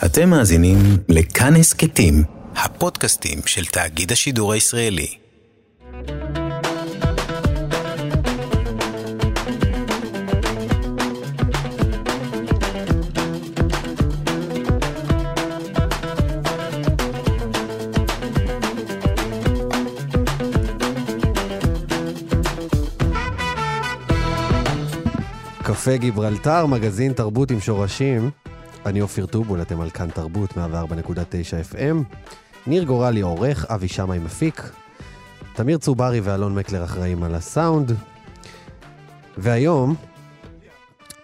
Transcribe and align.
אתם 0.00 0.30
מאזינים 0.30 0.78
לכאן 1.08 1.56
הסכתים, 1.56 2.24
הפודקאסטים 2.56 3.38
של 3.46 3.64
תאגיד 3.64 4.12
השידור 4.12 4.52
הישראלי. 4.52 5.06
קפה 25.62 25.96
גיברלטר, 25.96 26.66
מגזין 26.66 27.12
תרבות 27.12 27.50
עם 27.50 27.60
שורשים. 27.60 28.30
אני 28.86 29.00
אופיר 29.00 29.26
טובול, 29.26 29.62
אתם 29.62 29.80
על 29.80 29.90
כאן 29.90 30.10
תרבות, 30.10 30.50
104.9 30.50 30.56
FM. 31.72 32.16
ניר 32.66 32.84
גורלי 32.84 33.20
עורך, 33.20 33.66
אבי 33.68 33.88
שמאי 33.88 34.18
מפיק. 34.18 34.70
תמיר 35.54 35.78
צוברי 35.78 36.20
ואלון 36.20 36.54
מקלר 36.54 36.84
אחראים 36.84 37.22
על 37.22 37.34
הסאונד. 37.34 37.92
והיום, 39.38 39.94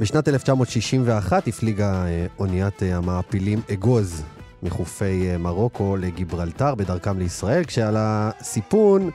בשנת 0.00 0.28
1961 0.28 1.48
הפליגה 1.48 2.06
אה, 2.06 2.26
אוניית 2.38 2.82
אה, 2.82 2.96
המעפילים 2.96 3.60
אגוז 3.72 4.22
מחופי 4.62 5.30
אה, 5.30 5.38
מרוקו 5.38 5.96
לגיברלטר 5.96 6.74
בדרכם 6.74 7.18
לישראל, 7.18 7.64
כשעל 7.64 7.94
הסיפון 7.98 9.10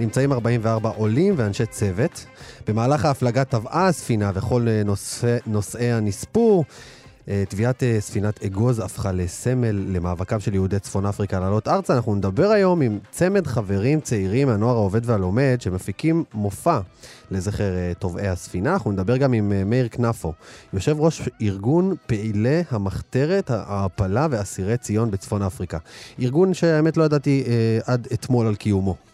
נמצאים 0.00 0.32
44 0.32 0.88
עולים 0.88 1.34
ואנשי 1.36 1.66
צוות. 1.66 2.26
במהלך 2.66 3.04
ההפלגה 3.04 3.44
טבעה 3.44 3.88
הספינה 3.88 4.30
וכל 4.34 4.66
נושא, 4.84 5.36
נושאיה 5.46 6.00
נספו. 6.00 6.64
טביעת 7.48 7.82
ספינת 8.00 8.44
אגוז 8.44 8.78
הפכה 8.78 9.12
לסמל 9.12 9.84
למאבקם 9.88 10.40
של 10.40 10.54
יהודי 10.54 10.78
צפון 10.78 11.06
אפריקה 11.06 11.40
לעלות 11.40 11.68
ארצה. 11.68 11.96
אנחנו 11.96 12.14
נדבר 12.14 12.50
היום 12.50 12.82
עם 12.82 12.98
צמד 13.10 13.46
חברים 13.46 14.00
צעירים 14.00 14.48
מהנוער 14.48 14.76
העובד 14.76 15.00
והלומד 15.04 15.58
שמפיקים 15.60 16.24
מופע 16.34 16.80
לזכר 17.30 17.72
טובעי 17.98 18.28
הספינה. 18.28 18.72
אנחנו 18.72 18.92
נדבר 18.92 19.16
גם 19.16 19.32
עם 19.32 19.70
מאיר 19.70 19.88
כנפו, 19.88 20.32
יושב 20.72 21.00
ראש 21.00 21.28
ארגון 21.42 21.94
פעילי 22.06 22.62
המחתרת, 22.70 23.50
ההעפלה 23.50 24.26
ואסירי 24.30 24.76
ציון 24.76 25.10
בצפון 25.10 25.42
אפריקה. 25.42 25.78
ארגון 26.20 26.54
שהאמת 26.54 26.96
לא 26.96 27.04
ידעתי 27.04 27.44
אה, 27.46 27.92
עד 27.92 28.08
אתמול 28.12 28.46
על 28.46 28.54
קיומו. 28.54 29.07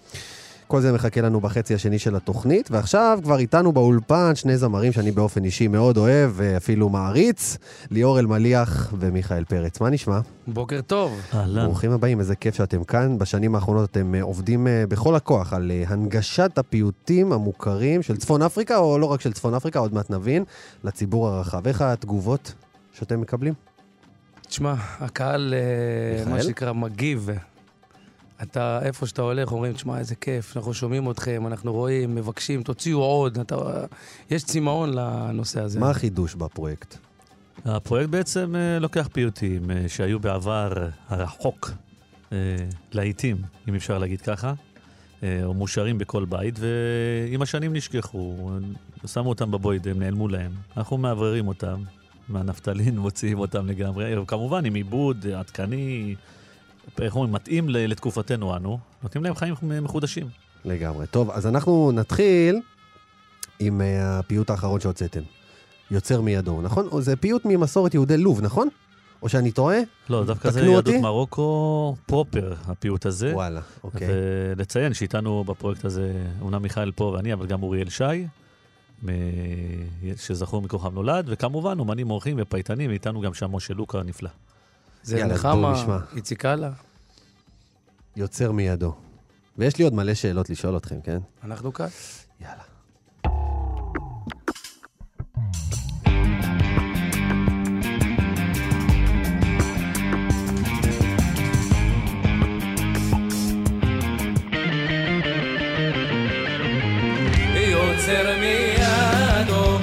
כל 0.67 0.81
זה 0.81 0.93
מחכה 0.93 1.21
לנו 1.21 1.41
בחצי 1.41 1.75
השני 1.75 1.99
של 1.99 2.17
התוכנית, 2.17 2.71
ועכשיו 2.71 3.19
כבר 3.23 3.39
איתנו 3.39 3.73
באולפן 3.73 4.35
שני 4.35 4.57
זמרים 4.57 4.93
שאני 4.93 5.11
באופן 5.11 5.45
אישי 5.45 5.69
מאוד 5.69 5.97
אוהב 5.97 6.31
ואפילו 6.35 6.89
מעריץ, 6.89 7.57
ליאור 7.91 8.19
אלמליח 8.19 8.93
ומיכאל 8.99 9.45
פרץ. 9.45 9.81
מה 9.81 9.91
נשמע? 9.91 10.21
בוקר 10.47 10.81
טוב. 10.81 11.21
אהלן. 11.35 11.65
ברוכים 11.65 11.91
הבאים, 11.91 12.21
איזה 12.21 12.37
כיף 12.37 12.55
שאתם 12.55 12.85
כאן. 12.85 13.19
בשנים 13.19 13.55
האחרונות 13.55 13.91
אתם 13.91 14.15
עובדים 14.21 14.67
בכל 14.89 15.15
הכוח 15.15 15.53
על 15.53 15.71
הנגשת 15.87 16.59
הפיוטים 16.59 17.33
המוכרים 17.33 18.03
של 18.03 18.17
צפון 18.17 18.43
אפריקה, 18.43 18.77
או 18.77 18.99
לא 18.99 19.07
רק 19.07 19.21
של 19.21 19.33
צפון 19.33 19.55
אפריקה, 19.55 19.79
עוד 19.79 19.95
מעט 19.95 20.11
נבין, 20.11 20.45
לציבור 20.85 21.29
הרחב. 21.29 21.67
איך 21.67 21.83
התגובות 21.83 22.55
שאתם 22.93 23.21
מקבלים? 23.21 23.55
תשמע, 24.49 24.75
הקהל, 25.01 25.55
מיכאל? 26.19 26.33
מה 26.33 26.43
שנקרא, 26.43 26.73
מגיב. 26.73 27.29
אתה, 28.43 28.79
איפה 28.83 29.07
שאתה 29.07 29.23
הולך, 29.23 29.53
אומרים, 29.53 29.73
תשמע, 29.73 29.99
איזה 29.99 30.15
כיף, 30.15 30.57
אנחנו 30.57 30.75
שומעים 30.75 31.11
אתכם, 31.11 31.47
אנחנו 31.47 31.73
רואים, 31.73 32.15
מבקשים, 32.15 32.63
תוציאו 32.63 32.99
עוד. 32.99 33.39
אתה, 33.39 33.57
יש 34.31 34.45
צמאון 34.45 34.93
לנושא 34.95 35.61
הזה. 35.61 35.81
מה 35.81 35.91
החידוש 35.91 36.35
בפרויקט? 36.35 36.97
הפרויקט 37.65 38.11
בעצם 38.11 38.55
אה, 38.57 38.79
לוקח 38.79 39.09
פיוטים 39.13 39.71
אה, 39.71 39.85
שהיו 39.89 40.21
בעבר 40.21 40.73
הרחוק, 41.09 41.71
אה, 42.33 42.37
להיטים, 42.93 43.37
אם 43.69 43.75
אפשר 43.75 43.99
להגיד 43.99 44.21
ככה, 44.21 44.55
אה, 45.23 45.45
או 45.45 45.55
מושרים 45.55 45.99
בכל 45.99 46.25
בית, 46.25 46.59
ועם 46.59 47.43
השנים 47.43 47.73
נשכחו, 47.73 48.51
שמו 49.07 49.29
אותם 49.29 49.51
בבויד, 49.51 49.89
הם 49.89 49.99
נעלמו 49.99 50.29
להם. 50.29 50.53
אנחנו 50.77 50.99
מאווררים 50.99 51.49
אותם, 51.49 51.83
מהנפטלין 52.29 52.99
מוציאים 53.05 53.39
אותם 53.39 53.67
לגמרי, 53.67 54.15
כמובן 54.27 54.65
עם 54.65 54.75
עיבוד 54.75 55.27
עדכני, 55.27 56.15
איך 57.01 57.15
אומרים, 57.15 57.33
מתאים 57.33 57.69
לתקופתנו 57.69 58.57
אנו, 58.57 58.79
נותנים 59.03 59.25
להם 59.25 59.35
חיים 59.35 59.55
מחודשים. 59.83 60.27
לגמרי. 60.65 61.07
טוב, 61.07 61.31
אז 61.31 61.47
אנחנו 61.47 61.93
נתחיל 61.95 62.61
עם 63.59 63.81
uh, 63.81 63.85
הפיוט 64.03 64.51
האחרון 64.51 64.81
שהוצאתם. 64.81 65.23
יוצר 65.91 66.21
מידו, 66.21 66.63
נכון? 66.63 66.89
זה 67.03 67.17
פיוט 67.17 67.43
ממסורת 67.45 67.95
יהודי 67.95 68.17
לוב, 68.17 68.41
נכון? 68.41 68.69
או 69.23 69.29
שאני 69.29 69.53
טועה? 69.53 69.79
לא, 70.09 70.25
דווקא 70.25 70.51
זה 70.51 70.61
יהדות 70.61 70.87
אותי. 70.87 71.01
פרוקו 71.03 71.97
פרופר, 72.07 72.55
הפיוט 72.67 73.07
הזה. 73.07 73.35
וואלה, 73.35 73.61
אוקיי. 73.85 74.09
ולציין 74.57 74.95
שאיתנו 74.95 75.45
בפרויקט 75.45 75.85
הזה, 75.85 76.13
אומנם 76.41 76.63
מיכאל 76.63 76.93
פה 76.93 77.05
ואני, 77.05 77.33
אבל 77.33 77.47
גם 77.47 77.63
אוריאל 77.63 77.89
שי, 77.91 78.27
שזכור 80.17 80.63
מכוכב 80.63 80.95
נולד, 80.95 81.25
וכמובן 81.29 81.79
אומנים 81.79 82.11
אורחים 82.11 82.37
ופייטנים, 82.41 82.91
ואיתנו 82.91 83.21
גם 83.21 83.35
שם 83.35 83.53
משה 83.53 83.75
לוקה 83.75 83.99
הנפלא. 83.99 84.31
זה 85.05 85.25
נחמה. 85.25 85.99
איציק 86.17 86.45
אללה, 86.45 86.71
יוצר 88.17 88.53
מידו. 88.53 88.95
ויש 89.59 89.79
לי 89.79 89.85
עוד 89.85 89.95
מלא 89.95 90.15
שאלות 90.15 90.51
לשאול 90.51 90.77
אתכם, 90.77 91.01
כן? 91.01 91.19
אנחנו 91.45 91.73
כאן. 91.73 91.87
יאללה. 92.41 92.63
יוצר 107.55 108.37
מידו 108.41 109.79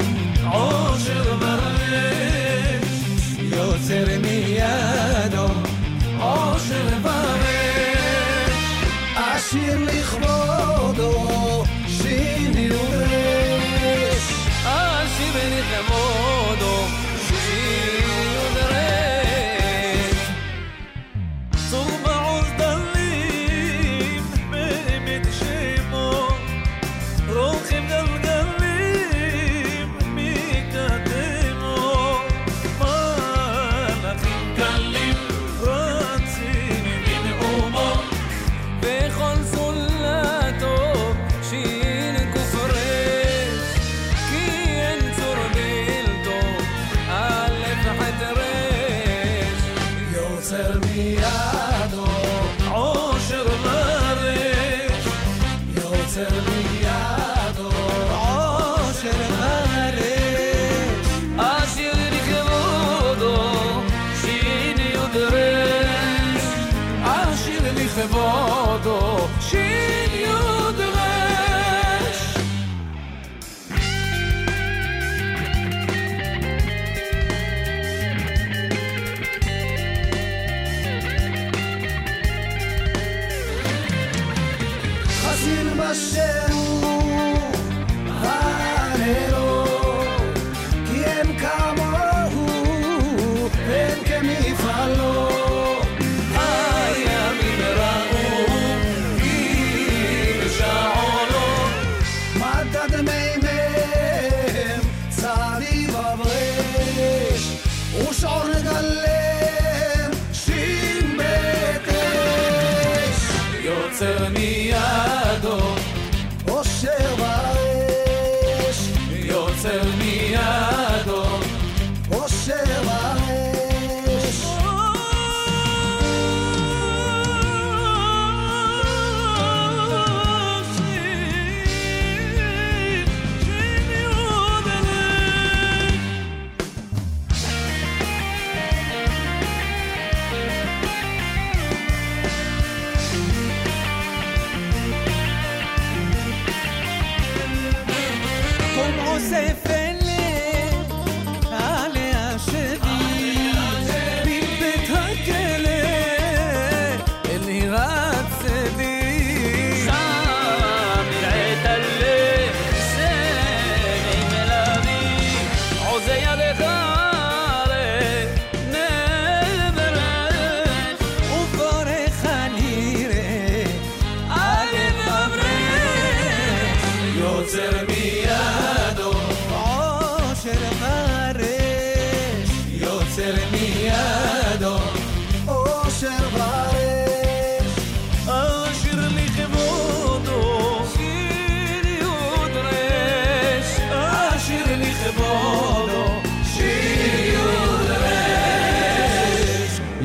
עושר 0.51 1.37
ורש, 1.39 3.03
יוצר 3.39 4.19
מידו 4.21 5.00
She 9.51 9.90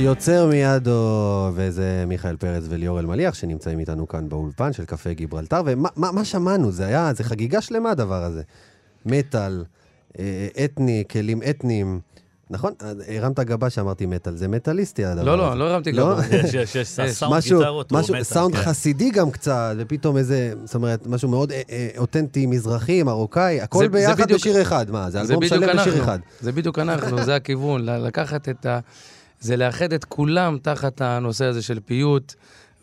יוצר 0.07 0.47
מידו, 0.47 1.51
וזה 1.55 2.05
מיכאל 2.07 2.37
פרץ 2.37 2.63
וליאור 2.69 3.01
אלמליח, 3.01 3.35
שנמצאים 3.35 3.79
איתנו 3.79 4.09
כאן 4.09 4.29
באולפן 4.29 4.73
של 4.73 4.85
קפה 4.85 5.13
גיברלטר, 5.13 5.63
ומה 5.67 5.89
מה, 5.97 6.13
מה 6.13 6.25
שמענו? 6.25 6.71
זה 6.71 6.87
היה, 6.87 7.13
זה 7.15 7.25
חגיגה 7.25 7.61
שלמה 7.61 7.91
הדבר 7.91 8.23
הזה. 8.23 8.43
מטאל, 9.07 9.65
אה, 10.19 10.49
אתני, 10.65 11.05
כלים 11.11 11.43
אתניים. 11.51 12.01
נכון? 12.51 12.73
אה, 12.83 13.17
הרמת 13.17 13.41
גבה 13.41 13.71
שאמרתי 13.71 14.07
מטאל, 14.07 14.37
זה 14.37 14.49
מטאליסטי 14.49 15.05
הדבר 15.05 15.25
לא, 15.25 15.33
הזה. 15.33 15.55
לא, 15.55 15.59
לא 15.59 15.73
הרמתי 15.73 15.93
לא? 15.93 16.15
גבה. 16.15 16.37
יש, 16.73 16.77
משהו, 17.31 17.59
גיטרות 17.59 17.91
הוא 17.91 17.99
משהו, 17.99 18.15
מטאל, 18.15 18.25
סאונד 18.25 18.55
כן. 18.55 18.63
חסידי 18.63 19.11
גם 19.11 19.31
קצת, 19.31 19.75
ופתאום 19.79 20.17
איזה, 20.17 20.53
זאת 20.65 20.75
אומרת, 20.75 21.07
משהו 21.07 21.29
מאוד 21.29 21.53
אה, 21.53 21.63
אה, 21.71 21.89
אותנטי, 21.99 22.47
מזרחי, 22.47 23.03
מרוקאי, 23.03 23.61
הכל 23.61 23.89
ביחד 23.89 24.33
בשיר 24.33 24.63
אחד. 24.63 24.91
מה, 24.91 25.11
זה 25.11 25.21
אלבום 25.21 25.47
שלם 25.47 25.61
בשיר 25.61 25.93
אנחנו. 25.93 26.05
אחד. 26.05 26.19
זה 26.41 26.53
בדיוק 26.53 26.79
אנחנו, 26.79 27.25
זה 27.25 27.37
הכיוון. 27.37 27.85
לקחת 27.85 28.49
את 28.49 28.67
ה... 28.67 28.81
זה 29.41 29.57
לאחד 29.57 29.93
את 29.93 30.05
כולם 30.05 30.59
תחת 30.63 31.01
הנושא 31.01 31.45
הזה 31.45 31.63
של 31.63 31.81
פיוט. 31.81 32.35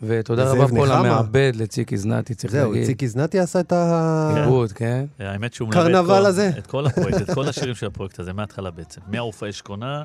ותודה 0.02 0.50
רבה 0.52 0.68
פה. 0.68 0.86
למעבד, 0.86 1.52
לציקי 1.54 1.96
זנתי, 1.96 2.34
צריך 2.34 2.52
זהו, 2.52 2.72
להגיד. 2.72 2.86
ציקי 2.86 3.08
זנתי 3.08 3.38
עשה 3.38 3.60
את 3.60 3.72
ה... 3.72 4.32
עיבוד, 4.36 4.72
כן. 4.72 5.04
האמת 5.18 5.54
שהוא 5.54 5.68
מלווה 5.68 6.18
את 6.18 6.22
כל- 6.22 6.26
הזה. 6.26 6.50
את 6.58 6.66
כל 6.66 6.86
הפרויקט, 6.86 7.20
את 7.20 7.34
כל 7.34 7.48
השירים 7.48 7.74
של 7.74 7.86
הפרויקט 7.86 8.18
הזה, 8.20 8.32
מההתחלה 8.32 8.70
בעצם. 8.70 9.00
מהעופי 9.06 9.52
שכונה 9.52 10.02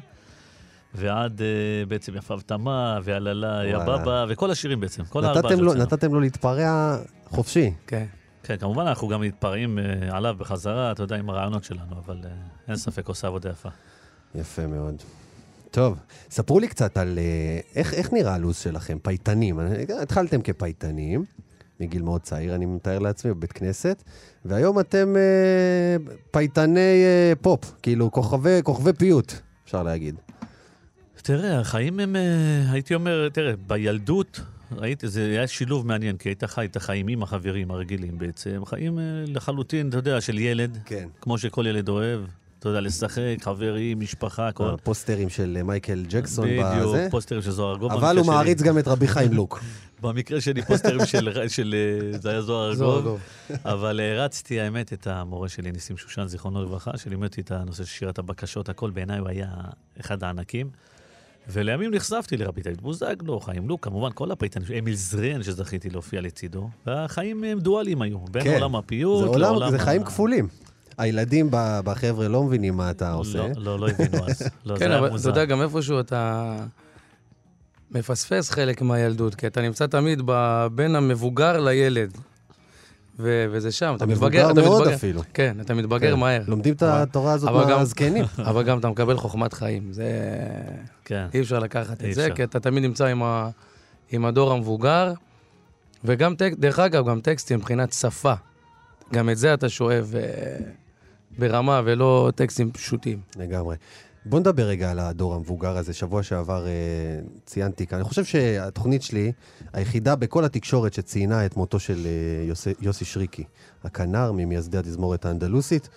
ועד 0.96 1.42
אה, 1.42 1.48
בעצם 1.88 2.16
יפה 2.18 2.34
ותמה, 2.34 3.00
והללה 3.04 3.62
יא. 3.66 3.78
בבא, 3.78 4.26
וכל 4.30 4.52
השירים 4.52 4.80
בעצם, 4.80 5.04
כל 5.10 5.26
הארבעה 5.26 5.52
שהוצאנו. 5.52 5.74
נתתם 5.74 6.14
לו 6.14 6.20
להתפרע 6.20 6.98
חופשי. 7.30 7.74
כן. 7.88 8.06
כן, 8.44 8.58
כמובן 8.58 8.88
אנחנו 8.88 9.08
גם 9.08 9.22
מתפרעים 9.22 9.80
אה, 9.80 9.84
עליו 10.18 10.36
בחזרה, 10.38 10.92
אתה 10.92 11.04
יודע, 11.04 11.16
עם 11.16 11.30
הרעיונות 11.30 11.64
שלנו, 11.64 11.96
אבל 12.06 12.18
אה, 12.24 12.30
אין 12.68 12.76
ספק, 12.76 13.08
עושה 13.08 13.28
עבודה 13.28 13.50
יפה. 13.50 13.70
יפה 14.36 14.68
מאוד. 14.68 14.96
טוב, 15.72 15.98
ספרו 16.30 16.60
לי 16.60 16.68
קצת 16.68 16.98
על 16.98 17.20
אה, 17.20 17.60
איך, 17.76 17.94
איך 17.94 18.14
נראה 18.14 18.34
הלו"ז 18.34 18.58
שלכם, 18.58 18.98
פייטנים. 19.02 19.60
התחלתם 20.02 20.42
כפייטנים, 20.42 21.26
מגיל 21.80 22.02
מאוד 22.02 22.22
צעיר, 22.22 22.56
אני 22.56 22.66
מתאר 22.66 23.00
לעצמי, 23.00 23.34
בבית 23.34 23.52
כנסת, 23.52 24.04
והיום 24.46 24.80
אתם 24.80 25.16
אה, 25.16 26.14
פייטני 26.32 27.04
אה, 27.04 27.34
פופ, 27.42 27.74
כאילו 27.82 28.12
כוכבי, 28.12 28.60
כוכבי 28.64 28.94
פיוט, 28.94 29.34
אפשר 29.66 29.84
להגיד. 29.84 30.16
תראה, 31.22 31.60
החיים 31.60 32.00
הם, 32.00 32.16
אה, 32.16 32.72
הייתי 32.72 32.96
אומר, 32.96 33.30
תראה, 33.30 33.54
בילדות, 33.68 34.42
ראיתי, 34.72 35.08
זה 35.08 35.26
היה 35.26 35.48
שילוב 35.48 35.88
מעניין, 35.88 36.18
כי 36.18 36.30
היית 36.30 36.44
חי 36.44 36.66
את 36.66 36.76
החיים 36.76 37.08
עם 37.08 37.24
החברים 37.24 37.72
הרגילים 37.72 38.18
בעצם, 38.18 38.66
חיים 38.66 39.00
אה, 39.00 39.04
לחלוטין, 39.28 39.90
אתה 39.90 39.98
יודע, 39.98 40.22
של 40.22 40.40
ילד, 40.40 40.78
כן. 40.86 41.08
כמו 41.22 41.38
שכל 41.38 41.68
ילד 41.68 41.90
אוהב, 41.90 42.20
אתה 42.60 42.70
יודע, 42.70 42.82
לשחק, 42.82 43.36
חברים, 43.42 44.00
משפחה, 44.00 44.48
הכל. 44.48 44.70
הפוסטרים 44.70 45.30
של 45.30 45.54
אה, 45.58 45.64
מייקל 45.64 46.06
ג'קסון 46.10 46.48
בזה, 46.48 46.64
בדיוק, 46.76 47.12
פוסטרים 47.12 47.42
של 47.42 47.52
זוהר 47.52 47.72
ארגוב. 47.72 47.92
אבל 47.92 48.18
הוא. 48.18 48.28
מעריץ 48.28 48.62
גם 48.62 48.78
את 48.78 48.88
רבי 48.88 49.08
חיים 49.08 49.34
לוק. 49.34 49.60
במקרה 50.02 50.42
שלי 50.42 50.62
פוסטרים 50.62 51.06
של, 51.48 51.76
אה, 52.14 52.18
זה 52.20 52.30
היה 52.30 52.42
זוהר 52.42 52.70
ארגוב. 52.72 53.20
אבל 53.66 54.00
הערצתי, 54.00 54.60
האמת, 54.60 54.94
את 54.94 55.08
המורה 55.08 55.50
שלי, 55.50 55.72
ניסים 55.72 55.98
שושן, 55.98 56.28
זיכרונו 56.28 56.64
לברכה, 56.64 56.98
שלימד 56.98 57.24
אותי 57.28 57.42
את 57.42 57.52
הנושא 57.52 57.84
של 57.84 57.90
שירת 58.00 58.20
הבקשות, 58.20 58.70
הכל 58.70 58.90
בעיניי 58.90 59.20
הוא 59.20 59.30
היה 59.30 59.48
אחד 60.00 60.24
הענקים. 60.24 60.70
ולימים 61.52 61.94
נחשפתי 61.94 62.38
לרבי 62.38 62.62
דוד 62.62 62.82
בוזגלו, 62.82 63.40
חיים 63.40 63.70
לוק, 63.70 63.84
כמובן 63.86 64.10
כל 64.14 64.32
הפייטנים, 64.32 64.68
אמיל 64.80 64.96
זרן 64.96 65.44
שזכיתי 65.44 65.90
להופיע 65.90 66.22
לצידו, 66.22 66.70
והחיים 66.86 67.44
הם 67.44 67.60
דואליים 67.60 68.02
היו, 68.02 68.20
בין 68.32 68.44
כן. 68.44 68.54
עולם 68.54 68.76
הפיוט 68.76 69.22
זה, 69.24 69.28
עולם, 69.28 69.42
לעולם... 69.42 69.70
זה 69.70 69.76
ה- 69.76 69.80
חיים 69.80 70.04
כפולים. 70.04 70.48
הילדים 71.00 71.48
בחבר'ה 71.84 72.28
לא 72.28 72.44
מבינים 72.44 72.78
מה 72.78 72.90
אתה 72.92 73.12
עושה. 73.14 73.38
לא, 73.38 73.50
לא, 73.58 73.80
לא 73.80 73.90
הבינו 73.90 74.26
אז. 74.28 74.42
לא, 74.66 74.76
כן, 74.80 74.92
אבל 74.92 75.16
אתה. 75.20 75.30
יודע, 75.30 75.46
גם 75.46 75.62
איפשהו 75.62 76.00
אתה 76.00 76.56
מפספס 77.92 78.50
חלק 78.50 78.82
מהילדות, 78.82 79.36
כי 79.36 79.48
אתה 79.48 79.62
נמצא 79.62 79.88
תמיד 79.88 80.22
בין 80.76 80.96
המבוגר 80.96 81.60
לילד. 81.60 82.18
ו- 83.22 83.46
וזה 83.52 83.72
שם, 83.72 83.94
אתה 83.98 84.06
מתבגר, 84.06 84.46
המבוגר 84.46 84.52
אתה 84.62 84.70
מאוד 84.70 84.82
מתבגר. 84.82 84.96
אפילו. 84.96 85.22
כן, 85.34 85.58
אתה 85.62 85.74
מתבגר 85.74 86.14
כן. 86.14 86.20
מהר. 86.20 86.42
לומדים 86.48 86.74
את 86.74 86.84
אבל- 86.84 87.02
התורה 87.02 87.34
הזאת 87.34 87.50
מהזקנים. 87.68 88.26
אבל 88.50 88.64
גם 88.64 88.80
אתה 88.80 88.90
מקבל 88.90 89.18
חוכמת 89.18 89.54
חיים. 89.54 89.94
זה... 89.94 90.12
כן. 91.06 91.26
אי 91.34 91.42
אפשר 91.42 91.60
לקחת 91.60 92.04
אי 92.04 92.10
את 92.10 92.16
זה. 92.16 92.28
כי 92.36 92.44
אתה 92.44 92.60
תמיד 92.60 92.84
נמצא 92.84 93.06
עם, 93.06 93.24
ה... 93.24 93.50
עם 94.12 94.26
הדור 94.26 94.52
המבוגר, 94.52 95.14
וגם, 96.06 96.36
טק... 96.36 96.54
דרך 96.60 96.80
אגב, 96.80 97.10
גם 97.10 97.22
טקסטים 97.22 97.58
מבחינת 97.58 97.94
שפה. 97.94 98.34
גם 99.14 99.30
את 99.30 99.38
זה 99.38 99.54
אתה 99.54 99.70
שואב 99.70 100.14
אה, 100.16 100.58
ברמה, 101.40 101.82
ולא 101.86 102.32
טקסטים 102.36 102.72
פשוטים. 102.72 103.20
לגמרי. 103.38 103.76
בוא 104.26 104.40
נדבר 104.40 104.64
רגע 104.64 104.92
על 104.92 105.00
הדור 105.00 105.34
המבוגר 105.36 105.78
הזה. 105.78 105.94
שבוע 105.94 106.24
שעבר 106.24 106.68
אה, 106.68 106.72
ציינתי 107.46 107.88
כאן. 107.88 107.98
אני 107.98 108.08
חושב 108.08 108.26
שהתוכנית 108.26 109.02
שלי, 109.02 109.32
היחידה 109.74 110.16
בכל 110.16 110.46
התקשורת 110.46 110.94
שציינה 110.94 111.46
את 111.46 111.58
מותו 111.58 111.80
של 111.80 112.06
אה, 112.06 112.48
יוסי, 112.48 112.74
יוסי 112.82 113.06
שריקי, 113.06 113.44
הכנר 113.84 114.32
ממייסדי 114.32 114.78
התזמורת 114.78 115.26
האנדלוסית. 115.26 115.90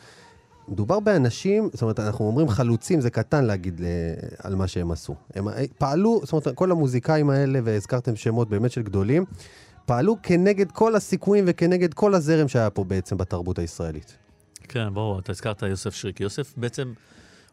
מדובר 0.68 1.00
באנשים, 1.00 1.68
זאת 1.72 1.82
אומרת, 1.82 2.00
אנחנו 2.00 2.26
אומרים 2.26 2.48
חלוצים, 2.48 3.00
זה 3.00 3.10
קטן 3.10 3.44
להגיד 3.44 3.80
אה, 3.84 3.88
על 4.38 4.54
מה 4.54 4.66
שהם 4.68 4.90
עשו. 4.90 5.14
הם 5.34 5.48
אה, 5.48 5.64
פעלו, 5.78 6.20
זאת 6.22 6.32
אומרת, 6.32 6.48
כל 6.54 6.70
המוזיקאים 6.70 7.30
האלה, 7.30 7.58
והזכרתם 7.64 8.16
שמות 8.16 8.48
באמת 8.48 8.70
של 8.70 8.82
גדולים, 8.82 9.24
פעלו 9.86 10.16
כנגד 10.22 10.72
כל 10.72 10.96
הסיכויים 10.96 11.44
וכנגד 11.48 11.94
כל 11.94 12.14
הזרם 12.14 12.48
שהיה 12.48 12.70
פה 12.70 12.84
בעצם 12.84 13.16
בתרבות 13.16 13.58
הישראלית. 13.58 14.21
כן, 14.68 14.94
ברור, 14.94 15.18
אתה 15.18 15.32
הזכרת 15.32 15.62
יוסף 15.62 15.94
שריקי. 15.94 16.22
יוסף 16.22 16.52
בעצם, 16.56 16.92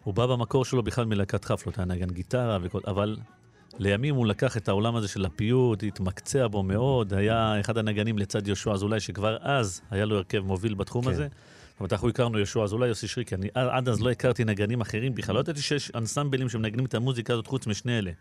הוא 0.04 0.14
בא 0.14 0.26
במקור 0.26 0.66
שלו 0.66 0.84
בכלל 0.84 1.06
מלהקת 1.06 1.46
חפלות, 1.46 1.78
היה 1.78 1.86
נגן 1.86 2.10
גיטרה 2.10 2.58
וכל, 2.62 2.80
אבל 2.88 3.18
לימים 3.80 4.16
הוא 4.16 4.26
לקח 4.26 4.58
את 4.58 4.70
העולם 4.70 4.96
הזה 4.96 5.08
של 5.08 5.26
הפיוט, 5.26 5.84
התמקצע 5.84 6.48
בו 6.48 6.64
מאוד, 6.64 7.14
היה 7.14 7.60
אחד 7.60 7.78
הנגנים 7.78 8.18
לצד 8.18 8.48
יהושע 8.48 8.72
אזולאי, 8.72 9.00
שכבר 9.00 9.38
אז 9.42 9.82
היה 9.92 10.06
לו 10.06 10.18
הרכב 10.18 10.40
מוביל 10.40 10.74
בתחום 10.74 11.04
כן. 11.04 11.12
הזה. 11.12 11.28
זאת 11.70 11.80
אומרת, 11.80 11.94
אנחנו 11.94 12.10
הכרנו 12.10 12.38
יהושע 12.38 12.64
אזולאי, 12.64 12.88
יוסי 12.88 13.08
שריקי. 13.08 13.36
אני 13.36 13.48
עד 13.54 13.90
אז 13.90 14.02
לא 14.02 14.10
הכרתי 14.10 14.44
נגנים 14.44 14.82
אחרים 14.82 15.16
בכלל, 15.16 15.36
לא 15.36 15.40
ידעתי 15.40 15.62
שיש 15.62 15.92
אנסמבלים 15.96 16.50
שמנגנים 16.50 16.86
את 16.86 16.94
המוזיקה 16.94 17.34
הזאת 17.34 17.48
חוץ 17.48 17.68
משני 17.68 17.98
אלה. 17.98 18.12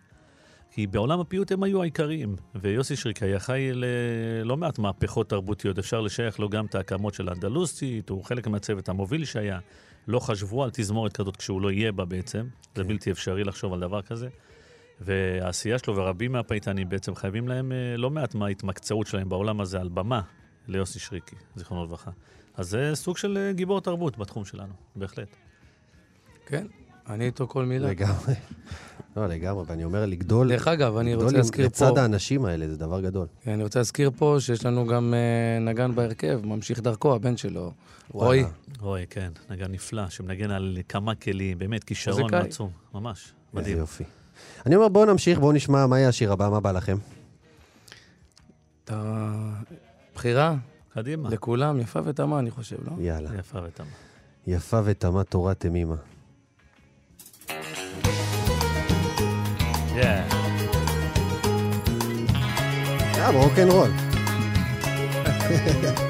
כי 0.71 0.87
בעולם 0.87 1.21
הפיוט 1.21 1.53
הם 1.53 1.63
היו 1.63 1.83
העיקריים, 1.83 2.37
ויוסי 2.55 2.97
שריקי 2.97 3.25
היה 3.25 3.39
חי 3.39 3.71
ללא 3.73 4.57
מעט 4.57 4.79
מהפכות 4.79 5.29
תרבותיות. 5.29 5.79
אפשר 5.79 6.01
לשייך 6.01 6.41
לו 6.41 6.49
גם 6.49 6.67
את 6.67 6.75
ההקמות 6.75 7.15
של 7.15 7.29
האנדלוסית, 7.29 8.09
הוא 8.09 8.25
חלק 8.25 8.47
מהצוות 8.47 8.89
המוביל 8.89 9.25
שהיה. 9.25 9.59
לא 10.09 10.19
חשבו 10.19 10.65
על 10.65 10.71
תזמורת 10.73 11.13
כזאת 11.13 11.37
כשהוא 11.37 11.61
לא 11.61 11.71
יהיה 11.71 11.93
בה 11.93 12.05
בעצם, 12.05 12.47
זה 12.75 12.85
בלתי 12.85 13.11
אפשרי 13.11 13.45
לחשוב 13.45 13.73
על 13.73 13.81
דבר 13.81 14.03
כזה. 14.03 14.29
והעשייה 15.01 15.79
שלו, 15.79 15.97
ורבים 15.97 16.33
מהפייטנים 16.33 16.89
בעצם 16.89 17.15
חייבים 17.15 17.49
להם 17.49 17.73
אה, 17.73 17.97
לא 17.97 18.11
מעט 18.11 18.35
מההתמקצעות 18.35 19.07
שלהם 19.07 19.29
בעולם 19.29 19.61
הזה 19.61 19.81
על 19.81 19.89
במה, 19.89 20.21
ליוסי 20.69 20.99
שריקי, 20.99 21.37
זיכרונו 21.57 21.85
לברכה. 21.85 22.11
אז 22.55 22.69
זה 22.69 22.91
סוג 22.95 23.17
של 23.17 23.37
אה, 23.37 23.53
גיבור 23.53 23.81
תרבות 23.81 24.19
בתחום 24.19 24.45
שלנו, 24.45 24.73
בהחלט. 24.97 25.37
כן, 26.47 26.67
אני 27.09 27.27
איתו 27.27 27.47
כל 27.49 27.65
מילה. 27.65 27.89
לגמרי. 27.89 28.35
לא, 29.17 29.27
לגמרי, 29.27 29.65
ואני 29.67 29.85
אומר, 29.85 30.07
לגדול, 30.07 30.49
דרך 30.49 30.69
אגב, 30.69 30.97
אני 30.97 31.15
רוצה 31.15 31.37
להזכיר 31.37 31.67
לצד 31.67 31.91
פה, 31.95 32.01
האנשים 32.01 32.45
האלה, 32.45 32.69
זה 32.69 32.77
דבר 32.77 33.01
גדול. 33.01 33.27
כן, 33.43 33.51
אני 33.51 33.63
רוצה 33.63 33.79
להזכיר 33.79 34.11
פה 34.17 34.37
שיש 34.41 34.67
לנו 34.67 34.87
גם 34.87 35.15
אה, 35.15 35.59
נגן 35.61 35.95
בהרכב, 35.95 36.41
ממשיך 36.45 36.81
דרכו, 36.81 37.15
הבן 37.15 37.37
שלו, 37.37 37.73
רועי. 38.11 38.45
רועי, 38.81 39.07
כן, 39.11 39.31
נגן 39.51 39.73
נפלא, 39.73 40.09
שמנגן 40.09 40.51
על 40.51 40.79
כמה 40.89 41.15
כלים, 41.15 41.59
באמת 41.59 41.85
כישרון. 41.85 42.35
עצום, 42.35 42.71
ממש, 42.95 43.25
איזה 43.25 43.35
מדהים. 43.53 43.79
יופי. 43.79 44.05
אני 44.67 44.77
אומר, 44.77 44.89
בואו 44.89 45.05
נמשיך, 45.05 45.39
בואו 45.39 45.53
נשמע 45.53 45.87
מה 45.87 45.99
יהיה 45.99 46.09
השיר 46.09 46.33
הבא, 46.33 46.49
מה 46.49 46.61
בא 46.61 46.73
לכם? 46.73 46.97
את 48.85 48.91
הבחירה 48.95 50.57
קדימה. 50.95 51.29
לכולם, 51.29 51.81
יפה 51.81 52.01
ותמה, 52.05 52.39
אני 52.39 52.51
חושב, 52.51 52.77
לא? 52.85 52.93
יאללה. 52.99 53.31
יפה 53.39 53.59
ותמה. 53.65 53.87
יפה 54.47 54.81
ותמה 54.85 55.25
תורה 55.25 55.55
תמימה. 55.55 55.97
Yeah. 59.99 60.23
Ja, 63.17 63.31
rock'n'roll. 63.33 63.91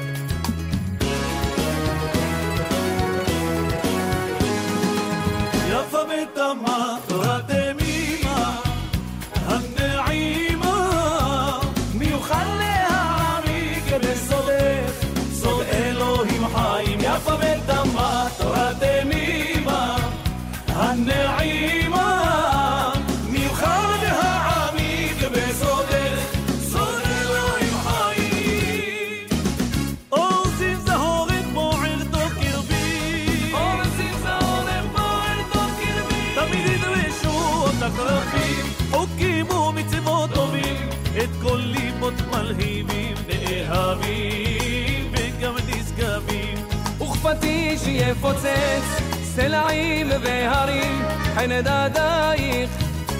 שיפוצץ 48.09 49.01
סלעים 49.23 50.09
והרים 50.21 51.01
חן 51.35 51.61
דדייך 51.61 52.69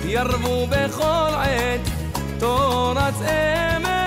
ירבו 0.05 0.67
בכל 0.67 1.29
עת 1.35 1.89
תורת 2.39 3.13
אמת 3.21 3.98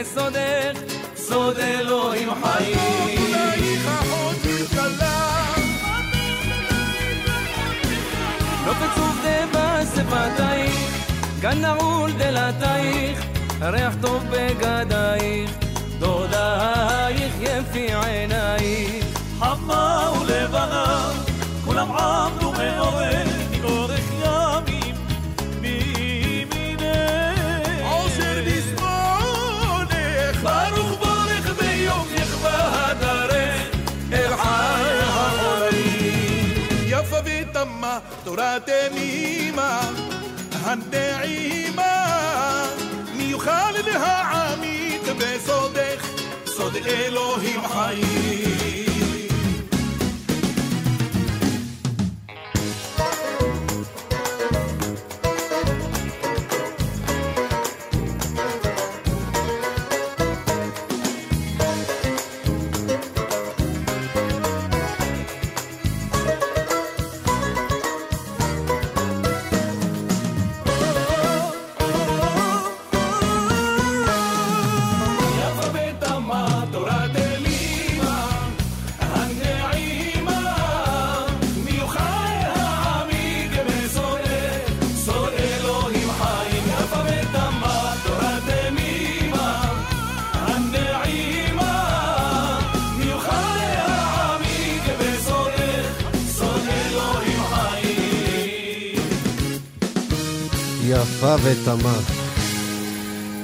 בסודך 0.00 0.78
סוד 1.16 1.58
אלוהים 1.58 2.28
חיים 2.42 3.16
נופץ 8.66 8.98
ודבש 8.98 9.86
שפתייך, 9.94 11.08
גן 11.40 11.60
נעול 11.60 12.12
דלתייך, 12.12 13.26
ריח 13.60 13.94
טוב 14.00 14.22
בגדייך, 14.30 15.50
דודייך 15.98 17.34
יפי 17.40 17.94
עינייך. 17.94 19.04
חמה 19.38 20.12
ולבנה 20.20 20.35
תורה 38.36 38.58
תמימה 38.60 39.90
הנעימה 40.52 41.94
מי 43.14 43.22
יוכל 43.22 43.70
להעמיק 43.86 45.02
בסודך? 45.18 46.06
סוד 46.46 46.76
אלוהים 46.86 47.68
חיים 47.68 48.55
יפה 101.06 101.34
ותמה. 101.44 101.98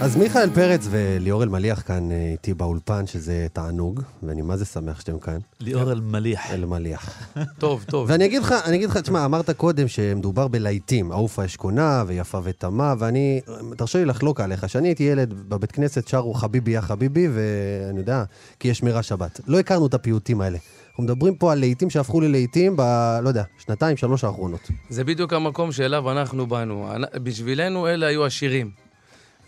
אז 0.01 0.17
מיכאל 0.17 0.51
פרץ 0.51 0.87
וליאור 0.91 1.43
אלמליח 1.43 1.83
כאן 1.87 2.13
אה, 2.13 2.29
איתי 2.33 2.55
באולפן, 2.55 3.07
שזה 3.07 3.47
תענוג, 3.53 4.03
ואני 4.23 4.43
מה 4.43 4.57
זה 4.57 4.65
שמח 4.65 5.01
שאתם 5.01 5.19
כאן. 5.19 5.39
ליאור 5.61 5.93
אלמליח. 5.93 6.51
אלמליח. 6.51 7.33
טוב, 7.59 7.85
טוב. 7.89 8.07
ואני 8.11 8.25
אגיד 8.25 8.43
לך, 8.43 8.55
אני 8.65 8.77
אגיד 8.77 8.89
לך, 8.89 8.97
תשמע, 8.97 9.25
אמרת 9.25 9.51
קודם 9.51 9.89
שמדובר 9.89 10.49
בלהיטים, 10.49 11.13
עופה 11.13 11.45
אשכונה 11.45 12.05
ויפה 12.07 12.41
ותמה, 12.45 12.95
ואני, 12.99 13.41
תרשה 13.77 13.99
לי 13.99 14.05
לחלוק 14.05 14.41
עליך, 14.41 14.65
כשאני 14.65 14.89
הייתי 14.89 15.03
ילד 15.03 15.35
בבית 15.49 15.73
כנסת 15.73 16.09
שרו 16.09 16.35
חביבי 16.35 16.71
יא 16.71 16.81
חביבי, 16.81 17.29
ואני 17.35 17.99
יודע, 17.99 18.25
כי 18.61 18.69
יש 18.69 18.79
שמירה 18.79 19.03
שבת. 19.03 19.41
לא 19.47 19.59
הכרנו 19.59 19.87
את 19.87 19.95
הפיוטים 19.95 20.41
האלה. 20.41 20.59
אנחנו 20.93 21.05
מדברים 21.05 21.35
פה 21.35 21.53
על 21.53 21.59
להיטים 21.59 21.91
שהפכו 21.91 22.21
ללהיטים 22.21 22.77
ב... 22.77 22.81
לא 23.23 23.29
יודע, 23.29 23.45
שנתיים, 23.59 23.97
שלוש 23.97 24.25
האחרונות. 24.25 24.71
זה 24.91 25.05
בדיוק 25.05 25.33
המקום 25.33 25.73
שאליו 25.73 26.11
אנחנו 26.11 26.47
באנו. 26.47 26.89
אנ- 26.95 27.19
בשבילנו 27.23 27.89
אלה 27.89 28.07
היו 28.07 28.27
השירים. 28.27 28.71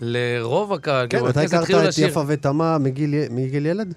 לרוב 0.00 0.72
הקהל, 0.72 1.06
כן, 1.10 1.16
כאילו, 1.18 1.30
אתה 1.30 1.40
הכרת 1.42 1.70
את 1.70 1.74
לשיר. 1.88 2.08
יפה 2.08 2.22
ותמה 2.26 2.78
מגיל 2.78 3.14
מגיל 3.30 3.66
ילד? 3.66 3.94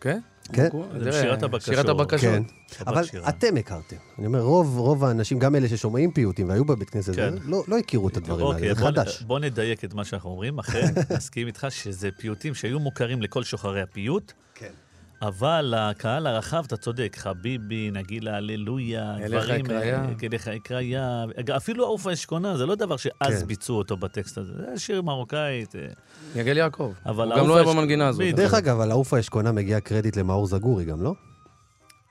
כן? 0.00 0.18
כן. 0.52 0.68
שירת 1.10 1.42
הבקשות. 1.42 1.74
שירת 1.74 1.88
הבקשות. 1.88 2.20
כן. 2.20 2.42
אבל 2.86 3.04
שירה. 3.04 3.28
אתם 3.28 3.56
הכרתם. 3.56 3.96
אני 4.18 4.26
אומר, 4.26 4.40
רוב, 4.40 4.78
רוב 4.78 5.04
האנשים, 5.04 5.38
גם 5.38 5.54
אלה 5.56 5.68
ששומעים 5.68 6.10
פיוטים 6.12 6.48
והיו 6.48 6.64
בבית 6.64 6.90
כנסת, 6.90 7.14
כן. 7.14 7.34
לא, 7.44 7.62
לא 7.68 7.78
הכירו 7.78 8.08
את 8.08 8.16
הדברים 8.16 8.46
האלה, 8.46 8.54
אוקיי, 8.56 8.74
זה 8.74 8.80
בוא, 8.80 8.90
חדש. 8.90 9.22
בוא 9.22 9.38
נדייק 9.38 9.84
את 9.84 9.94
מה 9.94 10.04
שאנחנו 10.04 10.30
אומרים. 10.30 10.58
אכן, 10.58 10.86
נסכים 11.16 11.46
איתך 11.46 11.66
שזה 11.70 12.08
פיוטים 12.18 12.54
שהיו 12.54 12.80
מוכרים 12.80 13.22
לכל 13.22 13.44
שוחרי 13.44 13.82
הפיוט. 13.82 14.32
אבל 15.22 15.74
לקהל 15.78 16.26
הרחב, 16.26 16.62
אתה 16.66 16.76
צודק, 16.76 17.16
חביבי, 17.20 17.90
נגילה, 17.92 18.36
הללויה, 18.36 19.14
דברים... 19.28 19.66
אה, 19.70 20.08
אליך 20.24 20.48
אקריה. 20.48 21.24
אג- 21.40 21.50
אפילו 21.50 21.84
עוף 21.86 22.06
האשכונה, 22.06 22.56
זה 22.56 22.66
לא 22.66 22.74
דבר 22.74 22.96
שאז 22.96 23.40
כן. 23.40 23.46
ביצעו 23.46 23.76
אותו 23.78 23.96
בטקסט 23.96 24.38
הזה. 24.38 24.52
זה 24.52 24.78
שיר 24.78 25.02
מרוקאית. 25.02 25.76
אה, 25.76 25.80
יגל 26.36 26.56
יעקב. 26.56 26.92
אבל 27.06 27.32
הוא 27.32 27.40
גם 27.40 27.48
לא 27.48 27.54
אוהב 27.54 27.66
האש- 27.68 27.76
המנגינה 27.76 28.08
הזאת. 28.08 28.22
דרך 28.34 28.54
אגב, 28.54 28.80
על 28.80 28.90
העוף 28.90 29.14
האשכונה 29.14 29.52
מגיע 29.52 29.80
קרדיט 29.80 30.16
למאור 30.16 30.46
זגורי 30.46 30.84
גם, 30.84 31.02
לא? 31.02 31.14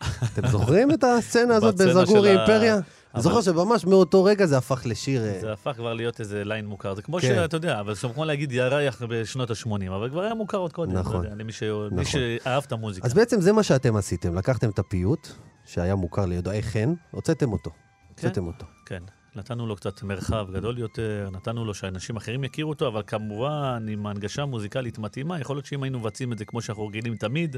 אתם 0.33 0.47
זוכרים 0.47 0.91
את 0.91 1.03
הסצנה 1.03 1.55
הזאת 1.55 1.75
בזגורי 1.75 2.31
אימפריה? 2.37 2.75
אני 3.13 3.23
זוכר 3.23 3.41
שממש 3.41 3.85
מאותו 3.85 4.23
רגע 4.23 4.45
זה 4.45 4.57
הפך 4.57 4.81
לשיר... 4.85 5.25
אה, 5.25 5.39
זה 5.41 5.53
הפך 5.53 5.71
כבר 5.75 5.93
להיות 5.93 6.19
איזה 6.19 6.43
ליין 6.43 6.65
מוכר. 6.65 6.95
זה 6.95 7.01
כמו 7.01 7.19
כן. 7.19 7.27
שאתה 7.27 7.57
יודע, 7.57 7.79
אבל 7.79 7.95
זה 7.95 8.07
כמו 8.13 8.25
להגיד 8.25 8.51
ירח 8.51 9.01
בשנות 9.09 9.51
ה-80, 9.51 9.69
אבל 9.87 10.09
כבר 10.09 10.21
היה 10.21 10.33
מוכר 10.33 10.57
עוד 10.57 10.73
קודם. 10.73 10.93
נכון. 10.93 11.25
למי 11.25 11.53
נכון. 11.91 12.03
שאהב 12.05 12.63
את 12.67 12.71
המוזיקה. 12.71 13.07
אז 13.07 13.13
בעצם 13.13 13.41
זה 13.41 13.53
מה 13.53 13.63
שאתם 13.63 13.95
עשיתם, 13.95 14.35
לקחתם 14.35 14.69
את 14.69 14.79
הפיוט, 14.79 15.27
שהיה 15.65 15.95
מוכר 15.95 16.25
לידועי 16.25 16.63
חן, 16.63 16.93
הוצאתם 17.11 17.53
אותו. 17.53 17.71
הוצאתם 18.09 18.47
אותו. 18.47 18.65
כן, 18.85 19.03
נתנו 19.35 19.67
לו 19.67 19.75
קצת 19.75 20.03
מרחב 20.03 20.47
גדול 20.53 20.77
יותר, 20.77 21.29
נתנו 21.31 21.65
לו 21.65 21.73
שאנשים 21.73 22.17
אחרים 22.17 22.43
יכירו 22.43 22.69
אותו, 22.69 22.87
אבל 22.87 23.01
כמובן, 23.07 23.85
עם 23.89 24.07
הנגשה 24.07 24.45
מוזיקלית 24.45 24.99
מתאימה, 24.99 25.39
יכול 25.39 25.55
להיות 25.55 25.65
שאם 25.65 25.83
היינו 25.83 25.99
מבצעים 25.99 26.33
את 26.33 26.37
זה 26.37 26.45
כמו 26.45 26.61
שאנחנו 26.61 26.87
רגילים 26.87 27.15
תמיד, 27.15 27.57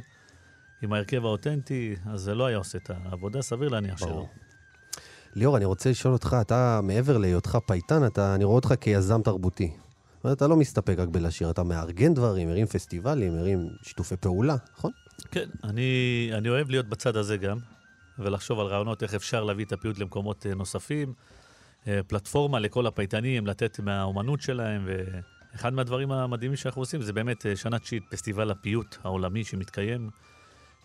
עם 0.82 0.94
ההרכב 0.94 1.25
האותנטי, 1.25 1.96
אז 2.06 2.22
זה 2.22 2.36
לא 2.36 2.46
היה 2.46 2.58
עושה 2.58 2.77
את 2.77 2.89
העבודה, 2.89 3.41
סביר 3.41 3.70
להניח 3.70 3.98
שלא. 3.98 4.25
ליאור, 5.36 5.57
אני 5.57 5.65
רוצה 5.65 5.89
לשאול 5.89 6.13
אותך, 6.13 6.38
אתה, 6.41 6.79
מעבר 6.83 7.17
להיותך 7.17 7.57
פייטן, 7.65 8.05
אתה, 8.05 8.36
אני 8.36 8.43
רואה 8.43 8.55
אותך 8.55 8.74
כיזם 8.81 9.21
תרבותי. 9.21 9.71
אתה 10.31 10.48
לא 10.48 10.55
מסתפק 10.55 10.95
רק 10.98 11.07
בלשיר, 11.07 11.50
אתה 11.50 11.63
מארגן 11.63 12.13
דברים, 12.13 12.48
מרים 12.48 12.65
פסטיבלים, 12.65 13.36
מרים 13.36 13.69
שיתופי 13.81 14.17
פעולה, 14.17 14.55
נכון? 14.77 14.91
כן, 15.31 15.50
אני, 15.63 16.29
אני 16.33 16.50
אוהב 16.50 16.69
להיות 16.69 16.86
בצד 16.86 17.17
הזה 17.17 17.38
גם, 17.38 17.57
ולחשוב 18.19 18.59
על 18.59 18.65
רעיונות 18.65 19.03
איך 19.03 19.13
אפשר 19.13 19.43
להביא 19.43 19.65
את 19.65 19.71
הפיוט 19.71 19.98
למקומות 19.98 20.45
אה, 20.45 20.55
נוספים, 20.55 21.13
אה, 21.88 22.00
פלטפורמה 22.07 22.59
לכל 22.59 22.88
הפייטנים, 22.88 23.48
לתת 23.48 23.79
מהאומנות 23.79 24.41
שלהם, 24.41 24.88
ואחד 24.88 25.74
מהדברים 25.74 26.12
המדהימים 26.12 26.57
שאנחנו 26.57 26.81
עושים 26.81 27.01
זה 27.01 27.13
באמת 27.13 27.45
אה, 27.45 27.55
שנה 27.55 27.79
תשיעית 27.79 28.03
פסטיבל 28.09 28.51
הפיוט 28.51 28.98
העולמי 29.03 29.43
שמתקיים. 29.43 30.09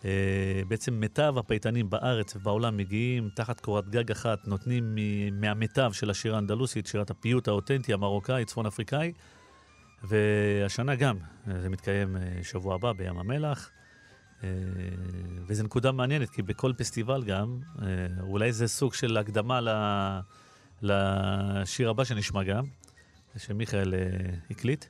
אה, 0.05 0.61
בעצם 0.67 0.93
מיטב 0.93 1.35
הפייטנים 1.37 1.89
בארץ 1.89 2.35
ובעולם 2.35 2.77
מגיעים 2.77 3.29
תחת 3.35 3.59
קורת 3.59 3.89
גג 3.89 4.11
אחת, 4.11 4.47
נותנים 4.47 4.97
מהמיטב 5.31 5.91
של 5.93 6.09
השירה 6.09 6.35
האנדלוסית, 6.35 6.87
שירת 6.87 7.09
הפיוט 7.09 7.47
האותנטי, 7.47 7.93
המרוקאי, 7.93 8.45
צפון 8.45 8.65
אפריקאי. 8.65 9.13
והשנה 10.03 10.95
גם, 10.95 11.17
זה 11.61 11.69
מתקיים 11.69 12.17
אה, 12.17 12.43
שבוע 12.43 12.75
הבא 12.75 12.93
בים 12.93 13.17
המלח. 13.17 13.69
אה, 14.43 14.49
וזו 15.47 15.63
נקודה 15.63 15.91
מעניינת, 15.91 16.29
כי 16.29 16.41
בכל 16.41 16.73
פסטיבל 16.77 17.23
גם, 17.23 17.59
אולי 18.19 18.51
זה 18.51 18.67
סוג 18.67 18.93
של 18.93 19.17
הקדמה 19.17 19.59
לשיר 20.81 21.89
הבא 21.89 22.03
שנשמע 22.03 22.43
גם, 22.43 22.63
שמיכאל 23.37 23.93
הקליט. 24.51 24.85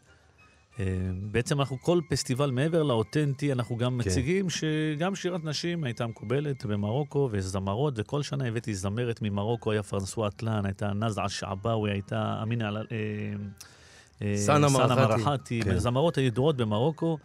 אה, 0.80 0.86
בעצם 1.22 1.60
אנחנו, 1.60 1.80
כל 1.82 2.00
פסטיבל 2.10 2.52
מעבר 2.52 2.84
לאותנטי, 2.84 3.52
אנחנו 3.52 3.78
גם 3.78 4.00
כן. 4.04 4.10
מציגים 4.10 4.50
שגם 4.50 5.16
שירת 5.16 5.44
נשים 5.44 5.84
הייתה 5.84 6.08
מקובלת 6.08 6.66
במרוקו, 6.66 7.30
ויש 7.32 7.46
זמרות, 7.46 7.94
וכל 7.98 8.24
שנה 8.24 8.48
הבאתי 8.48 8.76
זמרת 8.76 9.22
ממרוקו, 9.22 9.72
היה 9.72 9.84
פרנסואה 9.84 10.32
טלן, 10.32 10.66
הייתה 10.66 10.94
נזעה 10.94 11.30
שעבאווי, 11.30 11.92
הייתה 11.92 12.40
אמינה... 12.44 12.70
אה, 12.70 12.82
אה, 14.22 14.38
סאנה 14.38 14.70
מרחתי. 14.70 15.02
מרחתי, 15.02 15.62
כן. 15.64 15.78
זמרות 15.78 16.18
הידועות 16.18 16.58
במרוקו. 16.58 17.18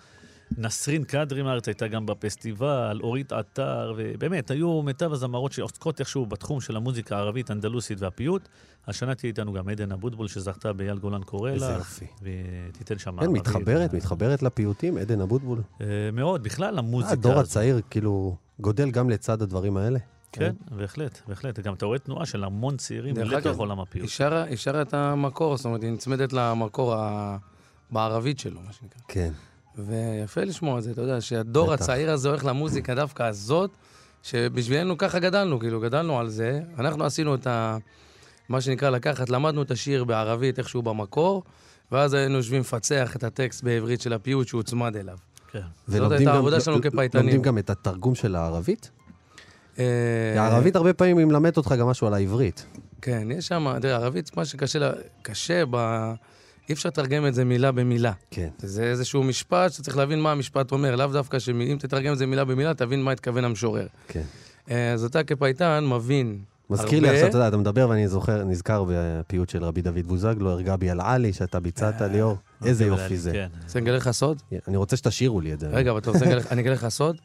נסרין 0.58 1.04
קדרי 1.04 1.42
מארץ 1.42 1.68
הייתה 1.68 1.88
גם 1.88 2.06
בפסטיבל, 2.06 3.00
אורית 3.02 3.32
עטר, 3.32 3.94
ובאמת, 3.96 4.50
היו 4.50 4.82
מיטב 4.82 5.12
הזמרות 5.12 5.52
שעוסקות 5.52 6.00
איכשהו 6.00 6.26
בתחום 6.26 6.60
של 6.60 6.76
המוזיקה 6.76 7.16
הערבית, 7.16 7.50
אנדלוסית 7.50 8.00
והפיוט. 8.00 8.48
השנה 8.86 9.14
תהיה 9.14 9.28
איתנו 9.28 9.52
גם 9.52 9.68
עדן 9.68 9.92
אבוטבול, 9.92 10.28
שזכתה 10.28 10.72
באייל 10.72 10.98
גולן 10.98 11.22
קורא 11.22 11.50
איזה 11.50 11.68
לך, 11.68 11.78
יופי. 11.78 12.06
ותיתן 12.72 12.98
שם 12.98 13.20
כן. 13.20 13.26
מתחברת, 13.26 13.94
מתחברת 13.94 14.42
לפיוטים, 14.42 14.96
עדן 14.98 15.20
אבוטבול. 15.20 15.62
אה, 15.80 15.86
מאוד, 16.12 16.42
בכלל 16.42 16.78
המוזיקה 16.78 17.12
הדור. 17.12 17.38
הצעיר, 17.38 17.80
כאילו, 17.90 18.36
גודל 18.60 18.90
גם 18.90 19.10
לצד 19.10 19.42
הדברים 19.42 19.76
האלה. 19.76 19.98
כן, 20.32 20.52
בהחלט, 20.70 21.20
בהחלט. 21.28 21.58
גם 21.58 21.74
אתה 21.74 21.86
רואה 21.86 21.98
תנועה 21.98 22.26
של 22.26 22.44
המון 22.44 22.76
צעירים 22.76 23.16
לתוך 23.16 23.58
עולם 23.58 23.80
הפיוט. 23.80 24.08
היא 24.48 24.56
שרה- 24.56 24.82
את 24.82 24.94
המקור, 24.94 25.56
זאת 25.56 25.64
אומרת, 25.66 25.82
היא 25.82 25.90
נצמדת 25.90 26.32
למקור 26.32 26.94
בערבית 27.90 28.38
שלו, 28.38 28.60
מה 28.66 28.72
שנקרא. 28.72 29.00
כן. 29.08 29.30
ויפה 29.78 30.40
לשמוע 30.44 30.78
את 30.78 30.82
זה, 30.82 30.90
אתה 30.90 31.00
יודע, 31.00 31.20
שהדור 31.20 31.72
בטח. 31.72 31.82
הצעיר 31.82 32.10
הזה 32.10 32.28
הולך 32.28 32.44
למוזיקה 32.44 32.94
דווקא 32.94 33.22
הזאת, 33.22 33.70
שבשבילנו 34.22 34.98
ככה 34.98 35.18
גדלנו, 35.18 35.58
כאילו, 35.60 35.80
גדלנו 35.80 36.18
על 36.18 36.28
זה. 36.28 36.60
אנחנו 36.78 37.04
עשינו 37.04 37.34
את 37.34 37.46
ה... 37.46 37.76
מה 38.48 38.60
שנקרא 38.60 38.90
לקחת, 38.90 39.30
למדנו 39.30 39.62
את 39.62 39.70
השיר 39.70 40.04
בערבית 40.04 40.58
איכשהו 40.58 40.82
במקור, 40.82 41.42
ואז 41.92 42.14
היינו 42.14 42.36
יושבים 42.36 42.60
לפצח 42.60 43.16
את 43.16 43.24
הטקסט 43.24 43.62
בעברית 43.64 44.00
של 44.00 44.12
הפיוט 44.12 44.48
שהוצמד 44.48 44.96
אליו. 44.96 45.18
כן. 45.52 45.60
ולומדים 45.88 46.18
הייתה 46.18 46.30
גם- 46.30 46.34
העבודה 46.36 46.60
שלנו 46.60 46.82
כפייטנים. 46.82 47.24
לומדים 47.24 47.42
גם 47.42 47.58
את 47.58 47.70
התרגום 47.70 48.14
של 48.14 48.36
הערבית? 48.36 48.90
אה, 49.78 49.84
הערבית 50.36 50.76
הרבה 50.76 50.92
פעמים 50.92 51.18
היא 51.18 51.26
מלמדת 51.26 51.56
אותך 51.56 51.74
גם 51.78 51.86
משהו 51.86 52.06
על 52.06 52.14
העברית. 52.14 52.66
כן, 53.02 53.28
יש 53.30 53.46
שם, 53.48 53.74
תראה, 53.82 53.96
ערבית, 53.96 54.36
מה 54.36 54.44
שקשה 54.44 54.90
קשה 55.22 55.62
ב... 55.70 55.76
אי 56.68 56.74
אפשר 56.74 56.88
לתרגם 56.88 57.26
את 57.26 57.34
זה 57.34 57.44
מילה 57.44 57.72
במילה. 57.72 58.12
כן. 58.30 58.48
זה 58.58 58.82
איזשהו 58.84 59.22
משפט 59.22 59.72
שצריך 59.72 59.96
להבין 59.96 60.20
מה 60.20 60.32
המשפט 60.32 60.72
אומר, 60.72 60.96
לאו 60.96 61.06
דווקא 61.06 61.38
שאם 61.38 61.76
תתרגם 61.80 62.12
את 62.12 62.18
זה 62.18 62.26
מילה 62.26 62.44
במילה, 62.44 62.74
תבין 62.74 63.02
מה 63.02 63.12
התכוון 63.12 63.44
המשורר. 63.44 63.86
כן. 64.08 64.22
אה, 64.70 64.92
אז 64.92 65.04
אתה 65.04 65.22
כפייטן 65.24 65.84
מבין 65.86 66.38
מזכיר 66.70 67.00
לי 67.00 67.06
הרבה. 67.08 67.12
עכשיו, 67.18 67.28
אתה 67.28 67.36
יודע, 67.36 67.48
אתה 67.48 67.56
מדבר 67.56 67.88
ואני 67.88 68.08
זוכר, 68.08 68.44
נזכר 68.44 68.84
בפיוט 68.88 69.48
של 69.48 69.64
רבי 69.64 69.82
דוד 69.82 70.06
בוזגלו, 70.06 70.50
הרגע 70.50 70.76
בי 70.76 70.90
על 70.90 71.00
עלי, 71.00 71.32
שאתה 71.32 71.60
ביצעת, 71.60 72.00
ליאור. 72.02 72.36
איזה 72.64 72.84
יופי 72.84 73.16
זה. 73.16 73.32
כן. 73.32 73.48
רוצה 73.64 73.80
לגלה 73.80 73.96
לך 73.96 74.10
סוד? 74.10 74.42
אני 74.68 74.76
רוצה 74.76 74.96
שתשאירו 74.96 75.40
לי 75.40 75.52
את 75.52 75.60
זה. 75.60 75.68
רגע, 75.68 75.90
אבל 75.90 75.98
אתה 75.98 76.10
רוצה, 76.10 76.24
לגלה- 76.24 76.42
אני 76.50 76.62
אגלה 76.62 76.74
לך 76.74 76.88
סוד? 76.88 77.16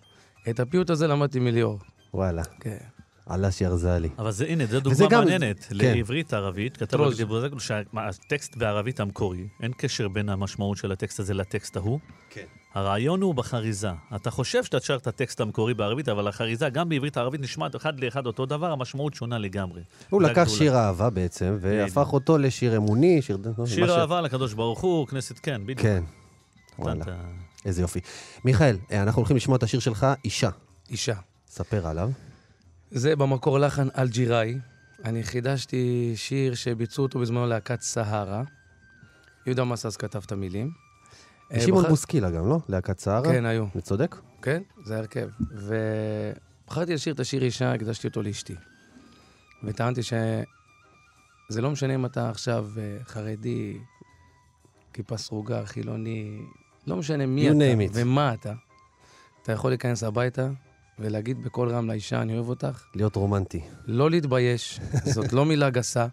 את 0.49 0.59
הפיוט 0.59 0.89
הזה 0.89 1.07
למדתי 1.07 1.39
מליאור. 1.39 1.79
וואלה, 2.13 2.43
כן. 2.59 2.77
עלש 3.25 3.61
ירזלי. 3.61 4.09
אבל 4.19 4.31
זה, 4.31 4.45
הנה, 4.45 4.65
זו 4.65 4.79
דוגמה 4.79 5.07
גם- 5.09 5.19
מעניינת. 5.19 5.59
כן. 5.63 5.75
לעברית, 5.75 6.33
ערבית, 6.33 6.77
כתב 6.77 6.85
טרוז. 6.85 7.13
רבי 7.13 7.23
דבוזגלו 7.23 7.59
שהטקסט 7.59 8.55
בערבית 8.57 8.99
המקורי, 8.99 9.47
אין 9.61 9.71
קשר 9.77 10.07
בין 10.07 10.29
המשמעות 10.29 10.77
של 10.77 10.91
הטקסט 10.91 11.19
הזה 11.19 11.33
לטקסט 11.33 11.77
ההוא. 11.77 11.99
כן. 12.29 12.41
הרעיון 12.73 13.21
הוא 13.21 13.35
בחריזה. 13.35 13.89
אתה 14.15 14.31
חושב 14.31 14.63
שאתה 14.63 14.79
שר 14.79 14.95
את 14.95 15.07
הטקסט 15.07 15.41
המקורי 15.41 15.73
בערבית, 15.73 16.09
אבל 16.09 16.27
החריזה, 16.27 16.69
גם 16.69 16.89
בעברית 16.89 17.17
הערבית 17.17 17.41
נשמעת 17.41 17.75
אחד 17.75 17.99
לאחד 17.99 18.25
אותו 18.25 18.45
דבר, 18.45 18.71
המשמעות 18.71 19.13
שונה 19.13 19.37
לגמרי. 19.37 19.81
הוא 20.09 20.21
לקח 20.21 20.29
הגדולה. 20.41 20.57
שיר 20.57 20.75
אהבה 20.77 21.09
בעצם, 21.09 21.57
והפך 21.61 22.13
אותו 22.13 22.37
לשיר 22.37 22.77
אמוני, 22.77 23.21
שיר... 23.21 23.37
שיר 23.65 23.87
ש- 23.87 23.89
אהבה 23.89 24.21
לקדוש 24.21 24.53
ברוך 24.53 24.81
הוא, 24.81 25.07
כנסת, 25.07 25.39
כן, 25.43 25.61
בדיוק. 25.63 25.79
כן. 25.81 26.03
וואלה, 26.79 27.05
איזה 27.65 27.81
יופי. 27.81 27.99
מיכאל, 28.45 28.77
אה, 28.91 29.01
אנחנו 29.03 29.19
הולכים 29.19 29.37
לשמוע 29.37 29.57
את 29.57 29.63
השיר 29.63 29.79
שלך, 29.79 30.07
אישה. 30.25 30.49
אישה. 30.89 31.15
ספר 31.49 31.87
עליו. 31.87 32.09
זה 32.95 33.15
במקור 33.15 33.59
לחן 33.59 33.87
אלג'יראי. 33.97 34.57
אני 35.05 35.23
חידשתי 35.23 36.13
שיר 36.15 36.55
שביצעו 36.55 37.03
אותו 37.03 37.19
בזמנו 37.19 37.45
להקת 37.45 37.81
סהרה. 37.81 38.43
יהודה 39.45 39.63
מסס 39.63 39.97
כתב 39.97 40.21
את 40.25 40.31
המילים. 40.31 40.71
אה, 41.51 41.59
שמעון 41.59 41.81
בחר- 41.81 41.89
בוסקילה 41.89 42.29
גם, 42.29 42.49
לא? 42.49 42.59
להקת 42.69 42.99
סהרה? 42.99 43.23
כן, 43.31 43.45
היו. 43.45 43.65
אני 43.75 43.81
צודק? 43.81 44.15
כן, 44.41 44.61
זה 44.85 44.95
ההרכב. 44.95 45.29
ובחרתי 46.67 46.93
לשיר 46.93 47.13
את 47.13 47.19
השיר 47.19 47.43
אישה, 47.43 47.73
הקדשתי 47.73 48.07
אותו 48.07 48.21
לאשתי. 48.21 48.55
וטענתי 49.63 50.03
שזה 50.03 51.61
לא 51.61 51.71
משנה 51.71 51.95
אם 51.95 52.05
אתה 52.05 52.29
עכשיו 52.29 52.67
אה, 52.77 52.97
חרדי, 53.03 53.77
כיפה 54.93 55.17
סרוגה, 55.17 55.65
חילוני, 55.65 56.39
לא 56.87 56.95
משנה 56.95 57.25
מי 57.25 57.49
You 57.49 57.53
אתה. 57.87 57.91
ומה 57.93 58.33
אתה, 58.33 58.53
אתה 59.43 59.51
יכול 59.51 59.71
להיכנס 59.71 60.03
הביתה 60.03 60.47
ולהגיד 60.99 61.43
בקול 61.43 61.69
רם 61.69 61.87
לאישה, 61.87 62.21
אני 62.21 62.33
אוהב 62.33 62.49
אותך, 62.49 62.83
להיות 62.95 63.15
רומנטי. 63.15 63.61
לא 63.87 64.09
להתבייש, 64.09 64.79
זאת 65.05 65.33
לא 65.33 65.45
מילה 65.45 65.69
גסה, 65.69 66.07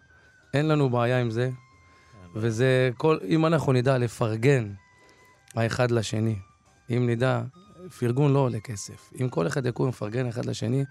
אין 0.53 0.67
לנו 0.67 0.89
בעיה 0.89 1.21
עם 1.21 1.31
זה, 1.31 1.49
וזה 2.35 2.89
כל, 2.97 3.17
אם 3.27 3.45
אנחנו 3.45 3.73
נדע 3.73 3.97
לפרגן 3.97 4.71
האחד 5.55 5.91
לשני, 5.91 6.35
אם 6.89 7.09
נדע, 7.09 7.41
פרגון 7.99 8.33
לא 8.33 8.39
עולה 8.39 8.59
כסף. 8.59 9.11
אם 9.21 9.29
כל 9.29 9.47
אחד 9.47 9.65
יקום 9.65 9.85
ומפרגן 9.85 10.27
אחד 10.27 10.45
לשני, 10.45 10.85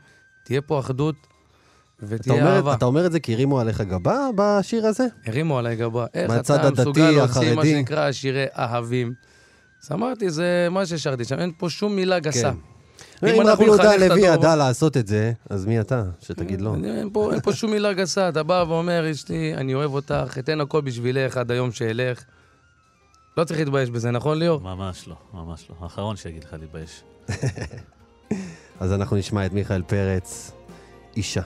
תהיה 0.44 0.60
פה 0.60 0.78
אחדות 0.78 1.14
אתה 2.04 2.06
ותהיה 2.08 2.42
אומר, 2.42 2.56
אהבה. 2.56 2.74
אתה 2.74 2.84
אומר 2.84 3.06
את 3.06 3.12
זה 3.12 3.20
כי 3.20 3.34
הרימו 3.34 3.60
עליך 3.60 3.80
גבה 3.80 4.28
בשיר 4.36 4.86
הזה? 4.86 5.06
הרימו 5.26 5.58
עליי 5.58 5.76
גבה. 5.76 6.06
איך 6.14 6.30
מהצד 6.30 6.54
אתה 6.54 6.66
הדתי, 6.66 6.80
מסוגל 6.80 7.10
להוציא 7.10 7.54
מה? 7.54 7.64
שנקרא 7.64 8.12
שירי 8.12 8.44
אהבים? 8.58 9.14
אז 9.82 9.92
אמרתי, 9.92 10.30
זה 10.30 10.68
מה 10.70 10.86
ששרתי 10.86 11.24
שם, 11.24 11.38
אין 11.38 11.52
פה 11.58 11.70
שום 11.70 11.96
מילה 11.96 12.18
גסה. 12.18 12.52
כן. 12.52 12.71
אם 13.22 13.40
אנחנו 13.40 13.52
רבי 13.52 13.64
יהודה 13.64 13.92
הלוי 13.92 14.20
ידע 14.20 14.56
לעשות 14.56 14.96
את 14.96 15.06
זה, 15.06 15.32
אז 15.50 15.66
מי 15.66 15.80
אתה 15.80 16.02
שתגיד 16.20 16.60
לא? 16.60 16.74
אין 16.84 17.10
פה, 17.42 17.52
שום 17.52 17.70
מילה 17.70 17.92
גסה, 17.92 18.28
אתה 18.28 18.42
בא 18.42 18.64
ואומר, 18.68 19.10
אשתי, 19.10 19.54
אני 19.54 19.74
אוהב 19.74 19.94
אותך, 19.94 20.38
אתן 20.38 20.60
הכל 20.60 20.80
בשבילך 20.80 21.36
עד 21.36 21.50
היום 21.50 21.72
שאלך. 21.72 22.24
לא 23.36 23.44
צריך 23.44 23.60
להתבייש 23.60 23.90
בזה, 23.90 24.10
נכון 24.10 24.38
ליאור? 24.38 24.60
ממש 24.60 25.08
לא, 25.08 25.16
ממש 25.34 25.66
לא. 25.70 25.76
האחרון 25.80 26.16
שיגיד 26.16 26.44
לך 26.44 26.56
להתבייש. 26.60 27.02
אז 28.80 28.92
אנחנו 28.92 29.16
נשמע 29.16 29.46
את 29.46 29.52
מיכאל 29.52 29.82
פרץ. 29.82 30.52
אישה, 31.16 31.42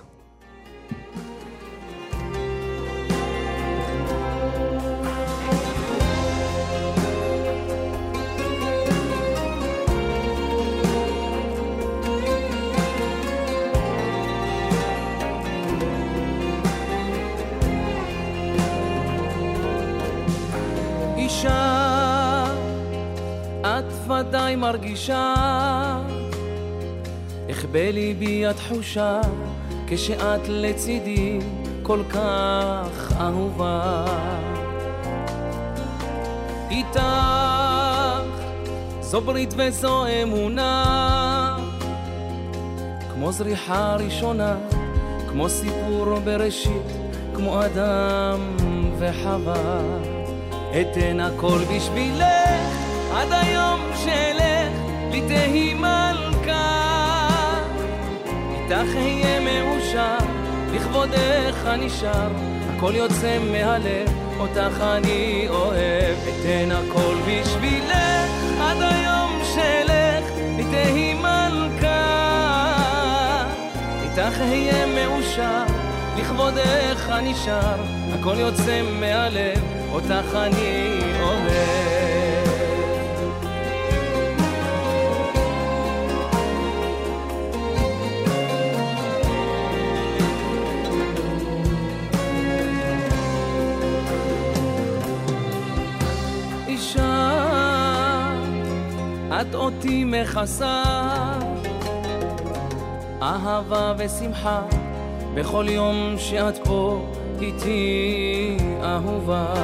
מרגישה 24.96 25.34
איך 27.48 27.64
בליבי 27.72 28.46
התחושה 28.46 29.20
כשאת 29.86 30.48
לצידי 30.48 31.38
כל 31.82 32.02
כך 32.10 33.12
אהובה. 33.20 34.04
איתך 36.70 37.00
זו 39.00 39.20
ברית 39.20 39.54
וזו 39.56 40.06
אמונה 40.22 41.56
כמו 43.14 43.32
זריחה 43.32 43.96
ראשונה, 43.96 44.56
כמו 45.28 45.48
סיפור 45.48 46.18
בראשית, 46.24 46.92
כמו 47.34 47.64
אדם 47.64 48.56
וחווה. 48.98 49.80
אתן 50.80 51.20
הכל 51.20 51.58
בשבילך, 51.70 52.72
עד 53.14 53.28
היום 53.30 53.80
שאלך, 54.04 54.55
לי 55.16 55.22
תהי 55.28 55.74
מלכה. 55.74 56.88
איתך 58.50 58.96
אהיה 58.96 59.40
מאושר, 59.40 60.16
לכבודך 60.74 61.66
אני 61.66 61.90
שר, 61.90 62.28
הכל 62.70 62.92
יוצא 62.94 63.38
מהלב, 63.52 64.08
אותך 64.38 64.80
אני 64.80 65.46
אוהב. 65.48 66.16
אתן 66.28 66.68
הכל 66.72 67.14
בשבילך, 67.26 68.30
עד 68.60 68.76
היום 68.80 69.40
שאלך, 69.54 70.24
לי 70.56 70.64
תהי 70.70 71.14
מלכה. 71.14 71.96
איתך 74.02 74.40
אהיה 74.40 74.86
מאושר, 74.86 75.64
לכבודך 76.16 77.10
אני 77.10 77.34
שר, 77.34 77.76
הכל 78.12 78.34
יוצא 78.38 78.82
מהלב, 79.00 79.60
אותך 79.92 80.34
אני 80.34 80.98
אוהב. 81.00 81.05
את 99.50 99.54
אותי 99.54 100.04
מכסה 100.04 100.82
אהבה 103.22 103.94
ושמחה 103.98 104.62
בכל 105.34 105.66
יום 105.68 106.14
שאת 106.18 106.58
פה 106.64 107.00
איתי 107.40 108.56
אהובה. 108.82 109.54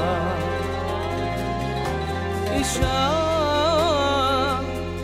אישה, 2.52 3.10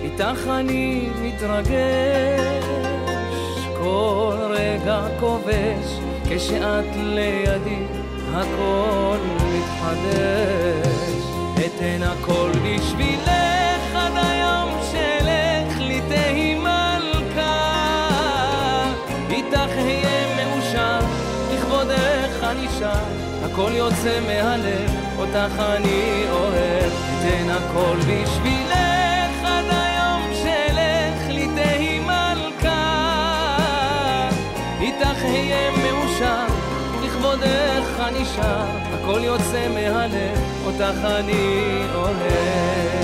איתך 0.03 0.47
אני 0.49 1.09
מתרגש, 1.23 2.55
כל 3.83 4.37
רגע 4.51 5.07
כובש, 5.21 5.99
כשאת 6.31 6.97
לידי 6.97 7.85
הכל 8.35 9.19
מתחדש. 9.37 10.58
הכל 23.59 23.73
יוצא 23.75 24.21
מהלב, 24.21 24.91
אותך 25.19 25.61
אני 25.61 26.25
אוהב. 26.31 26.93
אתן 27.19 27.51
הכל 27.51 27.97
בשבילך 27.97 29.45
עד 29.45 29.65
היום 29.71 30.23
שלך 30.33 31.29
לי 31.29 31.49
תהי 31.55 31.99
מלכה. 31.99 33.59
איתך 34.81 35.25
אהיה 35.25 35.71
מאושר, 35.71 36.47
לכבודך 37.05 38.01
אני 38.01 38.25
שר, 38.25 38.65
הכל 38.93 39.21
יוצא 39.25 39.69
מהלב, 39.69 40.39
אותך 40.67 41.05
אני 41.05 41.83
אוהב. 41.95 42.98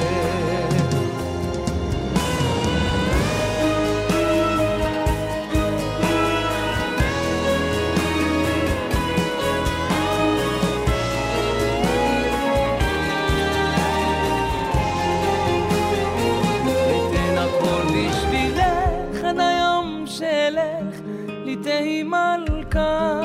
תהי 21.65 22.03
מלכה 22.03 23.21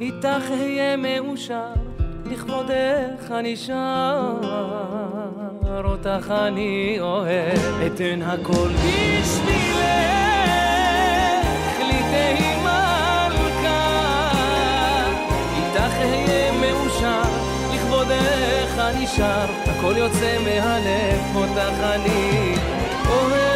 איתך 0.00 0.50
אהיה 0.50 0.96
מאושר 0.96 1.72
לכבודך 2.26 3.30
אני 3.30 3.56
שר 3.56 4.34
אותך 6.06 6.30
אני 6.30 6.96
אוהב. 7.00 7.58
אתן 7.86 8.22
הכל. 8.22 8.68
בשבילך 8.68 9.78
לי 11.78 12.02
תהי 12.10 12.56
מלכה 12.56 14.30
איתך 15.56 15.94
אהיה 15.98 16.52
מאושר 16.52 17.22
לכבודך 17.74 18.78
אני 18.78 19.06
שר. 19.06 19.46
הכל 19.66 19.94
יוצא 19.96 20.38
מהלב 20.44 21.36
אותך 21.36 21.80
אני 21.82 22.54
אוהב 23.08 23.53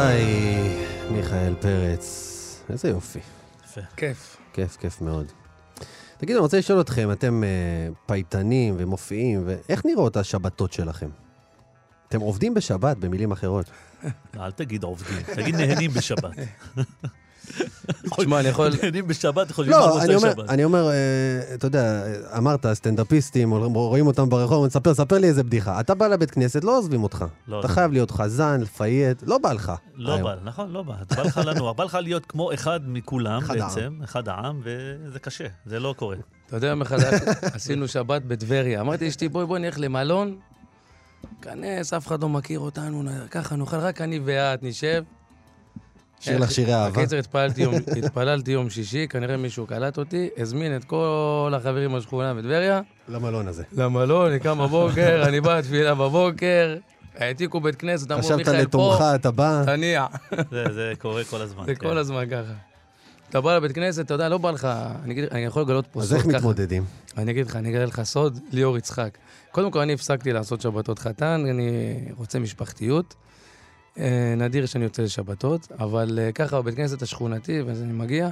היי, 0.00 0.86
מיכאל 1.10 1.54
פרץ, 1.60 2.62
איזה 2.70 2.88
יופי. 2.88 3.18
יפה. 3.64 3.80
כיף. 3.96 4.36
כיף, 4.52 4.76
כיף 4.76 5.00
מאוד. 5.00 5.26
תגידו, 6.18 6.38
אני 6.38 6.42
רוצה 6.42 6.58
לשאול 6.58 6.80
אתכם, 6.80 7.12
אתם 7.12 7.44
אה, 7.44 7.48
פייטנים 8.06 8.74
ומופיעים, 8.78 9.42
ואיך 9.46 9.86
נראות 9.86 10.16
השבתות 10.16 10.72
שלכם? 10.72 11.08
אתם 12.08 12.20
עובדים 12.20 12.54
בשבת, 12.54 12.96
במילים 12.96 13.32
אחרות. 13.32 13.70
אל 14.40 14.50
תגיד 14.50 14.82
עובדים, 14.82 15.22
תגיד 15.34 15.54
נהנים 15.54 15.90
בשבת. 15.90 16.34
תשמע, 18.16 18.40
אני 18.40 18.48
יכול... 18.48 18.70
נהנים 18.82 19.06
בשבת, 19.06 19.52
חושבים 19.52 19.74
על 19.74 19.80
לא, 19.80 20.02
אני 20.02 20.14
מוצאי 20.14 20.14
אומר, 20.16 20.32
שבת. 20.32 20.50
אני 20.50 20.64
אומר, 20.64 20.90
אה, 20.90 21.54
אתה 21.54 21.66
יודע, 21.66 22.02
אמרת, 22.38 22.66
סטנדאפיסטים, 22.72 23.52
רואים 23.74 24.06
אותם 24.06 24.28
ברחוב, 24.28 24.66
מספר, 24.66 24.94
ספר 24.94 25.18
לי 25.18 25.26
איזה 25.26 25.42
בדיחה. 25.42 25.80
אתה 25.80 25.94
בא 25.94 26.06
לבית 26.06 26.30
כנסת, 26.30 26.64
לא 26.64 26.78
עוזבים 26.78 27.02
אותך. 27.02 27.24
לא, 27.48 27.60
אתה 27.60 27.68
לא. 27.68 27.72
חייב 27.72 27.92
להיות 27.92 28.10
חזן, 28.10 28.60
לפייט, 28.60 29.22
לא 29.26 29.38
בא 29.38 29.52
לך. 29.52 29.72
לא. 29.94 30.16
בא, 30.16 30.34
נכון, 30.44 30.70
לא 30.70 30.82
בא. 30.82 30.94
אתה 31.02 31.14
בא 31.14 31.22
לך 31.22 31.40
לנוח, 31.46 31.76
בא 31.76 31.84
לך 31.84 31.98
להיות 32.02 32.26
כמו 32.26 32.54
אחד 32.54 32.80
מכולם 32.86 33.38
אחד 33.38 33.58
בעצם, 33.58 33.98
אחד 34.04 34.28
העם, 34.28 34.60
וזה 34.64 35.18
קשה, 35.18 35.46
זה 35.66 35.80
לא 35.80 35.94
קורה. 35.98 36.16
אתה 36.46 36.56
יודע, 36.56 36.66
יום 36.66 36.82
אחד 36.82 36.98
עשינו 37.54 37.88
שבת 37.88 38.22
בטבריה. 38.22 38.80
אמרתי 38.80 39.04
לאשתי, 39.04 39.28
בואי, 39.28 39.46
בואי 39.46 39.60
נלך 39.60 39.76
למלון, 39.78 40.36
כנס, 41.42 41.92
אף 41.92 42.06
אחד 42.06 42.22
לא 42.22 42.28
מכיר 42.28 42.60
אותנו, 42.60 43.02
ככה 43.30 43.56
נאכל, 43.56 43.76
רק 43.76 44.00
אני 44.00 44.20
ואת 44.24 44.62
נשב. 44.62 45.02
שיר 46.20 46.38
לך 46.38 46.50
שירי 46.50 46.74
אהבה. 46.74 46.90
בקיצר, 46.98 47.16
התפללתי 47.16 47.62
יום- 47.62 47.74
התפללתי 48.04 48.50
יום 48.50 48.70
שישי, 48.70 49.06
כנראה 49.08 49.36
מישהו 49.36 49.66
קלט 49.66 49.98
אותי, 49.98 50.28
הזמין 50.38 50.76
את 50.76 50.84
כל 50.84 51.52
החברים 51.56 51.90
מהשכונה 51.90 52.34
בטבריה 52.34 52.80
למלון 53.08 53.48
הזה. 53.48 53.62
למלון, 53.72 54.30
אני 54.30 54.40
קם 54.40 54.58
בבוקר, 54.58 55.22
אני 55.28 55.40
בא 55.40 55.58
לתפילה 55.58 55.94
בבוקר, 55.94 56.76
העתיקו 57.18 57.60
בית 57.60 57.76
כנסת, 57.76 58.10
אמרו, 58.10 58.22
חשבת 58.22 58.36
מיכאל 58.38 58.52
פה, 58.66 58.92
לתומך, 58.94 59.14
אתה 59.14 59.30
בא, 59.30 59.62
תניע. 59.66 60.06
זה 60.50 60.64
זה 60.74 60.92
קורה 60.98 61.24
כל 61.24 61.40
הזמן. 61.42 61.64
זה 61.66 61.74
כן. 61.74 61.88
כל 61.88 61.98
הזמן 61.98 62.24
ככה. 62.30 62.52
אתה 63.30 63.40
בא 63.40 63.56
לבית 63.56 63.72
כנסת, 63.72 64.04
אתה 64.06 64.14
יודע, 64.14 64.28
לא 64.28 64.38
בא 64.38 64.50
לך, 64.50 64.68
אני 65.04 65.12
אגיד- 65.14 65.24
אני 65.32 65.40
יכול 65.44 65.62
לגלות 65.62 65.86
פה 65.92 66.00
אז 66.00 66.08
סוד 66.08 66.16
איך 66.16 66.26
ככה. 66.26 66.36
מתמודדים? 66.36 66.84
אני 67.18 67.30
אגיד 67.30 67.46
לך, 67.46 67.56
אני 67.56 67.70
אגלה 67.70 67.84
לך 67.84 68.02
סוד, 68.02 68.38
ליאור 68.52 68.78
יצחק. 68.78 69.18
קודם 69.52 69.70
כל, 69.70 69.78
אני 69.80 69.92
הפסקתי 69.92 70.32
לעשות 70.32 70.60
שבתות 70.60 70.98
חתן, 70.98 71.44
אני 71.50 71.70
רוצה 72.16 72.38
משפחתיות. 72.38 73.14
אה, 74.00 74.06
נדיר 74.36 74.66
שאני 74.66 74.84
יוצא 74.84 75.02
לשבתות, 75.02 75.68
אבל 75.78 76.18
אה, 76.22 76.32
ככה 76.32 76.62
בבית 76.62 76.74
כנסת 76.76 77.02
השכונתי, 77.02 77.62
ואז 77.62 77.82
אני 77.82 77.92
מגיע, 77.92 78.28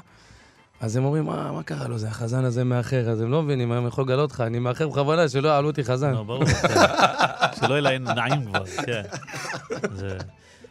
אז 0.81 0.97
הם 0.97 1.05
אומרים, 1.05 1.25
מה, 1.25 1.53
מה 1.53 1.63
קרה 1.63 1.89
לו, 1.89 1.99
זה 1.99 2.09
החזן 2.09 2.45
הזה 2.45 2.65
מאחר, 2.65 3.11
אז 3.11 3.21
הם 3.21 3.31
לא 3.31 3.43
מבינים, 3.43 3.73
היום 3.73 3.85
אני 3.85 3.89
יכול 3.89 4.05
לגלות 4.05 4.33
לך, 4.33 4.41
אני 4.41 4.59
מאחר 4.59 4.89
בכוונה, 4.89 5.29
שלא 5.29 5.49
יעלו 5.49 5.69
אותי 5.69 5.85
חזן. 5.85 6.13
לא, 6.13 6.23
ברור, 6.23 6.45
כן. 6.45 6.75
שלא 7.61 7.69
יהיה 7.75 7.81
להם 7.81 8.05
נעים 8.05 8.45
כבר, 8.45 8.65
כן. 8.67 9.03
זה- 9.95 10.19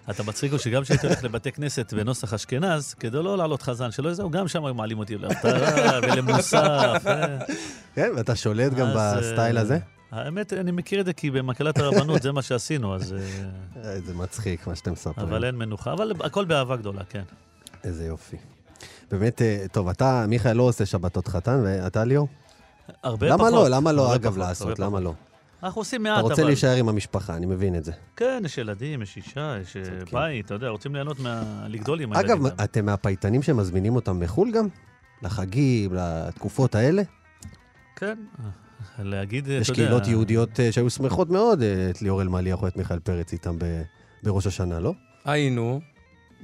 אתה 0.10 0.23
מצחיק 0.23 0.51
הוא 0.51 0.60
שגם 0.60 0.83
כשהייתי 0.83 1.07
הולך 1.07 1.23
לבתי 1.23 1.51
כנסת 1.51 1.93
בנוסח 1.93 2.33
אשכנז, 2.33 2.93
כדי 2.93 3.17
לא 3.23 3.38
לעלות 3.38 3.62
חזן, 3.62 3.91
שלא 3.91 4.10
יזהו, 4.10 4.29
גם 4.29 4.47
שם 4.47 4.65
היו 4.65 4.73
מעלים 4.73 4.99
אותי 4.99 5.17
להפטרה 5.17 5.99
ולמוסף. 6.03 7.07
אה. 7.07 7.38
כן, 7.95 8.12
ואתה 8.17 8.36
שולט 8.36 8.73
גם 8.73 8.88
אה, 8.88 9.17
בסטייל 9.17 9.57
הזה? 9.57 9.77
האמת, 10.12 10.54
אני 10.54 10.72
מכיר 10.72 11.00
את 11.00 11.06
זה 11.06 11.13
כי 11.13 11.32
במקהלת 11.32 11.78
הרבנות 11.78 12.22
זה 12.22 12.32
מה 12.32 12.41
שעשינו, 12.41 12.96
אז... 12.96 13.13
אה, 13.13 13.91
איזה 13.91 14.13
מצחיק 14.13 14.67
מה 14.67 14.76
שאתם 14.76 14.91
מספרים. 14.91 15.28
אבל 15.28 15.46
אין 15.46 15.56
מנוחה, 15.56 15.93
אבל 15.93 16.12
הכל 16.20 16.46
באהבה 16.46 16.76
גדולה, 16.76 17.04
כן. 17.04 17.24
איזה 17.84 18.06
יופי. 18.06 18.38
באמת, 19.12 19.41
אה, 19.41 19.65
טוב, 19.72 19.89
אתה, 19.89 20.26
מיכאל, 20.28 20.58
לא 20.58 20.63
עושה 20.63 20.86
שבתות 20.86 21.28
חתן, 21.28 21.62
ואתה, 21.63 22.04
ליאור? 22.04 22.28
הרבה 23.04 23.28
למה 23.28 23.38
פחות. 23.38 23.54
לא? 23.54 23.70
למה 23.70 23.91
לא, 23.91 24.15
אגב, 24.15 24.32
פחות, 24.32 24.38
לעשות? 24.38 24.80
למה 24.80 24.89
פחות. 24.89 25.04
לא? 25.04 25.13
אנחנו 25.63 25.82
עושים 25.82 26.02
אתה 26.02 26.10
מעט, 26.10 26.20
אבל... 26.20 26.30
רוצה 26.30 26.43
להישאר 26.43 26.76
עם 26.76 26.89
המשפחה, 26.89 27.36
אני 27.36 27.46
מבין 27.46 27.76
את 27.76 27.84
זה. 27.84 27.91
כן, 28.15 28.41
יש 28.46 28.58
ילדים, 28.58 29.02
יש 29.02 29.17
אישה, 29.17 29.58
יש 29.62 29.78
אה, 29.78 29.84
צודקים. 29.84 30.20
בית, 30.20 30.46
אתה 30.46 30.54
יודע, 30.54 30.67
רוצים 30.67 30.96
ליהנות 30.96 31.20
מה... 31.20 31.43
לגדול 31.67 32.02
עם 32.02 32.13
אגב, 32.13 32.30
הילדים. 32.30 32.43
גם. 32.43 32.63
אתם 32.63 32.86
מהפייטנים 32.86 33.43
שמזמינים 33.43 33.96
אותם 33.96 34.20
מחו"ל 34.20 34.52
גם? 34.52 34.67
לחגים, 35.22 35.93
לתקופות 35.93 36.76
האלה? 36.76 37.02
כן, 37.96 38.17
להגיד, 38.99 39.47
יש 39.47 39.69
אתה 39.69 39.79
יודע... 39.79 39.89
קהילות 39.89 40.07
יהודיות 40.07 40.59
אה, 40.59 40.71
שהיו 40.71 40.89
שמחות 40.89 41.29
מאוד, 41.29 41.61
אה, 41.61 41.89
את 41.89 42.01
ליאור 42.01 42.21
אלמליח 42.21 42.61
או 42.61 42.67
את 42.67 42.77
מיכאל 42.77 42.99
פרץ 42.99 43.33
איתם 43.33 43.55
ב- 43.59 43.81
בראש 44.23 44.47
השנה, 44.47 44.79
לא? 44.79 44.93
היינו, 45.25 45.79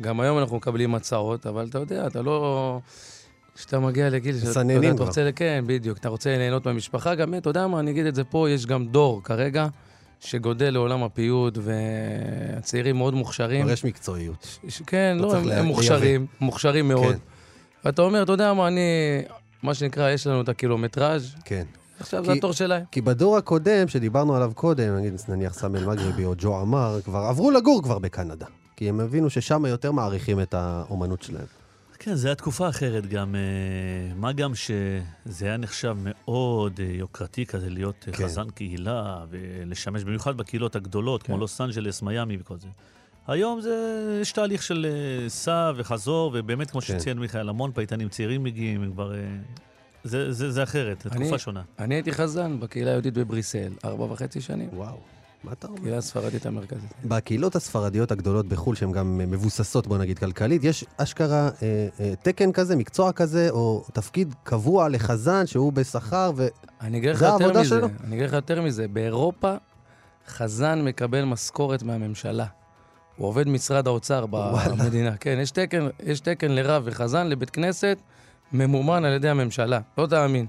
גם 0.01 0.19
היום 0.19 0.37
אנחנו 0.37 0.57
מקבלים 0.57 0.95
הצעות, 0.95 1.45
אבל 1.45 1.67
אתה 1.69 1.79
יודע, 1.79 2.07
אתה 2.07 2.21
לא... 2.21 2.79
כשאתה 3.55 3.79
מגיע 3.79 4.09
לגיל 4.09 4.37
שאתה 4.39 4.49
מסננים 4.49 4.75
יודע, 4.75 4.87
אתה 4.89 4.97
כבר. 4.97 5.05
רוצה, 5.05 5.29
כן, 5.35 5.63
בדיוק, 5.67 5.97
אתה 5.97 6.09
רוצה 6.09 6.37
ליהנות 6.37 6.65
מהמשפחה, 6.65 7.15
גם, 7.15 7.33
אתה 7.35 7.49
יודע 7.49 7.67
מה, 7.67 7.79
אני 7.79 7.91
אגיד 7.91 8.05
את 8.05 8.15
זה 8.15 8.23
פה, 8.23 8.49
יש 8.49 8.65
גם 8.65 8.87
דור 8.87 9.23
כרגע 9.23 9.67
שגודל 10.19 10.69
לעולם 10.69 11.03
הפיוט, 11.03 11.57
והצעירים 11.61 12.95
מאוד 12.97 13.13
מוכשרים. 13.13 13.61
כבר 13.63 13.71
יש 13.71 13.85
מקצועיות. 13.85 14.59
ש- 14.69 14.81
כן, 14.87 15.17
לא 15.19 15.27
לא, 15.27 15.35
הם, 15.37 15.47
לה- 15.47 15.59
הם 15.59 15.65
מוכשרים, 15.65 16.25
מוכשרים 16.41 16.87
מאוד. 16.87 17.13
כן. 17.13 17.19
ואתה 17.85 18.01
אומר, 18.01 18.23
אתה 18.23 18.31
יודע 18.31 18.53
מה, 18.53 18.67
אני, 18.67 18.81
מה 19.63 19.73
שנקרא, 19.73 20.09
יש 20.09 20.27
לנו 20.27 20.41
את 20.41 20.49
הקילומטראז', 20.49 21.35
כן. 21.45 21.63
עכשיו 21.99 22.25
זה 22.25 22.31
כי- 22.31 22.37
התור 22.37 22.53
שלהם. 22.53 22.83
כי 22.91 23.01
בדור 23.01 23.37
הקודם, 23.37 23.87
שדיברנו 23.87 24.35
עליו 24.35 24.51
קודם, 24.55 24.97
נגיד 24.97 25.13
נניח 25.29 25.53
סמל 25.53 25.85
מגרבי 25.85 26.25
או 26.25 26.33
ג'ו 26.37 26.57
עמר, 26.59 26.99
כבר 27.05 27.19
עברו 27.19 27.51
לגור 27.51 27.83
כבר 27.83 27.99
בקנדה. 27.99 28.45
כי 28.75 28.89
הם 28.89 28.99
הבינו 28.99 29.29
ששם 29.29 29.65
יותר 29.65 29.91
מעריכים 29.91 30.41
את 30.41 30.53
האומנות 30.53 31.21
שלהם. 31.21 31.45
כן, 31.99 32.15
זו 32.15 32.27
הייתה 32.27 32.41
תקופה 32.41 32.69
אחרת 32.69 33.05
גם. 33.05 33.35
אה, 33.35 33.39
מה 34.15 34.31
גם 34.31 34.55
שזה 34.55 35.45
היה 35.45 35.57
נחשב 35.57 35.95
מאוד 36.03 36.79
אה, 36.79 36.85
יוקרתי 36.93 37.45
כזה 37.45 37.69
להיות 37.69 37.95
כן. 38.11 38.23
חזן 38.25 38.49
קהילה 38.49 39.17
ולשמש 39.29 40.03
במיוחד 40.03 40.37
בקהילות 40.37 40.75
הגדולות, 40.75 41.23
כמו 41.23 41.35
כן. 41.35 41.39
לוס 41.41 41.61
אנג'לס, 41.61 42.01
מיאמי 42.01 42.37
וכל 42.39 42.57
זה. 42.59 42.67
היום 43.27 43.61
זה, 43.61 43.75
יש 44.21 44.31
תהליך 44.31 44.63
של 44.63 44.85
אה, 44.89 45.29
סע 45.29 45.71
וחזור, 45.75 46.31
ובאמת, 46.33 46.71
כמו 46.71 46.81
כן. 46.81 46.99
שציין 46.99 47.19
מיכאל, 47.19 47.49
המון 47.49 47.71
פייטנים 47.71 48.09
צעירים 48.09 48.43
מגיעים, 48.43 48.83
הם 48.83 48.91
כבר... 48.91 49.13
זה, 50.03 50.31
זה, 50.31 50.51
זה 50.51 50.63
אחרת, 50.63 51.01
זו 51.03 51.09
אני- 51.15 51.19
תקופה 51.25 51.37
שונה. 51.37 51.61
אני 51.79 51.95
הייתי 51.95 52.11
חזן 52.11 52.59
בקהילה 52.59 52.89
היהודית 52.91 53.13
בבריסל, 53.13 53.71
ארבע 53.85 54.03
וחצי 54.03 54.41
שנים. 54.41 54.69
וואו, 54.73 54.97
מה 55.43 55.51
אתה 55.51 55.67
אומר? 55.67 55.79
קהילה 55.79 55.97
הספרדית 55.97 56.45
המרכזית. 56.45 56.91
בקהילות 57.05 57.55
הספרדיות 57.55 58.11
הגדולות 58.11 58.47
בחו"ל, 58.47 58.75
שהן 58.75 58.91
גם 58.91 59.21
אה, 59.21 59.25
מבוססות, 59.25 59.87
בוא 59.87 59.97
נגיד, 59.97 60.19
כלכלית, 60.19 60.63
יש 60.63 60.85
אשכרה 60.97 61.49
אה, 61.61 61.87
אה, 61.99 62.13
תקן 62.21 62.51
כזה, 62.51 62.75
מקצוע 62.75 63.11
כזה, 63.11 63.49
או 63.49 63.85
תפקיד 63.93 64.35
קבוע 64.43 64.89
לחזן 64.89 65.45
שהוא 65.45 65.73
בשכר, 65.73 66.31
ו... 66.35 66.47
אני 66.81 66.97
אגיד 66.97 67.09
לך 67.09 67.17
זה 67.19 67.25
יותר 67.25 67.43
העבודה 67.43 67.59
מזה, 67.61 67.69
שלו? 67.69 67.87
אני 68.03 68.15
אגיד 68.15 68.25
לך 68.27 68.33
יותר 68.33 68.61
מזה, 68.61 68.87
באירופה 68.87 69.55
חזן 70.27 70.81
מקבל 70.81 71.23
משכורת 71.25 71.83
מהממשלה. 71.83 72.45
הוא 73.17 73.27
עובד 73.27 73.47
משרד 73.47 73.87
האוצר 73.87 74.25
במדינה. 74.25 75.17
כן, 75.17 75.37
יש 75.41 75.51
תקן, 75.51 75.87
יש 76.03 76.19
תקן 76.19 76.51
לרב 76.51 76.83
וחזן 76.85 77.27
לבית 77.27 77.49
כנסת, 77.49 77.97
ממומן 78.53 79.05
על 79.05 79.13
ידי 79.13 79.29
הממשלה. 79.29 79.79
לא 79.97 80.07
תאמין. 80.07 80.45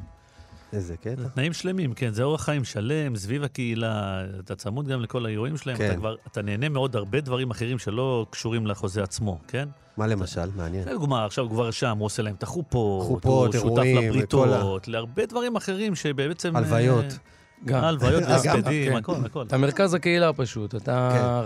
איזה 0.72 0.96
קטע. 0.96 1.22
זה 1.22 1.28
תנאים 1.28 1.52
שלמים, 1.52 1.92
כן, 1.92 2.12
זה 2.12 2.22
אורח 2.22 2.44
חיים 2.44 2.64
שלם, 2.64 3.16
סביב 3.16 3.42
הקהילה, 3.42 4.22
אתה 4.44 4.54
צמוד 4.54 4.88
גם 4.88 5.00
לכל 5.00 5.26
האירועים 5.26 5.56
שלהם, 5.56 5.76
כן. 5.76 5.86
אתה 5.86 5.96
כבר, 5.96 6.14
אתה 6.32 6.42
נהנה 6.42 6.68
מאוד 6.68 6.96
הרבה 6.96 7.20
דברים 7.20 7.50
אחרים 7.50 7.78
שלא 7.78 8.26
קשורים 8.30 8.66
לחוזה 8.66 9.02
עצמו, 9.02 9.38
כן? 9.48 9.68
מה 9.96 10.06
למשל? 10.06 10.50
מעניין. 10.56 10.88
לדוגמה, 10.88 11.24
עכשיו 11.24 11.44
הוא 11.44 11.50
כבר 11.50 11.70
שם, 11.70 11.98
הוא 11.98 12.06
עושה 12.06 12.22
להם 12.22 12.34
את 12.34 12.42
החופות, 12.42 13.06
חופות, 13.06 13.54
הוא 13.54 13.54
אירועים, 13.54 13.94
שותף 13.94 14.06
וכל 14.30 14.46
לבריתות, 14.46 14.88
להרבה 14.88 15.26
דברים 15.26 15.56
אחרים 15.56 15.94
שבעצם... 15.94 16.56
הלוויות. 16.56 17.04
אה, 17.04 17.10
גם. 17.64 17.84
הלוויות 17.84 18.22
והספדים, 18.28 18.92
כן. 18.92 18.96
הכל, 18.96 19.16
הכל. 19.24 19.42
אתה 19.42 19.58
מרכז 19.58 19.94
הקהילה 19.94 20.32
פשוט. 20.32 20.74
אתה, 20.74 21.42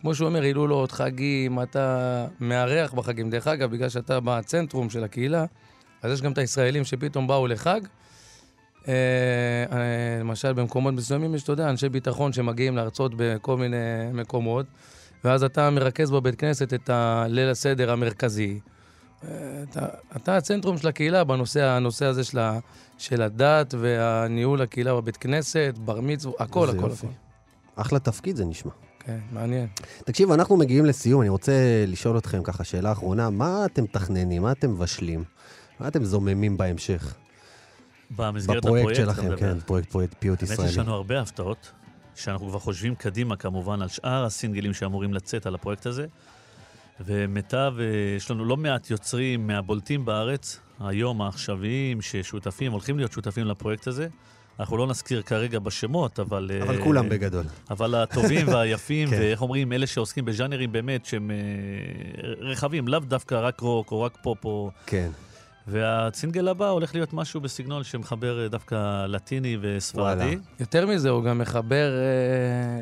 כמו 0.00 0.14
שהוא 0.14 0.28
אומר, 0.28 0.42
הילולות, 0.42 0.92
חגים, 0.92 1.62
אתה 1.62 2.26
מארח 2.40 2.92
בחגים. 2.92 3.30
דרך 3.30 3.46
אגב, 3.46 3.70
בגלל 3.70 3.88
שאתה 3.88 4.18
בצנטרום 4.24 4.90
של 4.90 5.04
הקהילה, 5.04 5.44
אז 6.02 6.12
יש 6.12 6.22
גם 6.22 6.32
את 6.32 6.38
הישראלים 6.38 6.84
שפתאום 6.84 7.26
באו 7.26 7.46
לחג. 7.46 7.80
אה, 8.88 8.94
אה, 9.72 10.20
למשל, 10.20 10.52
במקומות 10.52 10.94
מסוימים 10.94 11.34
יש, 11.34 11.42
אתה 11.42 11.52
יודע, 11.52 11.70
אנשי 11.70 11.88
ביטחון 11.88 12.32
שמגיעים 12.32 12.76
להרצות 12.76 13.12
בכל 13.16 13.56
מיני 13.56 13.76
מקומות, 14.12 14.66
ואז 15.24 15.44
אתה 15.44 15.70
מרכז 15.70 16.10
בבית 16.10 16.34
כנסת 16.34 16.74
את 16.74 16.90
הליל 16.90 17.48
הסדר 17.48 17.90
המרכזי. 17.90 18.60
אה, 19.24 19.28
אתה, 19.70 19.86
אתה 20.16 20.36
הצנטרום 20.36 20.78
של 20.78 20.88
הקהילה 20.88 21.24
בנושא 21.24 21.64
הנושא 21.64 22.06
הזה 22.06 22.24
של, 22.24 22.38
ה, 22.38 22.58
של 22.98 23.22
הדת 23.22 23.74
והניהול 23.78 24.62
הקהילה 24.62 24.94
בבית 24.94 25.16
כנסת, 25.16 25.74
בר 25.84 26.00
מצווה, 26.00 26.34
הכל, 26.38 26.70
הכל, 26.70 26.76
יופי. 26.76 27.06
הכל. 27.06 27.82
אחלה 27.82 27.98
תפקיד 27.98 28.36
זה 28.36 28.44
נשמע. 28.44 28.72
כן, 29.00 29.18
מעניין. 29.32 29.66
תקשיב, 30.04 30.32
אנחנו 30.32 30.56
מגיעים 30.56 30.86
לסיום, 30.86 31.20
אני 31.20 31.28
רוצה 31.28 31.52
לשאול 31.86 32.18
אתכם 32.18 32.42
ככה, 32.42 32.64
שאלה 32.64 32.92
אחרונה, 32.92 33.30
מה 33.30 33.64
אתם 33.64 33.84
מתכננים, 33.84 34.42
מה 34.42 34.52
אתם 34.52 34.70
מבשלים? 34.70 35.24
מה 35.80 35.88
אתם 35.88 36.04
זוממים 36.04 36.56
בהמשך? 36.56 37.14
במסגרת 38.16 38.56
בפרויקט 38.56 38.88
הפרויקט, 38.88 39.16
שלכם. 39.16 39.36
כן, 39.36 39.60
פרויקט 39.60 39.90
פרויקט 39.90 40.14
פיוט 40.18 40.42
האמת 40.42 40.52
ישראלי. 40.52 40.68
שיש 40.70 40.78
לנו 40.78 40.94
הרבה 40.94 41.20
הפתעות, 41.20 41.72
שאנחנו 42.16 42.48
כבר 42.48 42.58
חושבים 42.58 42.94
קדימה 42.94 43.36
כמובן 43.36 43.82
על 43.82 43.88
שאר 43.88 44.24
הסינגלים 44.24 44.74
שאמורים 44.74 45.14
לצאת 45.14 45.46
על 45.46 45.54
הפרויקט 45.54 45.86
הזה. 45.86 46.06
ומיטב, 47.00 47.74
אה, 47.78 47.84
יש 48.16 48.30
לנו 48.30 48.44
לא 48.44 48.56
מעט 48.56 48.90
יוצרים 48.90 49.46
מהבולטים 49.46 50.04
בארץ, 50.04 50.60
היום 50.80 51.22
העכשוויים, 51.22 52.02
ששותפים, 52.02 52.72
הולכים 52.72 52.96
להיות 52.96 53.12
שותפים 53.12 53.46
לפרויקט 53.46 53.86
הזה. 53.86 54.08
אנחנו 54.60 54.76
לא 54.76 54.86
נזכיר 54.86 55.22
כרגע 55.22 55.58
בשמות, 55.58 56.20
אבל... 56.20 56.50
אבל 56.62 56.78
אה, 56.78 56.84
כולם 56.84 57.08
בגדול. 57.08 57.44
אבל 57.70 57.94
הטובים 57.94 58.48
והיפים, 58.52 59.10
כן. 59.10 59.16
ואיך 59.20 59.42
אומרים, 59.42 59.72
אלה 59.72 59.86
שעוסקים 59.86 60.24
בז'אנרים 60.24 60.72
באמת 60.72 61.06
שהם 61.06 61.30
אה, 61.30 61.36
רחבים, 62.40 62.88
לאו 62.88 63.00
דווקא 63.00 63.34
רק 63.34 63.60
רוק 63.60 63.92
או 63.92 64.02
רק 64.02 64.18
פופ 64.22 64.44
או... 64.44 64.70
כן. 64.86 65.10
והסינגל 65.66 66.48
הבא 66.48 66.68
הולך 66.68 66.94
להיות 66.94 67.12
משהו 67.12 67.40
בסגנון 67.40 67.84
שמחבר 67.84 68.42
אה, 68.42 68.48
דווקא 68.48 69.06
לטיני 69.06 69.56
וספרדי. 69.60 70.24
וואלה. 70.24 70.34
יותר 70.60 70.86
מזה, 70.86 71.10
הוא 71.10 71.24
גם 71.24 71.38
מחבר 71.38 71.92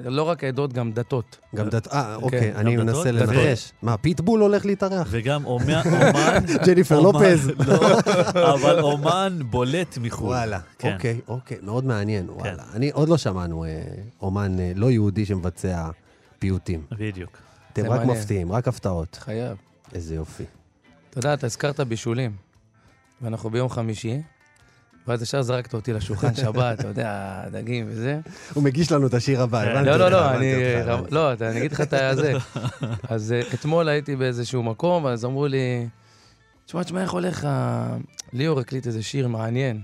אה, 0.05 0.11
לא 0.11 0.23
רק 0.23 0.45
עדות, 0.45 0.73
גם 0.73 0.93
דתות. 0.93 1.38
גם 1.55 1.69
דת... 1.69 1.88
אה, 1.93 2.14
אוקיי, 2.14 2.55
אני 2.55 2.77
מנסה 2.77 3.12
דתות? 3.12 3.29
לנחש. 3.29 3.73
מה, 3.83 3.97
פיטבול 3.97 4.41
הולך 4.41 4.67
להתארח? 4.67 5.09
וגם 5.11 5.45
אומן... 5.45 5.83
ג'ניפר 6.67 7.01
לופז. 7.01 7.51
לא, 8.35 8.55
אבל 8.55 8.81
אומן 8.81 9.38
בולט 9.51 9.99
מחו"ל. 9.99 10.29
וואלה, 10.29 10.61
כן. 10.79 10.95
אוקיי, 10.95 11.21
אוקיי, 11.29 11.59
מאוד 11.62 11.85
מעניין, 11.85 12.31
וואלה. 12.31 12.62
אני, 12.75 12.91
עוד 12.91 13.09
לא 13.09 13.17
שמענו 13.17 13.64
אה, 13.64 13.83
אומן 14.21 14.61
אה, 14.61 14.73
לא 14.77 14.91
יהודי 14.91 15.27
שמבצע 15.27 15.91
פיוטים. 16.38 16.83
בדיוק. 16.91 17.38
אתם 17.73 17.83
רק 17.83 17.99
מעניין. 17.99 18.19
מפתיעים, 18.19 18.53
רק 18.53 18.69
הפתעות. 18.69 19.19
חייב. 19.21 19.57
איזה 19.95 20.14
יופי. 20.14 20.45
אתה 21.11 21.19
יודע, 21.19 21.35
אתה 21.35 21.47
הזכרת 21.47 21.81
בישולים, 21.81 22.33
ואנחנו 23.23 23.51
ביום 23.51 23.69
חמישי, 23.69 24.21
ואז 25.09 25.23
ישר 25.23 25.43
זרקת 25.43 25.75
אותי 25.75 25.93
לשולחן 25.93 26.35
שבת, 26.43 26.81
אתה 26.81 26.89
יודע, 26.89 27.43
דגים 27.53 27.87
וזה. 27.89 28.21
הוא 28.55 28.63
מגיש 28.65 28.93
לנו 28.93 29.07
את 29.07 29.15
השיר 29.15 29.43
הבא, 29.43 29.65
כן. 29.65 29.71
הבנתי 29.71 29.87
לא, 29.91 29.97
לא, 29.97 30.05
אותך, 30.05 30.13
לא, 30.17 30.25
הבנתי 30.25 30.55
אני... 30.55 30.91
אותך. 30.91 31.13
לא, 31.13 31.33
אתה- 31.33 31.51
אני 31.51 31.59
אגיד 31.59 31.73
לך 31.73 31.81
את 31.81 31.93
הזה. 31.93 32.33
אז 33.09 33.33
אה, 33.33 33.41
אתמול 33.55 33.89
הייתי 33.89 34.17
באיזשהו 34.17 34.63
מקום, 34.63 35.05
ואז 35.05 35.25
אמרו 35.25 35.47
לי, 35.47 35.89
תשמע, 36.67 36.83
תשמע, 36.83 37.03
איך 37.03 37.11
הולך 37.11 37.45
ה... 37.45 37.97
ליאור 38.33 38.61
הקליט 38.61 38.87
איזה 38.87 39.03
שיר 39.03 39.29
מעניין. 39.29 39.81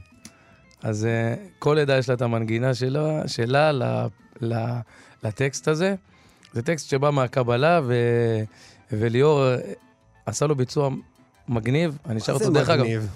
אז 0.83 1.05
אה, 1.05 1.35
כל 1.59 1.79
עדה 1.79 1.99
יש 1.99 2.09
לה 2.09 2.15
את 2.15 2.23
המנגינה 2.23 2.75
שלה, 2.75 3.29
שלה 3.29 3.73
ל, 3.73 3.83
ל, 4.41 4.55
לטקסט 5.23 5.69
הזה. 5.69 5.95
זה 6.53 6.63
טקסט 6.63 6.89
שבא 6.89 7.11
מהקבלה, 7.11 7.81
ו, 7.87 7.95
וליאור 8.93 9.45
אה, 9.45 9.57
עשה 10.27 10.47
לו 10.47 10.55
ביצוע 10.57 10.91
מגניב. 11.49 11.99
אני 12.07 12.15
מה 12.15 12.21
זה 12.21 12.33
אותו, 12.33 12.51
דרך 12.51 12.69
אגב, 12.69 12.81
מגניב? 12.85 13.09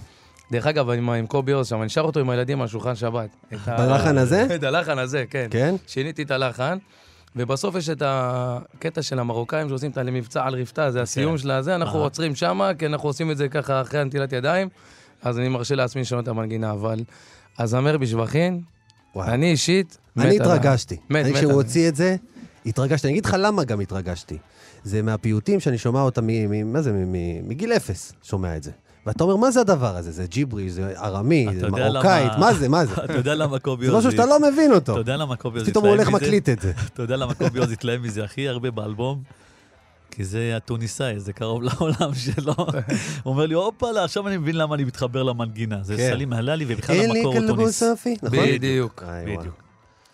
דרך 0.52 0.66
אגב, 0.66 0.90
עם, 0.90 1.10
עם 1.10 1.26
קובי 1.26 1.52
עוז 1.52 1.68
שם, 1.68 1.78
אני 1.78 1.86
אשאר 1.86 2.02
אותו 2.02 2.20
עם 2.20 2.30
הילדים 2.30 2.60
על 2.60 2.68
שולחן 2.68 2.94
שבת. 2.94 3.28
בלחן 3.66 4.18
הזה? 4.18 4.46
את 4.54 4.62
הלחן 4.62 4.98
הזה, 4.98 5.24
כן. 5.30 5.46
כן? 5.50 5.74
שיניתי 5.86 6.22
את 6.22 6.30
הלחן, 6.30 6.78
ובסוף 7.36 7.76
יש 7.76 7.88
את 7.88 8.02
הקטע 8.06 9.02
של 9.02 9.18
המרוקאים 9.18 9.68
שעושים 9.68 9.90
את 9.90 9.98
המבצע 9.98 10.44
על 10.44 10.54
רפתה, 10.54 10.90
זה 10.90 11.02
הסיום 11.02 11.38
של 11.38 11.50
הזה, 11.50 11.74
אנחנו. 11.74 11.98
עוצרים 11.98 12.34
שמה, 12.34 12.74
כי 12.74 12.86
אנחנו 12.86 13.08
עושים 13.08 13.30
את 13.30 13.36
זה 13.36 13.48
ככה 13.48 13.80
אחרי 13.80 14.00
הנטילת 14.00 14.32
ידיים, 14.32 14.68
אז 15.22 15.38
אני 15.38 15.48
מרשה 15.48 15.74
לעצמי 15.74 16.02
לשנות 16.02 16.22
את 16.22 16.28
המנגינה, 16.28 16.72
אבל 16.72 17.00
הזמר 17.58 17.98
בשבחין. 17.98 18.60
אני 19.16 19.50
אישית, 19.50 19.98
מת 20.16 20.26
אני 20.26 20.36
התרגשתי. 20.36 20.96
מת, 21.10 21.24
אני 21.24 21.32
מת 21.32 21.36
כשהוא 21.36 21.52
הוציא 21.52 21.88
את 21.88 21.96
זה, 21.96 22.16
התרגשתי. 22.66 23.06
אני 23.06 23.12
אגיד 23.12 23.26
לך 23.26 23.36
למה 23.38 23.64
גם 23.64 23.80
התרגשתי. 23.80 24.38
זה 24.84 25.02
מהפיוטים 25.02 25.60
שאני 25.60 25.78
שומע 25.78 26.00
אותם, 26.00 26.26
מה 26.64 26.82
זה, 26.82 26.92
מגיל 27.42 27.72
אפס, 27.72 28.12
שומע 28.22 28.56
את 28.56 28.62
זה. 28.62 28.70
ואתה 29.08 29.24
אומר, 29.24 29.36
מה 29.36 29.50
זה 29.50 29.60
הדבר 29.60 29.96
הזה? 29.96 30.10
זה 30.12 30.26
ג'יברי, 30.26 30.70
זה 30.70 30.92
ארמי, 30.98 31.46
זה 31.60 31.68
מרוקאית, 31.70 32.32
למה- 32.32 32.38
מה 32.38 32.54
זה, 32.54 32.68
מה 32.68 32.86
זה? 32.86 32.94
אתה 33.04 33.12
יודע 33.12 33.34
למה 33.34 33.58
קובי 33.58 33.86
זה 33.86 33.92
עוז... 33.92 33.98
משהו 34.06 34.10
שאתה 34.12 34.26
לא 34.26 34.40
מבין 34.52 34.72
אותו. 34.72 34.92
אתה 34.92 35.00
יודע 35.00 35.16
למה 35.16 35.36
קובי 35.36 35.58
עוז 35.58 35.68
פתאום 35.68 35.84
הוא 35.84 35.94
הולך? 35.94 36.08
מקליט 36.08 36.48
את 36.48 36.60
זה. 36.60 36.72
אתה 36.94 37.02
יודע 37.02 37.16
למה 37.16 37.34
קובי 37.34 37.58
עוז 37.58 37.70
התלהב 37.72 38.00
מזה 38.02 38.24
הכי 38.24 38.48
הרבה 38.48 38.70
באלבום? 38.70 39.22
כי 40.10 40.24
זה 40.24 40.52
התוניסאי, 40.56 41.20
זה 41.20 41.32
קרוב 41.32 41.62
לעולם 41.62 42.14
שלו. 42.24 42.54
הוא 42.56 42.66
אומר 43.32 43.46
לי, 43.46 43.54
הופה, 43.54 43.86
עכשיו 44.04 44.28
אני 44.28 44.36
מבין 44.36 44.56
למה 44.56 44.74
אני 44.74 44.84
מתחבר 44.84 45.22
למנגינה. 45.22 45.78
זה 45.82 45.96
כן. 45.96 46.10
סלים 46.10 46.32
הללי, 46.32 46.64
ובכלל 46.68 46.96
המקור 47.16 47.36
הוא 47.38 47.46
תוניס. 47.46 47.82
נכון? 48.22 48.38
בדיוק. 48.54 49.04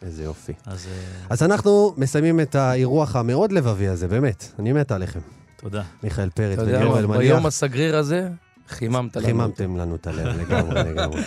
איזה 0.03 0.25
יופי. 0.25 0.53
אז 0.67 0.87
אה, 0.87 1.27
אז 1.31 1.43
אנחנו 1.43 1.95
מסיימים 1.97 2.41
את 2.41 2.55
האירוח 2.55 3.17
המאוד 3.17 3.53
לבבי 3.53 3.89
הזה, 3.89 4.09
באמת. 4.09 4.53
אני 4.59 4.73
מת 4.73 4.93
עליכם. 4.93 5.21
תודה. 5.57 5.83
מיכאל 6.03 6.31
פרץ 6.31 6.59
אתה 6.59 6.63
יודע 6.63 6.77
וליאור 6.79 6.93
מה, 6.95 7.01
אלמליח. 7.01 7.19
ביום 7.21 7.47
הסגריר 7.47 7.97
הזה, 7.97 8.29
חיממת 8.69 9.17
לנו. 9.17 9.27
חיממתם 9.27 9.77
לנו 9.77 9.97
את 9.97 10.07
הלב 10.07 10.27
לגמרי, 10.41 10.83
לגמרי. 10.91 11.23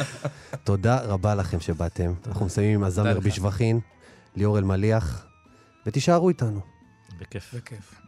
תודה 0.63 1.00
רבה 1.02 1.36
לכם 1.36 1.60
שבאתם. 1.60 2.13
אנחנו 2.28 2.45
מסיימים 2.45 2.76
עם 2.76 2.84
הזמר. 2.84 3.19
בשבחין, 3.19 3.80
ליאור 4.36 4.58
אלמליח, 4.58 5.26
ותישארו 5.86 6.30
איתנו. 6.30 6.60
בכיף. 7.19 7.56
בכיף. 7.56 8.02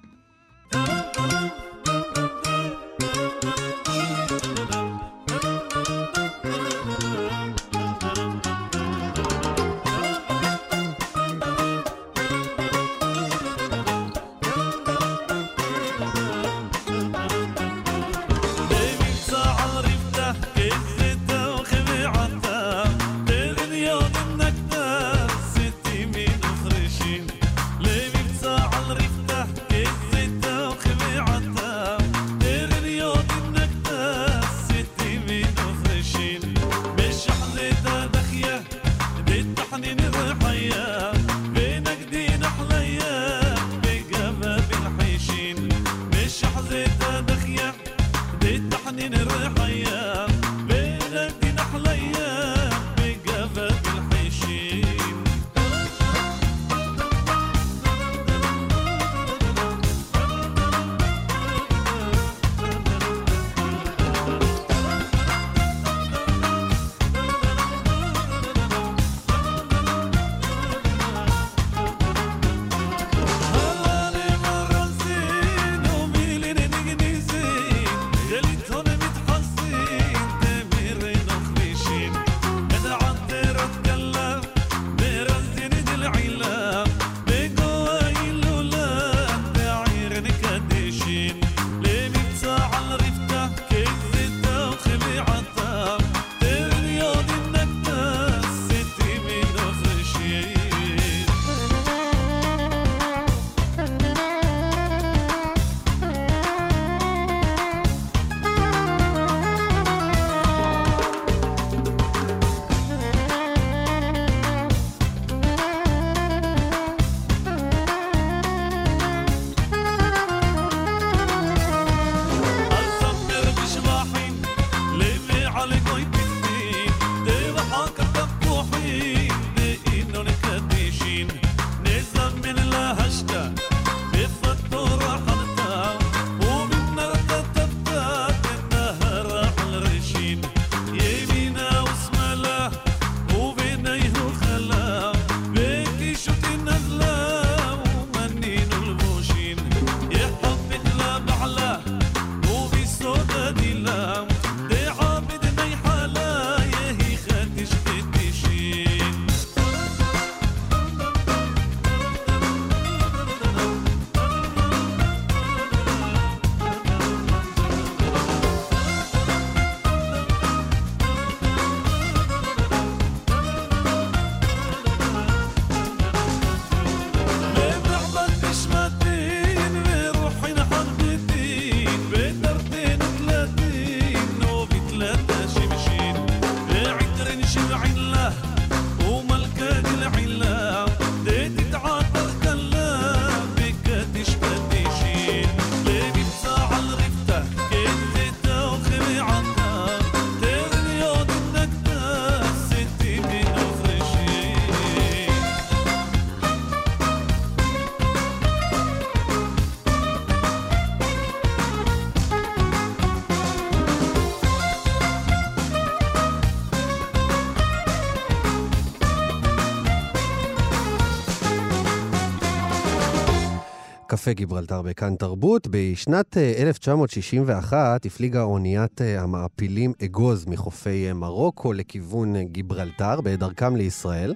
קפה 224.30 224.34
גיברלטר 224.34 224.82
בכאן 224.82 225.16
תרבות. 225.16 225.68
בשנת 225.72 226.38
אה, 226.38 226.54
1961 226.58 228.06
הפליגה 228.06 228.42
אוניית 228.42 229.02
אה, 229.02 229.22
המעפילים 229.22 229.94
אגוז 230.06 230.46
מחופי 230.48 231.08
אה, 231.08 231.14
מרוקו 231.14 231.74
לכיוון 231.74 232.36
אה, 232.36 232.44
גיברלטר 232.44 233.22
בדרכם 233.22 233.76
לישראל, 233.76 234.34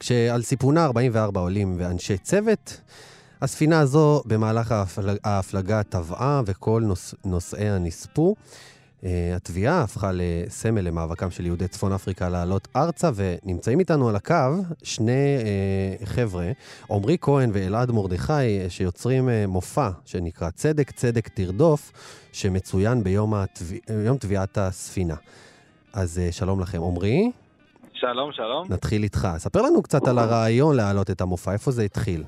כשעל 0.00 0.42
סיפונה 0.42 0.84
44 0.84 1.40
עולים 1.40 1.74
ואנשי 1.78 2.18
צוות. 2.18 2.80
הספינה 3.42 3.80
הזו 3.80 4.22
במהלך 4.26 4.72
ההפל... 4.72 5.16
ההפלגה 5.24 5.82
טבעה 5.82 6.42
וכל 6.46 6.82
נוס... 6.86 7.14
נוסעיה 7.24 7.78
נספו. 7.78 8.34
Uh, 9.00 9.06
התביעה 9.36 9.82
הפכה 9.82 10.10
לסמל 10.14 10.80
למאבקם 10.80 11.30
של 11.30 11.46
יהודי 11.46 11.68
צפון 11.68 11.92
אפריקה 11.92 12.28
לעלות 12.28 12.68
ארצה, 12.76 13.10
ונמצאים 13.14 13.78
איתנו 13.78 14.08
על 14.08 14.16
הקו 14.16 14.34
שני 14.82 15.36
uh, 16.02 16.06
חבר'ה, 16.06 16.50
עמרי 16.90 17.16
כהן 17.20 17.50
ואלעד 17.52 17.90
מרדכי, 17.90 18.32
uh, 18.32 18.70
שיוצרים 18.70 19.28
uh, 19.28 19.32
מופע 19.48 19.88
שנקרא 20.04 20.50
צדק 20.50 20.90
צדק 20.90 21.28
תרדוף, 21.28 21.92
שמצוין 22.32 23.02
ביום 23.02 23.34
התב... 23.34 23.64
יום 24.06 24.16
תביעת 24.16 24.58
הספינה. 24.58 25.14
אז 25.92 26.20
uh, 26.28 26.34
שלום 26.34 26.60
לכם. 26.60 26.82
עמרי, 26.82 27.30
שלום, 27.92 28.32
שלום. 28.32 28.66
נתחיל 28.70 29.02
איתך. 29.02 29.28
ספר 29.36 29.62
לנו 29.62 29.82
קצת 29.82 30.08
על 30.08 30.18
הרעיון 30.18 30.76
להעלות 30.76 31.10
את 31.10 31.20
המופע, 31.20 31.52
איפה 31.52 31.70
זה 31.70 31.82
התחיל? 31.82 32.24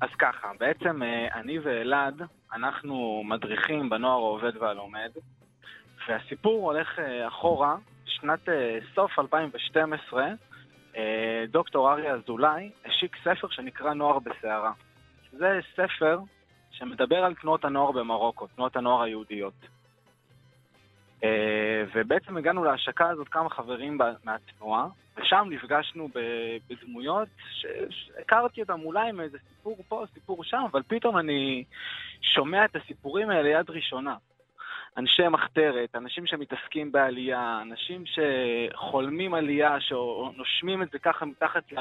אז 0.00 0.08
ככה, 0.18 0.48
בעצם 0.60 1.02
אה, 1.02 1.40
אני 1.40 1.58
ואלעד, 1.58 2.22
אנחנו 2.54 3.22
מדריכים 3.24 3.90
בנוער 3.90 4.18
העובד 4.18 4.56
והלומד, 4.56 5.10
והסיפור 6.08 6.72
הולך 6.72 6.98
אה, 6.98 7.28
אחורה, 7.28 7.76
שנת 8.06 8.48
אה, 8.48 8.78
סוף 8.94 9.18
2012, 9.18 10.26
אה, 10.96 11.44
דוקטור 11.48 11.92
אריה 11.92 12.14
אזולאי 12.14 12.70
השיק 12.84 13.16
ספר 13.24 13.48
שנקרא 13.50 13.94
נוער 13.94 14.18
בסערה. 14.18 14.72
זה 15.32 15.60
ספר 15.72 16.18
שמדבר 16.70 17.24
על 17.24 17.34
תנועות 17.34 17.64
הנוער 17.64 17.92
במרוקו, 17.92 18.46
תנועות 18.46 18.76
הנוער 18.76 19.02
היהודיות. 19.02 19.54
ובעצם 21.94 22.36
הגענו 22.36 22.64
להשקה 22.64 23.08
הזאת 23.08 23.28
כמה 23.28 23.50
חברים 23.50 23.98
מהתנועה, 24.24 24.86
ושם 25.16 25.46
נפגשנו 25.50 26.08
בדמויות 26.70 27.28
שהכרתי 27.50 28.62
אותם 28.62 28.80
אולי 28.80 29.12
מאיזה 29.12 29.38
סיפור 29.48 29.78
פה, 29.88 30.04
סיפור 30.14 30.44
שם, 30.44 30.62
אבל 30.70 30.82
פתאום 30.88 31.18
אני 31.18 31.64
שומע 32.20 32.64
את 32.64 32.76
הסיפורים 32.76 33.30
האלה 33.30 33.48
יד 33.48 33.70
ראשונה. 33.70 34.16
אנשי 34.96 35.28
מחתרת, 35.28 35.94
אנשים 35.94 36.26
שמתעסקים 36.26 36.92
בעלייה, 36.92 37.58
אנשים 37.62 38.04
שחולמים 38.06 39.34
עלייה, 39.34 39.80
שנושמים 39.80 40.82
את 40.82 40.90
זה 40.90 40.98
ככה 40.98 41.24
מתחת, 41.24 41.72
ל... 41.72 41.78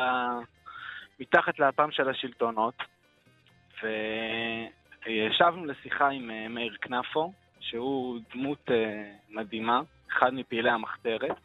מתחת 1.20 1.59
לאפם 1.59 1.91
של 1.91 2.09
השלטונות. 2.09 2.74
וישבנו 5.05 5.66
לשיחה 5.66 6.09
עם 6.09 6.32
אה, 6.32 6.47
מאיר 6.47 6.76
כנפו, 6.82 7.34
שהוא 7.59 8.20
דמות 8.34 8.72
אה, 8.72 9.11
מדהימה, 9.30 9.82
אחד 10.11 10.34
מפעילי 10.34 10.70
המחתרת. 10.70 11.38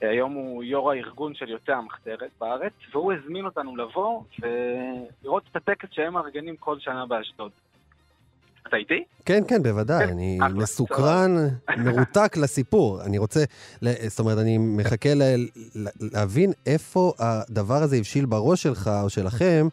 היום 0.00 0.32
הוא 0.32 0.64
יו"ר 0.64 0.92
הארגון 0.92 1.34
של 1.34 1.48
יוצאי 1.48 1.74
המחתרת 1.74 2.30
בארץ, 2.40 2.72
והוא 2.90 3.12
הזמין 3.12 3.44
אותנו 3.44 3.76
לבוא 3.76 4.22
ולראות 4.40 5.42
את 5.50 5.56
הטקס 5.56 5.88
שהם 5.92 6.12
מארגנים 6.12 6.56
כל 6.56 6.78
שנה 6.78 7.06
באשדוד. 7.06 7.52
אתה 8.68 8.76
איתי? 8.76 9.04
כן, 9.24 9.42
כן, 9.48 9.62
בוודאי. 9.62 10.06
כן, 10.06 10.12
אני 10.12 10.38
אחלה, 10.42 10.54
מסוקרן, 10.54 11.30
מרותק 11.78 12.36
לסיפור. 12.42 13.02
אני 13.06 13.18
רוצה, 13.18 13.40
זאת 13.82 14.18
אומרת, 14.20 14.38
אני 14.38 14.58
מחכה 14.58 15.08
ל- 15.14 15.22
ל- 15.76 16.16
להבין 16.16 16.52
איפה 16.66 17.12
הדבר 17.18 17.74
הזה 17.74 17.96
הבשיל 17.96 18.26
בראש 18.26 18.62
שלך 18.62 18.90
או 19.02 19.10
שלכם 19.10 19.66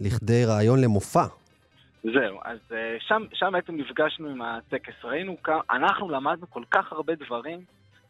לכדי 0.00 0.44
רעיון 0.44 0.80
למופע. 0.80 1.24
זהו, 2.04 2.38
אז 2.44 2.58
אה, 2.72 2.76
שם, 3.00 3.22
שם 3.32 3.50
בעצם 3.52 3.76
נפגשנו 3.76 4.28
עם 4.28 4.42
הטקס. 4.42 4.94
ראינו 5.04 5.36
כמה, 5.42 5.60
אנחנו 5.70 6.10
למדנו 6.10 6.50
כל 6.50 6.62
כך 6.70 6.92
הרבה 6.92 7.12
דברים. 7.26 7.60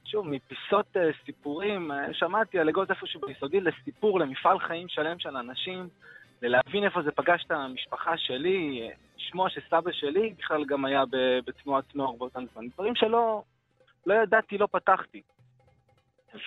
שוב, 0.05 0.27
מפיסות 0.29 0.87
אה, 0.97 1.03
סיפורים, 1.27 1.93
אה, 1.93 1.97
שמעתי 2.13 2.59
על 2.59 2.69
אגוז 2.69 2.87
איפשהו 2.91 3.21
ביסודי, 3.27 3.61
לסיפור, 3.61 4.21
למפעל 4.21 4.59
חיים 4.59 4.87
שלם 4.89 5.19
של 5.19 5.37
אנשים, 5.37 5.89
ללהבין 6.43 6.85
איפה 6.85 7.03
זה 7.03 7.11
פגש 7.13 7.45
את 7.47 7.51
המשפחה 7.51 8.17
שלי, 8.17 8.89
לשמוע 9.17 9.51
שסבא 9.51 9.93
שלי 9.93 10.35
בכלל 10.39 10.65
גם 10.65 10.85
היה 10.85 11.03
בתנועת 11.47 11.95
נוער 11.95 12.13
באותם 12.13 12.45
זמן. 12.55 12.69
דברים 12.69 12.95
שלא 12.95 13.43
לא 14.07 14.15
ידעתי, 14.15 14.59
לא 14.59 14.69
פתחתי. 14.73 15.23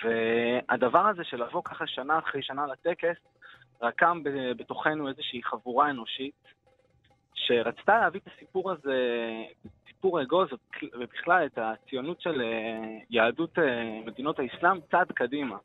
והדבר 0.04 1.06
הזה 1.06 1.24
של 1.24 1.44
לבוא 1.44 1.62
ככה 1.64 1.86
שנה 1.86 2.18
אחרי 2.18 2.42
שנה 2.42 2.66
לטקס, 2.66 3.16
רקם 3.82 4.22
בתוכנו 4.56 5.08
איזושהי 5.08 5.42
חבורה 5.42 5.90
אנושית 5.90 6.34
שרצתה 7.34 7.98
להביא 7.98 8.20
את 8.20 8.28
הסיפור 8.34 8.70
הזה, 8.70 9.24
סיפור 9.88 10.22
אגוז, 10.22 10.48
ובכלל 10.98 11.46
את 11.46 11.58
הציונות 11.58 12.20
של 12.20 12.42
אה, 12.42 12.98
יהדות 13.10 13.58
אה, 13.58 14.00
מדינות 14.06 14.38
האסלאם 14.38 14.80
צעד 14.90 15.12
קדימה. 15.12 15.56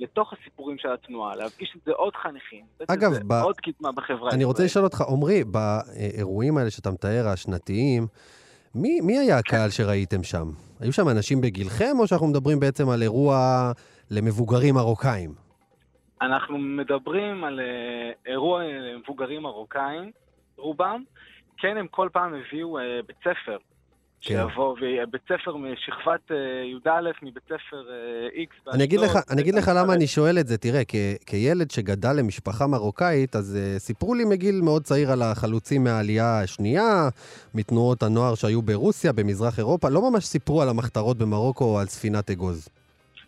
לתוך 0.00 0.32
הסיפורים 0.32 0.78
של 0.78 0.92
התנועה, 0.92 1.36
להפגיש 1.36 1.74
את 1.76 1.80
זה 1.86 1.92
עוד 1.92 2.14
חניכים. 2.16 2.64
אגב, 2.88 3.12
ב- 3.26 3.32
עוד 3.32 3.56
קדמה 3.56 3.92
בחברה 3.92 4.30
אני 4.30 4.44
רוצה. 4.44 4.64
לשאול 4.64 4.84
אותך, 4.84 5.00
עמרי, 5.00 5.44
באירועים 5.44 6.58
האלה 6.58 6.70
שאתה 6.70 6.90
מתאר, 6.90 7.28
השנתיים, 7.28 8.06
מי, 8.74 9.00
מי 9.00 9.18
היה 9.18 9.38
הקהל 9.38 9.70
שראיתם 9.70 10.22
שם? 10.22 10.46
היו 10.80 10.92
שם 10.92 11.08
אנשים 11.08 11.40
בגילכם, 11.40 11.98
או 11.98 12.06
שאנחנו 12.06 12.26
מדברים 12.26 12.60
בעצם 12.60 12.88
על 12.88 13.02
אירוע 13.02 13.36
למבוגרים 14.10 14.74
מרוקאים? 14.74 15.30
אנחנו 16.22 16.58
מדברים 16.58 17.44
על 17.44 17.60
אה, 17.60 18.32
אירוע 18.32 18.62
למבוגרים 18.64 19.42
מרוקאים, 19.42 20.10
רובם. 20.56 21.02
כן, 21.58 21.76
הם 21.76 21.86
כל 21.90 22.08
פעם 22.12 22.34
הביאו 22.34 22.78
אה, 22.78 22.82
בית 23.06 23.16
ספר. 23.20 23.56
כן. 24.26 24.46
שיבוא, 24.48 24.76
ובית 24.80 25.22
ספר 25.24 25.56
משכבת 25.56 26.30
אה, 26.30 26.36
י"א, 26.64 27.10
מבית 27.22 27.42
ספר 27.44 27.82
אה, 27.90 28.42
X. 28.44 28.74
אני 28.74 28.84
אגיד 28.84 29.00
לך, 29.00 29.16
אני 29.30 29.42
אגיד 29.42 29.54
לך. 29.54 29.70
למה 29.76 29.94
אני 29.94 30.06
שואל 30.06 30.38
את 30.38 30.46
זה. 30.46 30.58
תראה, 30.58 30.82
כ- 30.88 31.26
כילד 31.26 31.70
שגדל 31.70 32.12
למשפחה 32.18 32.66
מרוקאית, 32.66 33.36
אז 33.36 33.58
uh, 33.58 33.78
סיפרו 33.78 34.14
לי 34.14 34.24
מגיל 34.24 34.60
מאוד 34.64 34.82
צעיר 34.82 35.12
על 35.12 35.22
החלוצים 35.22 35.84
מהעלייה 35.84 36.40
השנייה, 36.42 37.08
מתנועות 37.54 38.02
הנוער 38.02 38.34
שהיו 38.34 38.62
ברוסיה, 38.62 39.12
במזרח 39.12 39.58
אירופה. 39.58 39.88
לא 39.88 40.10
ממש 40.10 40.24
סיפרו 40.24 40.62
על 40.62 40.68
המחתרות 40.68 41.18
במרוקו 41.18 41.64
או 41.64 41.78
על 41.78 41.86
ספינת 41.86 42.30
אגוז. 42.30 42.68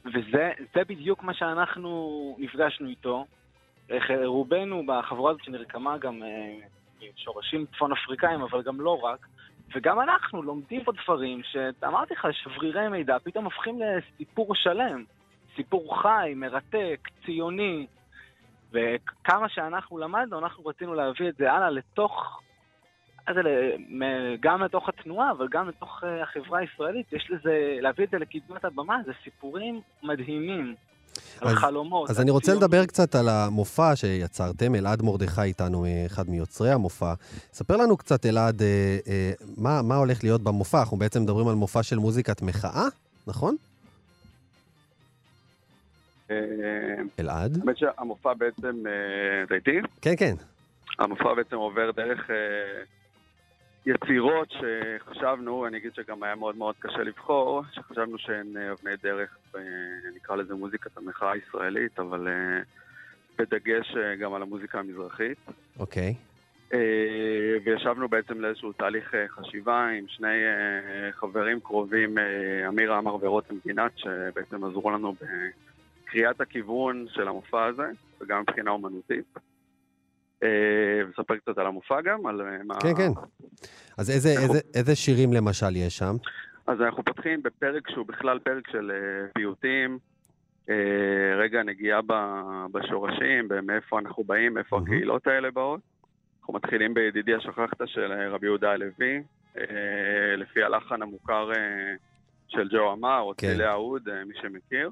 וזה 0.06 0.50
זה 0.74 0.80
בדיוק 0.88 1.22
מה 1.22 1.34
שאנחנו 1.34 1.90
נפגשנו 2.38 2.88
איתו. 2.88 3.24
רובנו 4.24 4.82
בחבורה 4.86 5.30
הזאת 5.30 5.44
שנרקמה 5.44 5.98
גם 5.98 6.14
עם 7.00 7.08
שורשים 7.16 7.66
צפון 7.74 7.92
אפריקאים, 7.92 8.40
אבל 8.40 8.62
גם 8.62 8.80
לא 8.80 8.98
רק. 9.02 9.26
וגם 9.74 10.00
אנחנו 10.00 10.42
לומדים 10.42 10.84
פה 10.84 10.92
דברים 11.04 11.42
שאמרתי 11.42 12.14
לך, 12.14 12.28
שברירי 12.32 12.88
מידע, 12.88 13.18
פתאום 13.18 13.44
הופכים 13.44 13.80
לסיפור 13.80 14.54
שלם. 14.54 15.04
סיפור 15.56 16.02
חי, 16.02 16.32
מרתק, 16.36 17.08
ציוני. 17.24 17.86
וכמה 18.72 19.48
שאנחנו 19.48 19.98
למדנו, 19.98 20.38
אנחנו 20.38 20.66
רצינו 20.66 20.94
להביא 20.94 21.28
את 21.28 21.36
זה 21.36 21.52
הלאה 21.52 21.70
לתוך, 21.70 22.40
גם 24.40 24.62
לתוך 24.62 24.88
התנועה, 24.88 25.30
אבל 25.30 25.48
גם 25.50 25.68
לתוך 25.68 26.04
אה, 26.04 26.22
החברה 26.22 26.58
הישראלית. 26.58 27.12
יש 27.12 27.30
לזה, 27.30 27.78
להביא 27.80 28.04
את 28.04 28.10
זה 28.10 28.18
לקדמת 28.18 28.64
הבמה, 28.64 28.98
זה 29.06 29.12
סיפורים 29.24 29.80
מדהימים. 30.02 30.74
על 31.40 31.48
אז- 31.48 31.54
חלומות. 31.54 32.10
אז 32.10 32.20
אני 32.20 32.30
רוצה 32.30 32.44
ציונות. 32.44 32.62
לדבר 32.62 32.86
קצת 32.86 33.14
על 33.14 33.28
המופע 33.28 33.96
שיצרתם, 33.96 34.74
אלעד 34.74 35.02
מרדכי 35.02 35.42
איתנו, 35.42 35.84
אה, 35.84 36.02
אחד 36.06 36.30
מיוצרי 36.30 36.70
המופע. 36.72 37.14
ספר 37.52 37.76
לנו 37.76 37.96
קצת, 37.96 38.26
אלעד, 38.26 38.62
אה, 38.62 38.66
אה, 39.08 39.32
מה, 39.56 39.82
מה 39.82 39.96
הולך 39.96 40.24
להיות 40.24 40.42
במופע. 40.42 40.78
אנחנו 40.80 40.96
בעצם 40.96 41.22
מדברים 41.22 41.48
על 41.48 41.54
מופע 41.54 41.82
של 41.82 41.98
מוזיקת 41.98 42.42
מחאה, 42.42 42.86
נכון? 43.26 43.56
אה, 46.30 46.36
אלעד? 47.20 47.58
האמת 47.60 47.78
שהמופע 47.78 48.34
בעצם, 48.34 48.82
אתה 49.46 49.54
איתי? 49.54 49.76
כן, 50.00 50.14
כן. 50.16 50.34
המופע 50.98 51.34
בעצם 51.34 51.56
עובר 51.56 51.90
דרך 51.90 52.30
אה, 52.30 52.34
יצירות 53.86 54.48
שחשבנו, 54.50 55.66
אני 55.66 55.76
אגיד 55.76 55.94
שגם 55.94 56.22
היה 56.22 56.34
מאוד 56.34 56.56
מאוד 56.56 56.74
קשה 56.78 56.98
לבחור, 56.98 57.62
שחשבנו 57.72 58.18
שהן 58.18 58.56
אה, 58.56 58.72
אבני 58.72 58.90
דרך, 59.02 59.36
אה, 59.56 59.60
נקרא 60.16 60.36
לזה 60.36 60.54
מוזיקת 60.54 60.96
המחאה 60.96 61.32
הישראלית, 61.32 61.98
אבל 61.98 62.28
אה, 62.28 62.60
בדגש 63.38 63.96
גם 64.20 64.34
על 64.34 64.42
המוזיקה 64.42 64.78
המזרחית. 64.78 65.38
אוקיי. 65.78 66.14
אה, 66.74 67.56
וישבנו 67.64 68.08
בעצם 68.08 68.40
לאיזשהו 68.40 68.72
תהליך 68.72 69.14
חשיבה 69.28 69.88
עם 69.88 70.04
שני 70.08 70.36
חברים 71.12 71.60
קרובים, 71.60 72.18
אמיר 72.68 72.92
עמר 72.92 73.24
ורותם 73.24 73.54
גינת, 73.66 73.92
שבעצם 73.96 74.64
עזרו 74.64 74.90
לנו 74.90 75.14
בקריאת 75.14 76.40
הכיוון 76.40 77.06
של 77.10 77.28
המופע 77.28 77.64
הזה, 77.64 77.90
וגם 78.20 78.40
מבחינה 78.40 78.70
אומנותית. 78.70 79.38
אה, 80.42 80.48
וספר 81.08 81.36
קצת 81.36 81.58
על 81.58 81.66
המופע 81.66 82.00
גם, 82.00 82.26
על 82.26 82.40
אה, 82.40 82.56
מה... 82.64 82.74
כן, 82.82 82.94
כן. 82.94 83.10
אז 83.98 84.10
איזה, 84.10 84.28
איזה, 84.28 84.58
איזה 84.74 84.96
שירים 84.96 85.32
למשל 85.32 85.76
יש 85.76 85.98
שם? 85.98 86.16
אז 86.66 86.80
אנחנו 86.80 87.04
פותחים 87.04 87.42
בפרק 87.42 87.90
שהוא 87.90 88.06
בכלל 88.06 88.38
פרק 88.38 88.70
של 88.70 88.90
אה, 88.90 89.28
פיוטים, 89.34 89.98
אה, 90.70 90.74
רגע 91.38 91.62
נגיעה 91.62 92.00
בשורשים, 92.72 93.48
מאיפה 93.62 93.98
אנחנו 93.98 94.24
באים, 94.24 94.54
מאיפה 94.54 94.76
מהמם. 94.76 94.88
הקהילות 94.88 95.26
האלה 95.26 95.50
באות. 95.50 95.80
אנחנו 96.40 96.54
מתחילים 96.54 96.94
בידידי 96.94 97.34
השכחת 97.34 97.80
של 97.86 98.12
אה, 98.12 98.28
רבי 98.28 98.46
יהודה 98.46 98.70
הלוי, 98.70 99.22
אה, 99.58 100.36
לפי 100.36 100.62
הלחן 100.62 101.02
המוכר 101.02 101.52
אה, 101.52 101.94
של 102.48 102.68
ג'ו 102.68 102.92
אמר, 102.92 103.20
או 103.20 103.32
כן. 103.36 103.46
צלילי 103.46 103.64
האוד, 103.64 104.08
אה, 104.08 104.24
מי 104.24 104.34
שמכיר. 104.42 104.90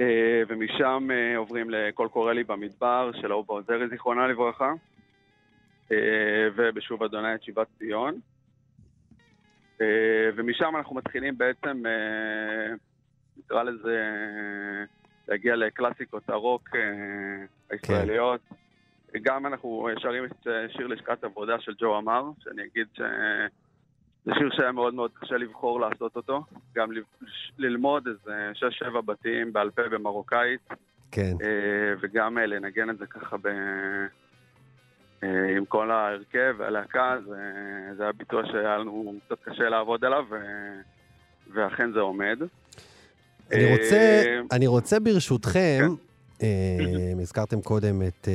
אה, 0.00 0.42
ומשם 0.48 1.08
אה, 1.10 1.36
עוברים 1.36 1.70
לקול 1.70 2.08
קורא 2.08 2.32
לי 2.32 2.44
במדבר 2.44 3.10
של 3.20 3.32
אהובה 3.32 3.54
עוזרי, 3.54 3.88
זיכרונה 3.88 4.26
לברכה, 4.26 4.72
אה, 5.92 6.48
ובשוב 6.56 7.02
אדוני 7.02 7.34
את 7.34 7.42
שיבת 7.42 7.66
ציון. 7.78 8.20
ומשם 10.36 10.76
אנחנו 10.76 10.96
מתחילים 10.96 11.38
בעצם, 11.38 11.82
נקרא 13.36 13.62
לזה, 13.62 13.98
להגיע 15.28 15.56
לקלאסיקות 15.56 16.30
הרוק 16.30 16.68
הישראליות. 17.70 18.40
גם 19.22 19.46
אנחנו 19.46 19.88
שרים 19.98 20.24
את 20.24 20.46
שיר 20.76 20.86
לשכת 20.86 21.24
עבודה 21.24 21.60
של 21.60 21.72
ג'ו 21.78 21.98
אמר, 21.98 22.24
שאני 22.38 22.62
אגיד 22.62 22.88
שזה 24.30 24.38
שיר 24.38 24.50
שהיה 24.56 24.72
מאוד 24.72 24.94
מאוד 24.94 25.10
קשה 25.20 25.36
לבחור 25.36 25.80
לעשות 25.80 26.16
אותו. 26.16 26.42
גם 26.76 26.88
ללמוד 27.58 28.06
איזה 28.06 28.50
שש-שבע 28.54 29.00
בתים 29.00 29.52
בעל 29.52 29.70
פה 29.70 29.82
במרוקאית, 29.90 30.68
כן. 31.10 31.34
אה, 31.42 31.94
וגם 32.00 32.38
אה, 32.38 32.46
לנגן 32.46 32.90
את 32.90 32.98
זה 32.98 33.06
ככה 33.06 33.36
ב... 33.36 33.46
אה, 35.22 35.56
עם 35.56 35.64
כל 35.64 35.90
ההרכב 35.90 36.54
והלהקה, 36.58 37.16
זה, 37.26 37.36
זה 37.96 38.02
היה 38.02 38.12
ביצוע 38.12 38.42
שהיה 38.46 38.78
לנו 38.78 39.14
קצת 39.26 39.38
קשה 39.42 39.68
לעבוד 39.68 40.04
עליו, 40.04 40.24
ו... 40.30 40.36
ואכן 41.54 41.92
זה 41.92 42.00
עומד. 42.00 42.38
אני 43.52 43.72
רוצה, 43.72 44.22
אני 44.52 44.66
רוצה 44.66 45.00
ברשותכם, 45.00 45.88
אה, 46.42 46.78
הזכרתם 47.22 47.60
קודם 47.60 48.02
את, 48.02 48.28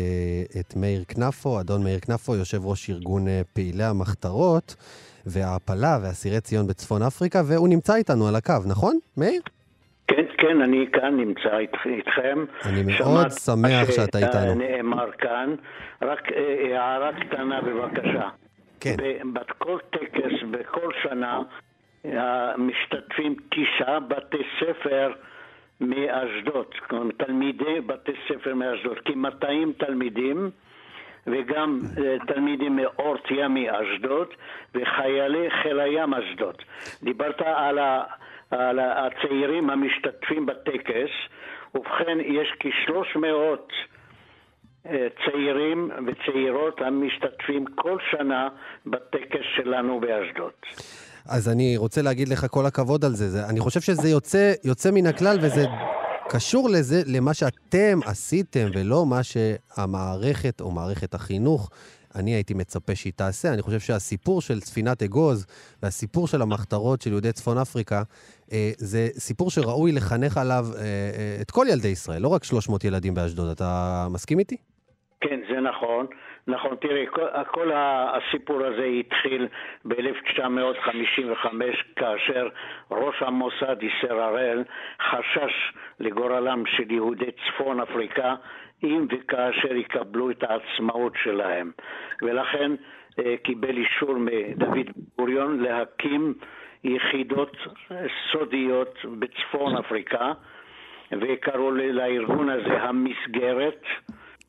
את 0.60 0.76
מאיר 0.76 1.04
כנפו, 1.08 1.60
אדון 1.60 1.84
מאיר 1.84 2.00
כנפו, 2.00 2.36
יושב 2.36 2.66
ראש 2.66 2.90
ארגון 2.90 3.26
פעילי 3.54 3.84
המחתרות 3.84 4.76
וההעפלה 5.26 5.98
ואסירי 6.04 6.42
ציון 6.42 6.68
בצפון 6.68 7.02
אפריקה, 7.02 7.42
והוא 7.50 7.70
נמצא 7.70 7.96
איתנו 7.96 8.28
על 8.28 8.36
הקו, 8.36 8.54
נכון, 8.68 8.98
מאיר? 9.18 9.42
כן, 10.08 10.26
כן, 10.38 10.62
אני 10.62 10.86
כאן 10.94 11.18
נמצא 11.18 11.58
איתכ- 11.58 11.86
איתכם. 11.86 12.46
אני 12.66 12.84
מאוד 13.00 13.28
שמח 13.32 13.56
מה 13.88 13.92
שאתה 13.92 14.18
איתנו. 14.18 14.54
שנאמר 14.54 15.12
כאן. 15.18 15.56
רק 16.02 16.32
אה, 16.32 16.82
הערה 16.82 17.10
קטנה 17.20 17.62
בבקשה. 17.62 18.30
כן. 18.80 18.96
בכל 19.34 19.78
טקס, 19.90 20.34
בכל 20.52 20.92
שנה, 21.04 21.40
משתתפים 22.58 23.36
תשעה 23.50 24.00
בתי 24.00 24.38
ספר 24.60 25.12
מאשדוד, 25.82 26.66
תלמידי 27.18 27.82
בתי 27.86 28.12
ספר 28.30 28.56
מאשדוד, 28.56 28.98
כ-200 29.06 29.46
תלמידים. 29.86 30.50
וגם 31.28 31.82
אה, 31.98 32.16
תלמידים 32.28 32.76
מאורט 32.76 33.32
ימי 33.32 33.68
אשדוד 33.72 34.28
וחיילי 34.76 35.48
חיל 35.64 35.80
הים 35.80 36.14
אשדוד. 36.14 36.56
דיברת 37.04 37.42
על, 37.42 37.80
ה, 37.80 38.04
על 38.52 38.80
הצעירים 38.80 39.70
המשתתפים 39.70 40.46
בטקס, 40.46 41.12
ובכן 41.76 42.18
יש 42.20 42.48
כ-300 42.60 43.24
אה, 44.86 45.08
צעירים 45.26 45.92
וצעירות 46.08 46.82
המשתתפים 46.82 47.66
כל 47.66 47.98
שנה 48.12 48.48
בטקס 48.86 49.46
שלנו 49.56 50.00
באשדוד. 50.00 50.52
אז 51.30 51.50
אני 51.50 51.78
רוצה 51.78 52.02
להגיד 52.02 52.28
לך 52.28 52.46
כל 52.50 52.66
הכבוד 52.66 53.06
על 53.06 53.12
זה. 53.12 53.30
זה 53.30 53.40
אני 53.50 53.60
חושב 53.60 53.80
שזה 53.80 54.10
יוצא, 54.10 54.54
יוצא 54.64 54.92
מן 54.92 55.08
הכלל, 55.08 55.38
וזה 55.42 55.66
קשור 56.30 56.70
לזה, 56.70 57.02
למה 57.06 57.34
שאתם 57.34 58.00
עשיתם, 58.06 58.68
ולא 58.74 59.06
מה 59.06 59.24
שהמערכת 59.24 60.62
או 60.62 60.72
מערכת 60.72 61.14
החינוך, 61.14 61.70
אני 62.16 62.32
הייתי 62.32 62.54
מצפה 62.54 62.96
שהיא 62.96 63.14
תעשה. 63.16 63.54
אני 63.54 63.62
חושב 63.62 63.80
שהסיפור 63.80 64.42
של 64.42 64.62
ספינת 64.62 65.04
אגוז 65.04 65.46
והסיפור 65.84 66.28
של 66.28 66.42
המחתרות 66.42 67.02
של 67.02 67.10
יהודי 67.10 67.32
צפון 67.32 67.58
אפריקה, 67.58 68.04
אה, 68.52 68.72
זה 68.78 69.10
סיפור 69.18 69.52
שראוי 69.52 69.92
לחנך 69.92 70.38
עליו 70.38 70.68
אה, 70.76 70.82
אה, 70.82 71.38
את 71.42 71.52
כל 71.52 71.66
ילדי 71.70 71.88
ישראל, 71.88 72.22
לא 72.22 72.28
רק 72.28 72.44
300 72.44 72.84
ילדים 72.84 73.14
באשדוד. 73.14 73.50
אתה 73.50 74.08
מסכים 74.12 74.40
איתי? 74.40 74.58
זה 75.56 75.62
נכון. 75.62 76.06
נכון, 76.48 76.76
תראה, 76.76 77.06
כל, 77.06 77.28
כל 77.48 77.72
הסיפור 77.74 78.66
הזה 78.66 78.84
התחיל 78.84 79.48
ב-1955 79.86 81.48
כאשר 81.96 82.48
ראש 82.92 83.16
המוסד 83.22 83.76
איסר 83.82 84.22
הראל 84.22 84.64
חשש 85.02 85.74
לגורלם 86.00 86.64
של 86.66 86.92
יהודי 86.92 87.32
צפון 87.32 87.80
אפריקה 87.80 88.36
אם 88.84 89.06
וכאשר 89.10 89.76
יקבלו 89.76 90.30
את 90.32 90.44
העצמאות 90.44 91.14
שלהם. 91.24 91.72
ולכן 92.22 92.72
אה, 93.20 93.36
קיבל 93.44 93.78
אישור 93.78 94.16
מדוד 94.18 94.90
גוריון 95.18 95.60
להקים 95.60 96.34
יחידות 96.84 97.58
סודיות 98.32 98.98
בצפון 99.20 99.78
אפריקה 99.78 100.32
וקראו 101.12 101.72
לארגון 101.72 102.50
הזה 102.50 102.82
המסגרת. 102.82 103.84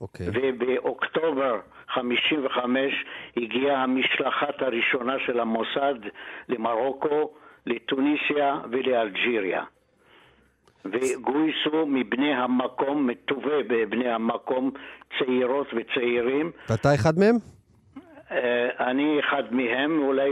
אוקיי. 0.00 0.26
ובאוקטובר 0.32 1.60
55 1.88 3.04
הגיעה 3.36 3.82
המשלחת 3.82 4.62
הראשונה 4.62 5.14
של 5.26 5.40
המוסד 5.40 5.94
למרוקו, 6.48 7.30
לטוניסיה 7.66 8.60
ולאלג'יריה. 8.70 9.62
וגויסו 10.84 11.86
מבני 11.86 12.34
המקום, 12.34 13.06
מטובי 13.06 13.62
בבני 13.68 14.08
המקום, 14.08 14.70
צעירות 15.18 15.66
וצעירים. 15.76 16.50
ואתה 16.68 16.94
אחד 16.94 17.18
מהם? 17.18 17.36
אה, 18.30 18.68
אני 18.90 19.20
אחד 19.20 19.42
מהם, 19.50 19.98
אולי 19.98 20.30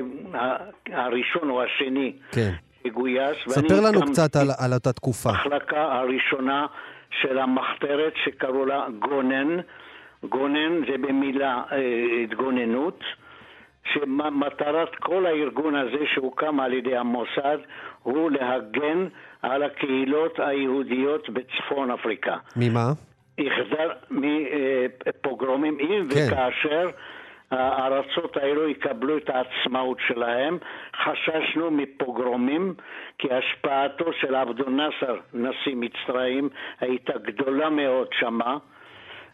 הראשון 0.86 1.50
או 1.50 1.62
השני 1.62 2.12
כן. 2.32 2.50
שגויס. 2.86 3.36
ספר 3.48 3.80
לנו 3.80 4.00
קצת 4.00 4.36
על, 4.36 4.48
על 4.58 4.72
אותה 4.72 4.92
תקופה. 4.92 5.30
המחלקה 5.30 5.82
הראשונה 5.82 6.66
של 7.22 7.38
המחתרת 7.38 8.12
שקראו 8.24 8.66
לה 8.66 8.86
גונן. 8.98 9.56
גונן 10.28 10.80
זה 10.90 10.98
במילה 10.98 11.62
אה, 11.72 11.78
התגוננות, 12.24 13.00
שמטרת 13.92 14.94
כל 14.94 15.26
הארגון 15.26 15.74
הזה 15.74 16.04
שהוקם 16.14 16.60
על 16.60 16.72
ידי 16.72 16.96
המוסד 16.96 17.58
הוא 18.02 18.30
להגן 18.30 19.06
על 19.42 19.62
הקהילות 19.62 20.38
היהודיות 20.38 21.30
בצפון 21.30 21.90
אפריקה. 21.90 22.36
ממה? 22.56 22.92
יחזר 23.38 23.90
מפוגרומים, 24.10 25.78
אם 25.80 26.08
כן. 26.10 26.26
וכאשר 26.28 26.90
הארצות 27.55 28.36
האלו 28.36 28.68
יקבלו 28.68 29.16
את 29.16 29.30
העצמאות 29.30 29.98
שלהם, 30.09 30.59
חששנו 30.96 31.70
מפוגרומים, 31.70 32.74
כי 33.18 33.28
השפעתו 33.32 34.12
של 34.20 34.34
עבדו 34.34 34.70
נאסר, 34.70 35.16
נשיא 35.34 35.74
מצרים, 35.76 36.48
הייתה 36.80 37.12
גדולה 37.18 37.70
מאוד 37.70 38.09
שמה, 38.12 38.57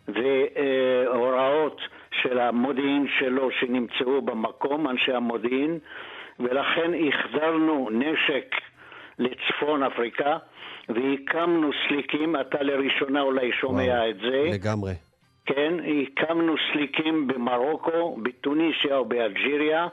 והוראות 0.08 1.80
של 2.22 2.38
המודיעין 2.38 3.06
שלו 3.18 3.50
שנמצאו 3.60 4.22
במקום, 4.22 4.88
אנשי 4.88 5.12
המודיעין, 5.12 5.78
ולכן 6.40 6.90
החזרנו 7.08 7.88
נשק 7.92 8.54
לצפון 9.18 9.82
אפריקה 9.82 10.36
והקמנו 10.88 11.70
סליקים, 11.88 12.36
אתה 12.40 12.62
לראשונה 12.62 13.20
אולי 13.20 13.52
שומע 13.52 13.82
וואו, 13.82 14.10
את 14.10 14.16
זה. 14.16 14.50
לגמרי. 14.52 15.09
כן, 15.54 15.72
הקמנו 16.02 16.54
סליקים 16.72 17.26
במרוקו, 17.26 18.16
בתוניסיה 18.22 18.96
או 18.96 19.04
באלג'יריה, 19.04 19.86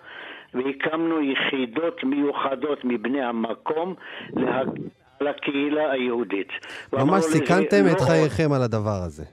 והקמנו 0.54 1.16
יחידות 1.22 2.04
מיוחדות 2.04 2.80
מבני 2.84 3.22
המקום 3.22 3.94
להגן 4.34 4.72
על 5.20 5.28
הקהילה 5.28 5.92
היהודית. 5.92 6.48
ממש 6.94 7.24
סיכנתם 7.24 7.86
לא 7.86 7.92
את 7.92 8.02
חייכם 8.02 8.54
על 8.54 8.62
הדבר 8.62 9.00
הזה. 9.06 9.24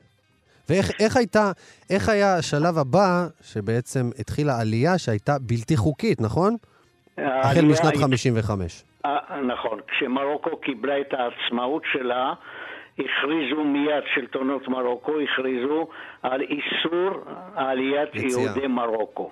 ואיך 0.68 0.90
איך 1.00 1.16
הייתה, 1.16 1.52
איך 1.90 2.08
היה 2.08 2.36
השלב 2.36 2.78
הבא 2.78 3.26
שבעצם 3.42 4.10
התחילה 4.18 4.60
עלייה 4.60 4.98
שהייתה 4.98 5.32
בלתי 5.40 5.76
חוקית, 5.76 6.20
נכון? 6.20 6.56
החל 7.18 7.64
משנת 7.64 7.92
היא- 7.92 8.00
55. 8.02 8.84
אה, 9.04 9.40
נכון. 9.40 9.80
כשמרוקו 9.88 10.56
קיבלה 10.56 11.00
את 11.00 11.14
העצמאות 11.14 11.82
שלה, 11.92 12.32
הכריזו 12.98 13.64
מיד, 13.64 14.04
שלטונות 14.14 14.68
מרוקו 14.68 15.20
הכריזו 15.20 15.88
על 16.22 16.40
איסור 16.40 17.24
עליית 17.54 18.14
יציאה. 18.14 18.42
יהודי 18.42 18.66
מרוקו. 18.66 19.30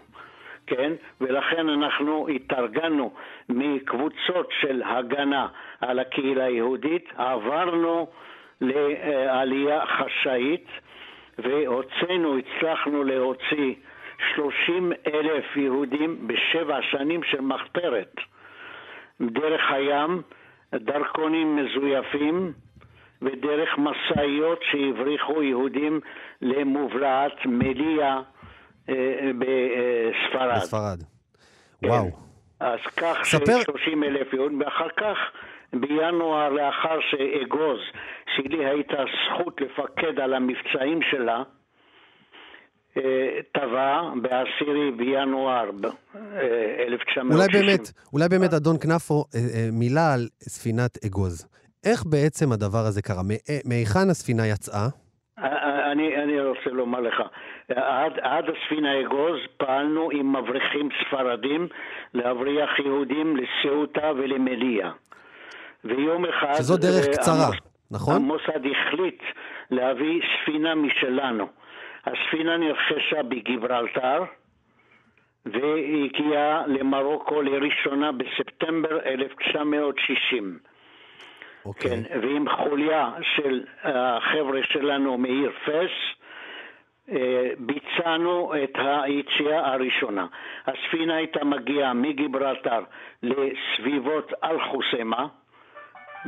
כן? 0.67 0.93
ולכן 1.21 1.69
אנחנו 1.69 2.29
התארגנו 2.29 3.13
מקבוצות 3.49 4.49
של 4.61 4.83
הגנה 4.83 5.47
על 5.81 5.99
הקהילה 5.99 6.45
היהודית, 6.45 7.09
עברנו 7.17 8.07
לעלייה 8.61 9.87
חשאית 9.87 10.67
והוצאנו, 11.39 12.39
הצלחנו 12.39 13.05
להוציא 13.05 13.75
30 14.35 14.93
אלף 15.07 15.57
יהודים 15.57 16.27
בשבע 16.27 16.83
שנים 16.83 17.23
של 17.23 17.41
מחתרת. 17.41 18.15
דרך 19.21 19.71
הים, 19.71 20.23
דרכונים 20.75 21.57
מזויפים 21.57 22.53
ודרך 23.23 23.69
משאיות 23.79 24.59
שהבריחו 24.71 25.43
יהודים 25.43 26.01
למובלעת 26.43 27.33
מליה 27.47 28.21
אה, 28.89 28.95
בספרד. 29.39 30.57
בספרד. 30.57 31.03
כן. 31.83 31.89
וואו. 31.89 32.11
אז 32.61 32.79
כך 32.97 33.17
ספר- 33.25 33.61
ש-30 33.61 34.05
אלף 34.07 34.33
יהודים, 34.33 34.61
ואחר 34.61 34.89
כך 34.97 35.17
בינואר, 35.73 36.49
לאחר 36.49 36.99
שאגוז, 37.11 37.79
שלי 38.37 38.65
הייתה 38.67 38.97
זכות 38.97 39.61
לפקד 39.61 40.21
על 40.21 40.35
המבצעים 40.35 41.01
שלה, 41.11 41.43
אה, 42.97 43.03
טבע 43.53 44.03
בעשירי 44.23 44.91
בינואר 44.97 45.71
ב- 45.81 45.87
אה, 45.87 45.91
1960. 46.89 47.33
אולי 47.33 47.47
באמת, 47.53 47.91
אולי 48.13 48.29
באמת, 48.29 48.53
אדון 48.55 48.77
כנפו, 48.81 49.25
אה, 49.35 49.41
אה, 49.41 49.69
מילה 49.73 50.15
על 50.15 50.29
ספינת 50.43 51.05
אגוז. 51.07 51.49
איך 51.87 52.05
בעצם 52.07 52.53
הדבר 52.53 52.79
הזה 52.89 53.03
קרה? 53.03 53.23
מא- 53.23 53.61
מהיכן 53.69 54.11
הספינה 54.11 54.47
יצאה? 54.47 54.87
אה, 55.39 55.93
אני, 55.93 56.17
אני 56.23 56.41
רוצה 56.41 56.71
לומר 56.71 57.01
לך, 57.01 57.23
עד, 57.69 58.13
עד 58.23 58.45
הספינה 58.51 59.01
אגוז 59.01 59.39
פעלנו 59.57 60.09
עם 60.13 60.37
מבריחים 60.37 60.89
ספרדים 61.01 61.69
להבריח 62.15 62.79
יהודים 62.79 63.37
לסעוטה 63.37 64.11
ולמליה. 64.17 64.91
ויום 65.85 66.25
אחד... 66.25 66.55
שזו 66.55 66.77
דרך 66.77 67.07
אה, 67.07 67.13
קצרה, 67.13 67.35
המוס- 67.47 67.91
נכון? 67.91 68.17
המוסד 68.17 68.61
החליט 68.71 69.23
להביא 69.71 70.21
ספינה 70.43 70.75
משלנו. 70.75 71.47
הספינה 72.07 72.57
נרכשה 72.57 73.23
בגיברלטר 73.23 74.23
והגיעה 75.47 76.67
למרוקו 76.67 77.43
לראשונה 77.43 78.11
בספטמבר 78.13 78.99
1960. 79.05 80.59
אוקיי. 81.67 81.91
כן, 81.91 82.21
ועם 82.21 82.45
חוליה 82.49 83.11
של 83.37 83.65
החבר'ה 83.85 84.61
שלנו 84.63 85.19
מעיר 85.19 85.51
פס, 85.65 86.23
אה, 87.11 87.51
ביצענו 87.59 88.53
את 88.65 88.77
היציאה 88.77 89.73
הראשונה. 89.73 90.27
הספינה 90.67 91.17
הייתה 91.17 91.45
מגיעה 91.45 91.95
מגיברלטר 91.95 92.81
לסביבות 93.23 94.33
אל-חוסמה, 94.45 95.27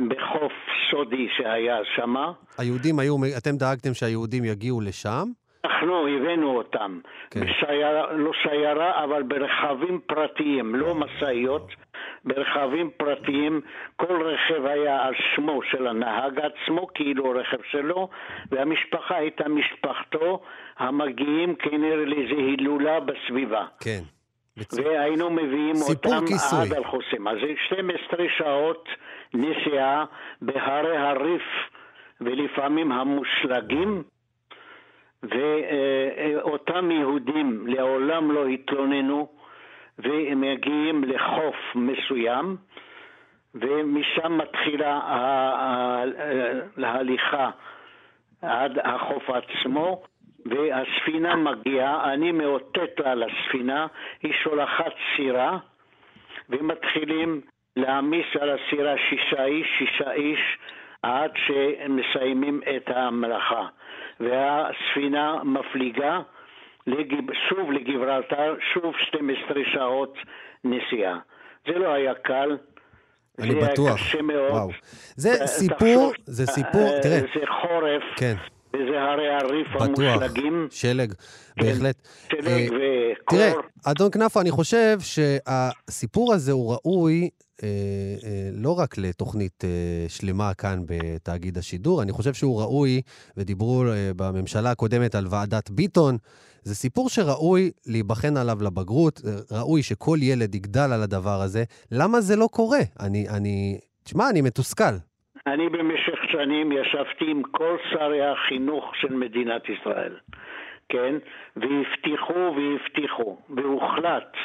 בחוף 0.09 0.53
סודי 0.91 1.29
שהיה 1.37 1.79
שמה. 1.97 2.33
היהודים 2.59 2.99
היו, 2.99 3.17
אתם 3.39 3.57
דאגתם 3.57 3.95
שהיהודים 3.95 4.45
יגיעו 4.45 4.81
לשם? 4.81 5.25
אנחנו 5.65 6.07
הבאנו 6.07 6.57
אותם, 6.57 7.01
כן. 7.31 7.41
בשיירה, 7.41 8.13
לא 8.13 8.31
שיירה, 8.43 9.05
אבל 9.05 9.23
ברכבים 9.23 10.01
פרטיים, 10.07 10.75
לא 10.75 10.95
משאיות, 10.95 11.69
ברכבים 12.25 12.91
פרטיים. 12.97 13.61
כל 13.97 14.23
רכב 14.23 14.67
היה 14.67 15.03
על 15.03 15.15
שמו 15.35 15.61
של 15.71 15.87
הנהג 15.87 16.41
עצמו, 16.41 16.87
כאילו 16.95 17.31
רכב 17.31 17.63
שלו, 17.71 18.09
והמשפחה 18.51 19.17
הייתה 19.17 19.49
משפחתו, 19.49 20.41
המגיעים 20.79 21.55
כנראה 21.55 22.05
לאיזו 22.05 22.35
הילולה 22.35 23.01
בסביבה. 23.01 23.67
כן. 23.81 24.01
והיינו 24.73 25.31
מביאים 25.31 25.77
אותם 25.89 26.27
כיסוי. 26.27 26.59
עד 26.61 26.73
אל-חוסים. 26.73 27.29
אז 27.29 27.37
זה 27.41 27.53
12 27.67 28.27
שעות 28.39 28.89
נסיעה 29.35 30.05
בהרי 30.43 30.97
הריף 30.97 31.43
ולפעמים 32.21 32.93
המושלגים, 32.93 34.03
ואותם 35.23 36.91
יהודים 36.91 37.67
לעולם 37.67 38.31
לא 38.31 38.47
התלוננו, 38.47 39.29
והם 39.99 40.41
מגיעים 40.41 41.05
לחוף 41.05 41.57
מסוים, 41.75 42.57
ומשם 43.55 44.39
מתחילה 44.39 45.01
ההליכה 46.77 47.51
עד 48.43 48.79
החוף 48.85 49.31
עצמו, 49.31 50.03
והספינה 50.47 51.37
מגיעה, 51.37 52.13
אני 52.13 52.33
מאותת 52.33 53.01
לה 53.01 53.15
לספינה, 53.15 53.87
היא 54.23 54.33
שולחת 54.43 54.93
סירה, 55.17 55.59
ומתחילים 56.49 57.41
להעמיס 57.77 58.27
על 58.41 58.51
הסירה 58.51 58.95
שישה 59.09 59.45
איש, 59.45 59.67
שישה 59.79 60.13
איש, 60.13 60.59
עד 61.03 61.31
שמסיימים 61.37 62.61
את 62.77 62.91
המלאכה. 62.91 63.67
והספינה 64.21 65.37
מפליגה 65.45 66.21
לגיב, 66.87 67.25
שוב 67.49 67.73
לגיברלטר, 67.73 68.55
שוב 68.73 68.95
12 68.99 69.63
שעות 69.73 70.19
נסיעה. 70.65 71.19
זה 71.67 71.79
לא 71.79 71.93
היה 71.93 72.15
קל. 72.15 72.57
אני 73.39 73.51
זה 73.51 73.59
היה 73.59 73.69
בטוח. 73.73 73.95
קשה 73.95 74.23
מאוד. 74.23 74.51
וואו. 74.51 74.69
זה 75.17 75.47
סיפור, 75.47 76.13
זה 76.25 76.47
סיפור, 76.47 76.95
אה, 76.95 77.03
תראה, 77.03 77.21
זה 77.21 77.47
חורף, 77.63 78.03
כן, 78.17 78.35
וזה 78.75 79.01
הרי 79.01 79.29
הריף 79.29 79.69
בטוח, 79.75 79.99
המושלגים. 79.99 80.69
שלג, 80.71 81.13
בהחלט. 81.57 81.97
שלג 82.31 82.47
אה, 82.47 82.67
וקור. 83.23 83.39
תראה, 83.39 83.53
אדון 83.87 84.11
כנפו, 84.11 84.41
אני 84.41 84.51
חושב 84.51 84.99
שהסיפור 85.01 86.35
הזה 86.35 86.53
הוא 86.53 86.73
ראוי 86.73 87.29
אה, 87.63 87.69
אה, 88.25 88.49
לא 88.53 88.79
רק 88.79 88.99
לתוכנית 88.99 89.65
אה, 89.65 90.09
שלמה 90.09 90.55
כאן 90.55 90.79
בתאגיד 90.87 91.59
השידור, 91.59 92.03
אני 92.03 92.13
חושב 92.13 92.35
שהוא 92.35 92.61
ראוי, 92.61 93.01
ודיברו 93.37 93.85
אה, 93.87 94.11
בממשלה 94.17 94.71
הקודמת 94.71 95.15
על 95.15 95.27
ועדת 95.31 95.71
ביטון, 95.71 96.17
זה 96.63 96.75
סיפור 96.75 97.09
שראוי 97.09 97.71
להיבחן 97.87 98.37
עליו 98.37 98.63
לבגרות, 98.63 99.21
אה, 99.27 99.59
ראוי 99.59 99.83
שכל 99.83 100.19
ילד 100.23 100.55
יגדל 100.55 100.93
על 100.93 101.03
הדבר 101.03 101.41
הזה. 101.43 101.65
למה 101.93 102.21
זה 102.21 102.37
לא 102.37 102.49
קורה? 102.53 102.81
אני, 103.01 103.29
אני, 103.29 103.79
תשמע, 104.05 104.31
אני 104.31 104.41
מתוסכל. 104.41 104.95
אני 105.47 105.69
במשך 105.69 106.04
שנים 106.35 106.73
ישבתי 106.73 107.31
עם 107.31 107.43
כל 107.43 107.77
שרי 107.91 108.27
החינוך 108.27 108.97
של 108.97 109.13
מדינת 109.13 109.69
ישראל, 109.69 110.17
כן? 110.89 111.15
והבטיחו 111.57 112.55
והבטיחו, 112.57 113.39
והוחלט, 113.51 114.37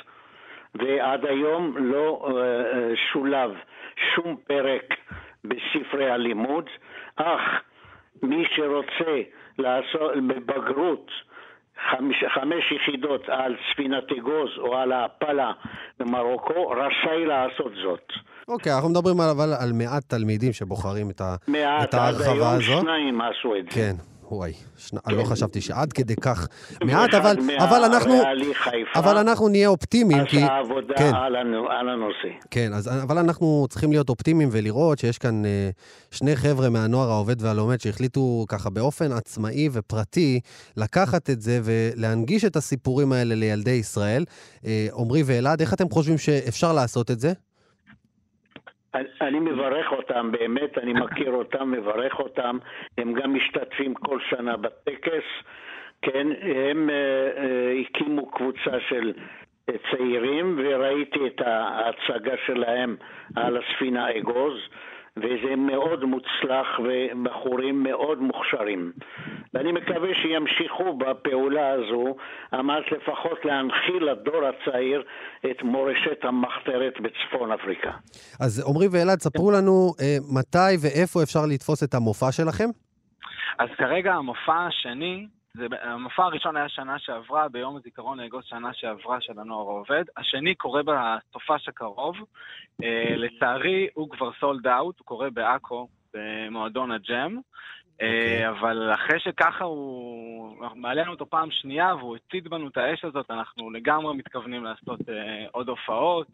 ועד 0.75 1.25
היום 1.25 1.77
לא 1.77 2.27
אה, 2.27 2.41
אה, 2.77 2.95
שולב 3.11 3.51
שום 4.15 4.35
פרק 4.47 4.95
בספרי 5.43 6.11
הלימוד, 6.11 6.69
אך 7.15 7.41
מי 8.23 8.45
שרוצה 8.55 9.21
לעשות 9.57 10.11
בבגרות 10.27 11.11
חמש, 11.91 12.15
חמש 12.33 12.71
יחידות 12.71 13.29
על 13.29 13.55
ספינת 13.71 14.03
אגוז 14.19 14.49
או 14.57 14.77
על 14.77 14.91
ההפלה 14.91 15.51
במרוקו, 15.99 16.69
רשאי 16.69 17.25
לעשות 17.25 17.71
זאת. 17.83 18.07
אוקיי, 18.47 18.73
אנחנו 18.73 18.89
מדברים 18.89 19.19
על, 19.19 19.29
אבל 19.29 19.53
על 19.59 19.71
מעט 19.73 20.03
תלמידים 20.07 20.53
שבוחרים 20.53 21.09
את, 21.09 21.21
מעט, 21.47 21.89
את 21.89 21.93
עד 21.93 21.99
ההרחבה 21.99 22.31
היום 22.31 22.47
הזו. 22.47 22.81
שניים 22.81 23.21
עשו 23.21 23.55
את 23.55 23.63
זה. 23.63 23.71
כן, 23.71 23.95
וואי, 24.31 24.53
שני, 24.77 24.99
לא 25.07 25.23
חשבתי 25.23 25.61
שעד 25.61 25.93
כדי 25.93 26.15
כך 26.15 26.47
כן. 26.79 26.87
מעט, 26.87 27.13
אבל, 27.13 27.35
אבל 27.59 27.83
אנחנו, 27.83 28.13
אבל 28.95 29.17
אנחנו 29.17 29.47
נהיה 29.47 29.67
אופטימיים, 29.67 30.25
כי... 30.25 30.43
עשה 30.43 30.57
עבודה 30.57 30.93
כן. 30.97 31.15
על, 31.15 31.35
על 31.79 31.89
הנושא. 31.89 32.45
כן, 32.51 32.73
אז, 32.73 33.03
אבל 33.03 33.17
אנחנו 33.17 33.67
צריכים 33.69 33.91
להיות 33.91 34.09
אופטימיים 34.09 34.49
ולראות 34.51 34.99
שיש 34.99 35.17
כאן 35.17 35.45
אה, 35.45 35.69
שני 36.11 36.35
חבר'ה 36.35 36.69
מהנוער 36.69 37.09
העובד 37.09 37.41
והלומד 37.41 37.81
שהחליטו 37.81 38.45
ככה 38.49 38.69
באופן 38.69 39.11
עצמאי 39.11 39.69
ופרטי 39.71 40.39
לקחת 40.77 41.29
את 41.29 41.41
זה 41.41 41.59
ולהנגיש 41.63 42.45
את 42.45 42.55
הסיפורים 42.55 43.11
האלה 43.11 43.35
לילדי 43.35 43.71
ישראל. 43.71 44.25
אה, 44.65 44.87
עמרי 44.97 45.23
ואלעד, 45.25 45.61
איך 45.61 45.73
אתם 45.73 45.89
חושבים 45.89 46.17
שאפשר 46.17 46.73
לעשות 46.73 47.11
את 47.11 47.19
זה? 47.19 47.33
אני- 48.95 49.39
מברך 49.39 49.91
אותם, 49.91 50.31
באמת, 50.31 50.77
אני 50.77 50.93
מכיר 50.93 51.31
אותם, 51.31 51.71
מברך 51.71 52.19
אותם. 52.19 52.57
הם 52.97 53.13
גם 53.13 53.33
משתתפים 53.33 53.93
כל 53.93 54.19
שנה 54.29 54.57
בטקס. 54.57 55.23
כן, 56.01 56.27
הם 56.41 56.89
אה, 56.89 57.73
הקימו 57.81 58.31
קבוצה 58.31 58.79
של 58.89 59.13
אה, 59.69 59.73
צעירים, 59.91 60.59
וראיתי 60.63 61.27
את 61.27 61.41
ההצגה 61.41 62.33
שלהם 62.45 62.95
על 63.35 63.57
הספינה 63.57 64.17
אגוז, 64.17 64.59
וזה 65.23 65.55
מאוד 65.55 66.03
מוצלח, 66.03 66.67
ובחורים 66.79 67.83
מאוד 67.83 68.21
מוכשרים. 68.21 68.91
ואני 69.53 69.71
מקווה 69.71 70.09
שימשיכו 70.21 70.97
בפעולה 70.97 71.71
הזו, 71.71 72.15
על 72.51 72.61
מנת 72.61 72.91
לפחות 72.91 73.45
להנחיל 73.45 74.03
לדור 74.03 74.41
הצעיר 74.45 75.03
את 75.51 75.63
מורשת 75.63 76.19
המחתרת 76.23 76.93
בצפון 77.01 77.51
אפריקה. 77.51 77.91
אז 78.39 78.63
עמרי 78.69 78.87
ואלעד, 78.91 79.19
ספרו 79.19 79.51
לנו 79.51 79.93
אה, 80.01 80.17
מתי 80.37 80.73
ואיפה 80.81 81.23
אפשר 81.23 81.45
לתפוס 81.53 81.83
את 81.83 81.93
המופע 81.93 82.31
שלכם. 82.31 82.69
אז 83.59 83.69
כרגע 83.77 84.13
המופע 84.13 84.67
השני, 84.67 85.27
זה, 85.53 85.65
המופע 85.81 86.23
הראשון 86.23 86.57
היה 86.57 86.69
שנה 86.69 86.99
שעברה, 86.99 87.49
ביום 87.49 87.75
הזיכרון 87.75 88.19
לאגוז 88.19 88.43
שנה 88.45 88.73
שעברה 88.73 89.21
של 89.21 89.39
הנוער 89.39 89.69
העובד. 89.69 90.03
השני 90.17 90.55
קורה 90.55 90.81
בסופש 90.83 91.67
הקרוב. 91.67 92.15
אה, 92.83 93.15
לצערי, 93.15 93.87
הוא 93.93 94.09
כבר 94.09 94.31
סולד 94.39 94.67
אאוט, 94.67 94.99
הוא 94.99 95.05
קורה 95.05 95.29
בעכו, 95.29 95.87
במועדון 96.13 96.91
הג'ם. 96.91 97.39
אוקיי. 97.93 98.45
אה, 98.45 98.49
אבל 98.49 98.93
אחרי 98.93 99.19
שככה 99.19 99.63
הוא... 99.63 100.63
אנחנו 100.63 100.79
מעלינו 100.79 101.11
אותו 101.11 101.29
פעם 101.29 101.51
שנייה 101.51 101.95
והוא 101.95 102.15
הצית 102.15 102.47
בנו 102.47 102.67
את 102.67 102.77
האש 102.77 103.05
הזאת, 103.05 103.31
אנחנו 103.31 103.71
לגמרי 103.71 104.17
מתכוונים 104.17 104.63
לעשות 104.63 104.99
אה, 105.09 105.45
עוד 105.51 105.69
הופעות. 105.69 106.27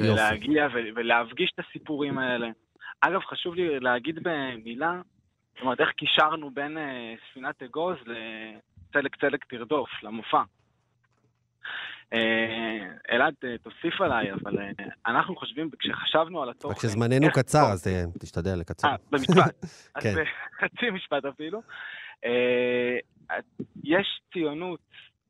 יופי. 0.00 0.12
ולהגיע 0.12 0.66
ו- 0.74 0.88
ולהפגיש 0.94 1.52
את 1.54 1.64
הסיפורים 1.64 2.18
האלה. 2.18 2.48
אגב, 3.00 3.20
חשוב 3.20 3.54
לי 3.54 3.80
להגיד 3.80 4.18
במילה, 4.22 5.00
זאת 5.54 5.62
אומרת, 5.62 5.80
איך 5.80 5.90
קישרנו 5.90 6.50
בין 6.50 6.78
אה, 6.78 7.14
ספינת 7.30 7.62
אגוז 7.62 7.96
צלק 8.92 9.16
צלק 9.20 9.44
תרדוף, 9.44 9.90
למופע. 10.02 10.42
אה, 12.12 12.78
אלעד, 13.10 13.34
אה, 13.44 13.58
תוסיף 13.58 14.00
עליי, 14.00 14.32
אבל 14.32 14.58
אה, 14.58 14.70
אנחנו 15.06 15.36
חושבים, 15.36 15.70
כשחשבנו 15.78 16.42
על 16.42 16.50
התוכן... 16.50 16.74
רק 16.74 16.80
שזמננו 16.82 17.26
קצר, 17.34 17.72
אז 17.72 17.86
אה, 17.88 18.02
תשתדל 18.20 18.54
לקצר. 18.60 18.88
אה, 18.88 18.96
במשפט. 19.10 19.64
אז 19.94 20.02
כן. 20.02 20.14
בחצי 20.14 20.90
משפט 20.90 21.24
אפילו. 21.24 21.62
אה, 22.24 22.96
יש 23.84 24.20
ציונות 24.32 24.80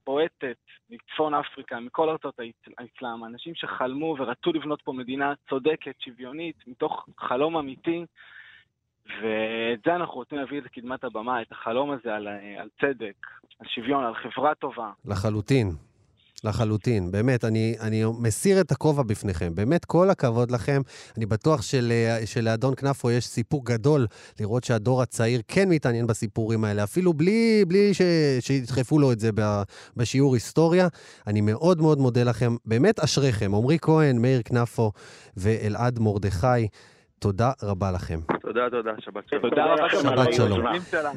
בועטת 0.07 0.57
מצפון 0.91 1.35
אפריקה, 1.35 1.81
מכל 1.81 2.09
ארצות 2.09 2.41
האס- 2.41 2.73
האסלאם, 2.79 3.25
אנשים 3.25 3.55
שחלמו 3.55 4.17
ורצו 4.19 4.53
לבנות 4.53 4.83
פה 4.83 4.93
מדינה 4.93 5.33
צודקת, 5.49 5.95
שוויונית, 6.01 6.57
מתוך 6.67 7.07
חלום 7.19 7.57
אמיתי, 7.57 8.05
ואת 9.07 9.81
זה 9.87 9.95
אנחנו 9.95 10.15
רוצים 10.15 10.39
להביא 10.39 10.63
לקדמת 10.63 11.05
הבמה, 11.05 11.43
את 11.43 11.53
החלום 11.53 11.91
הזה 11.91 12.15
על, 12.15 12.29
אה, 12.29 12.63
על 12.63 12.69
צדק, 12.81 13.27
על 13.61 13.67
שוויון, 13.75 14.05
על 14.05 14.15
חברה 14.15 14.55
טובה. 14.55 14.91
לחלוטין. 15.05 15.71
לחלוטין. 16.45 17.11
באמת, 17.11 17.45
אני, 17.45 17.75
אני 17.81 18.03
מסיר 18.19 18.61
את 18.61 18.73
הכובע 18.73 19.03
בפניכם. 19.03 19.55
באמת, 19.55 19.85
כל 19.85 20.11
הכבוד 20.11 20.51
לכם. 20.51 20.83
אני 21.17 21.27
בטוח 21.27 21.63
של, 21.63 21.93
שלאדון 22.25 22.75
כנפו 22.75 23.11
יש 23.11 23.27
סיפוק 23.27 23.71
גדול 23.71 24.07
לראות 24.41 24.65
שהדור 24.65 25.03
הצעיר 25.03 25.41
כן 25.49 25.69
מתעניין 25.69 26.07
בסיפורים 26.07 26.65
האלה, 26.65 26.85
אפילו 26.85 27.13
בלי, 27.13 27.65
בלי 27.69 27.95
ש, 27.95 28.03
שידחפו 28.41 28.99
לו 28.99 29.13
את 29.13 29.21
זה 29.21 29.31
בשיעור 29.97 30.35
היסטוריה. 30.35 30.89
אני 31.27 31.41
מאוד 31.41 31.81
מאוד 31.81 31.99
מודה 31.99 32.25
לכם. 32.25 32.57
באמת 32.65 33.01
אשריכם. 33.01 33.55
עמרי 33.55 33.79
כהן, 33.83 34.23
מאיר 34.23 34.43
כנפו 34.45 34.93
ואלעד 35.37 35.99
מרדכי. 35.99 36.69
תודה 37.19 37.53
רבה 37.63 37.93
לכם. 37.93 38.21
תודה, 38.55 38.71
תודה, 38.71 38.91
שבת 38.99 39.29
שלום. 39.29 39.51
תודה 39.51 39.65
רבה 39.65 39.89
שבת 39.91 40.35
שלום. 40.35 40.65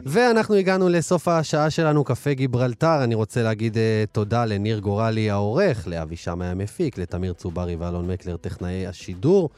ואנחנו 0.05 0.55
הגענו 0.55 0.89
לסוף 0.89 1.27
השעה 1.27 1.69
שלנו, 1.69 2.03
קפה 2.03 2.33
גיברלטר. 2.33 3.03
אני 3.03 3.15
רוצה 3.15 3.43
להגיד 3.43 3.75
uh, 3.75 3.79
תודה 4.11 4.45
לניר 4.45 4.79
גורלי 4.79 5.29
העורך, 5.29 5.87
לאבי 5.87 6.15
שמאי 6.15 6.47
המפיק, 6.47 6.97
לתמיר 6.97 7.33
צוברי 7.33 7.75
ואלון 7.75 8.07
מקלר, 8.07 8.37
טכנאי 8.37 8.87
השידור. 8.87 9.49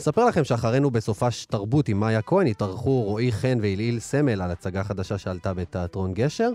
אספר 0.00 0.24
לכם 0.24 0.44
שאחרינו 0.44 0.90
בסופש 0.90 1.44
תרבות 1.44 1.88
עם 1.88 2.00
מאיה 2.00 2.22
כהן 2.22 2.46
התארחו 2.46 3.02
רועי 3.02 3.32
חן 3.32 3.58
והילעיל 3.60 3.98
סמל 3.98 4.42
על 4.42 4.50
הצגה 4.50 4.84
חדשה 4.84 5.18
שעלתה 5.18 5.54
בתיאטרון 5.54 6.14
גשר. 6.14 6.50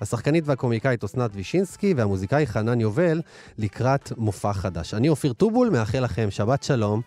השחקנית 0.00 0.44
והקומיקאית 0.46 1.04
אסנת 1.04 1.30
וישינסקי 1.34 1.94
והמוזיקאי 1.96 2.46
חנן 2.46 2.80
יובל 2.80 3.20
לקראת 3.58 4.12
מופע 4.16 4.52
חדש. 4.52 4.94
אני 4.94 5.08
אופיר 5.08 5.32
טובול, 5.32 5.70
מאחל 5.70 6.00
לכם 6.00 6.30
שבת 6.30 6.62
שלום, 6.62 7.00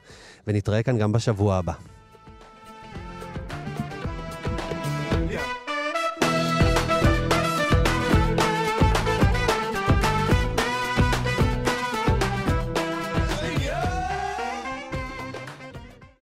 ונתראה 0.47 0.83
כאן 0.83 0.97
גם 0.97 1.11
בשבוע 1.11 1.55
הבא. 1.55 1.98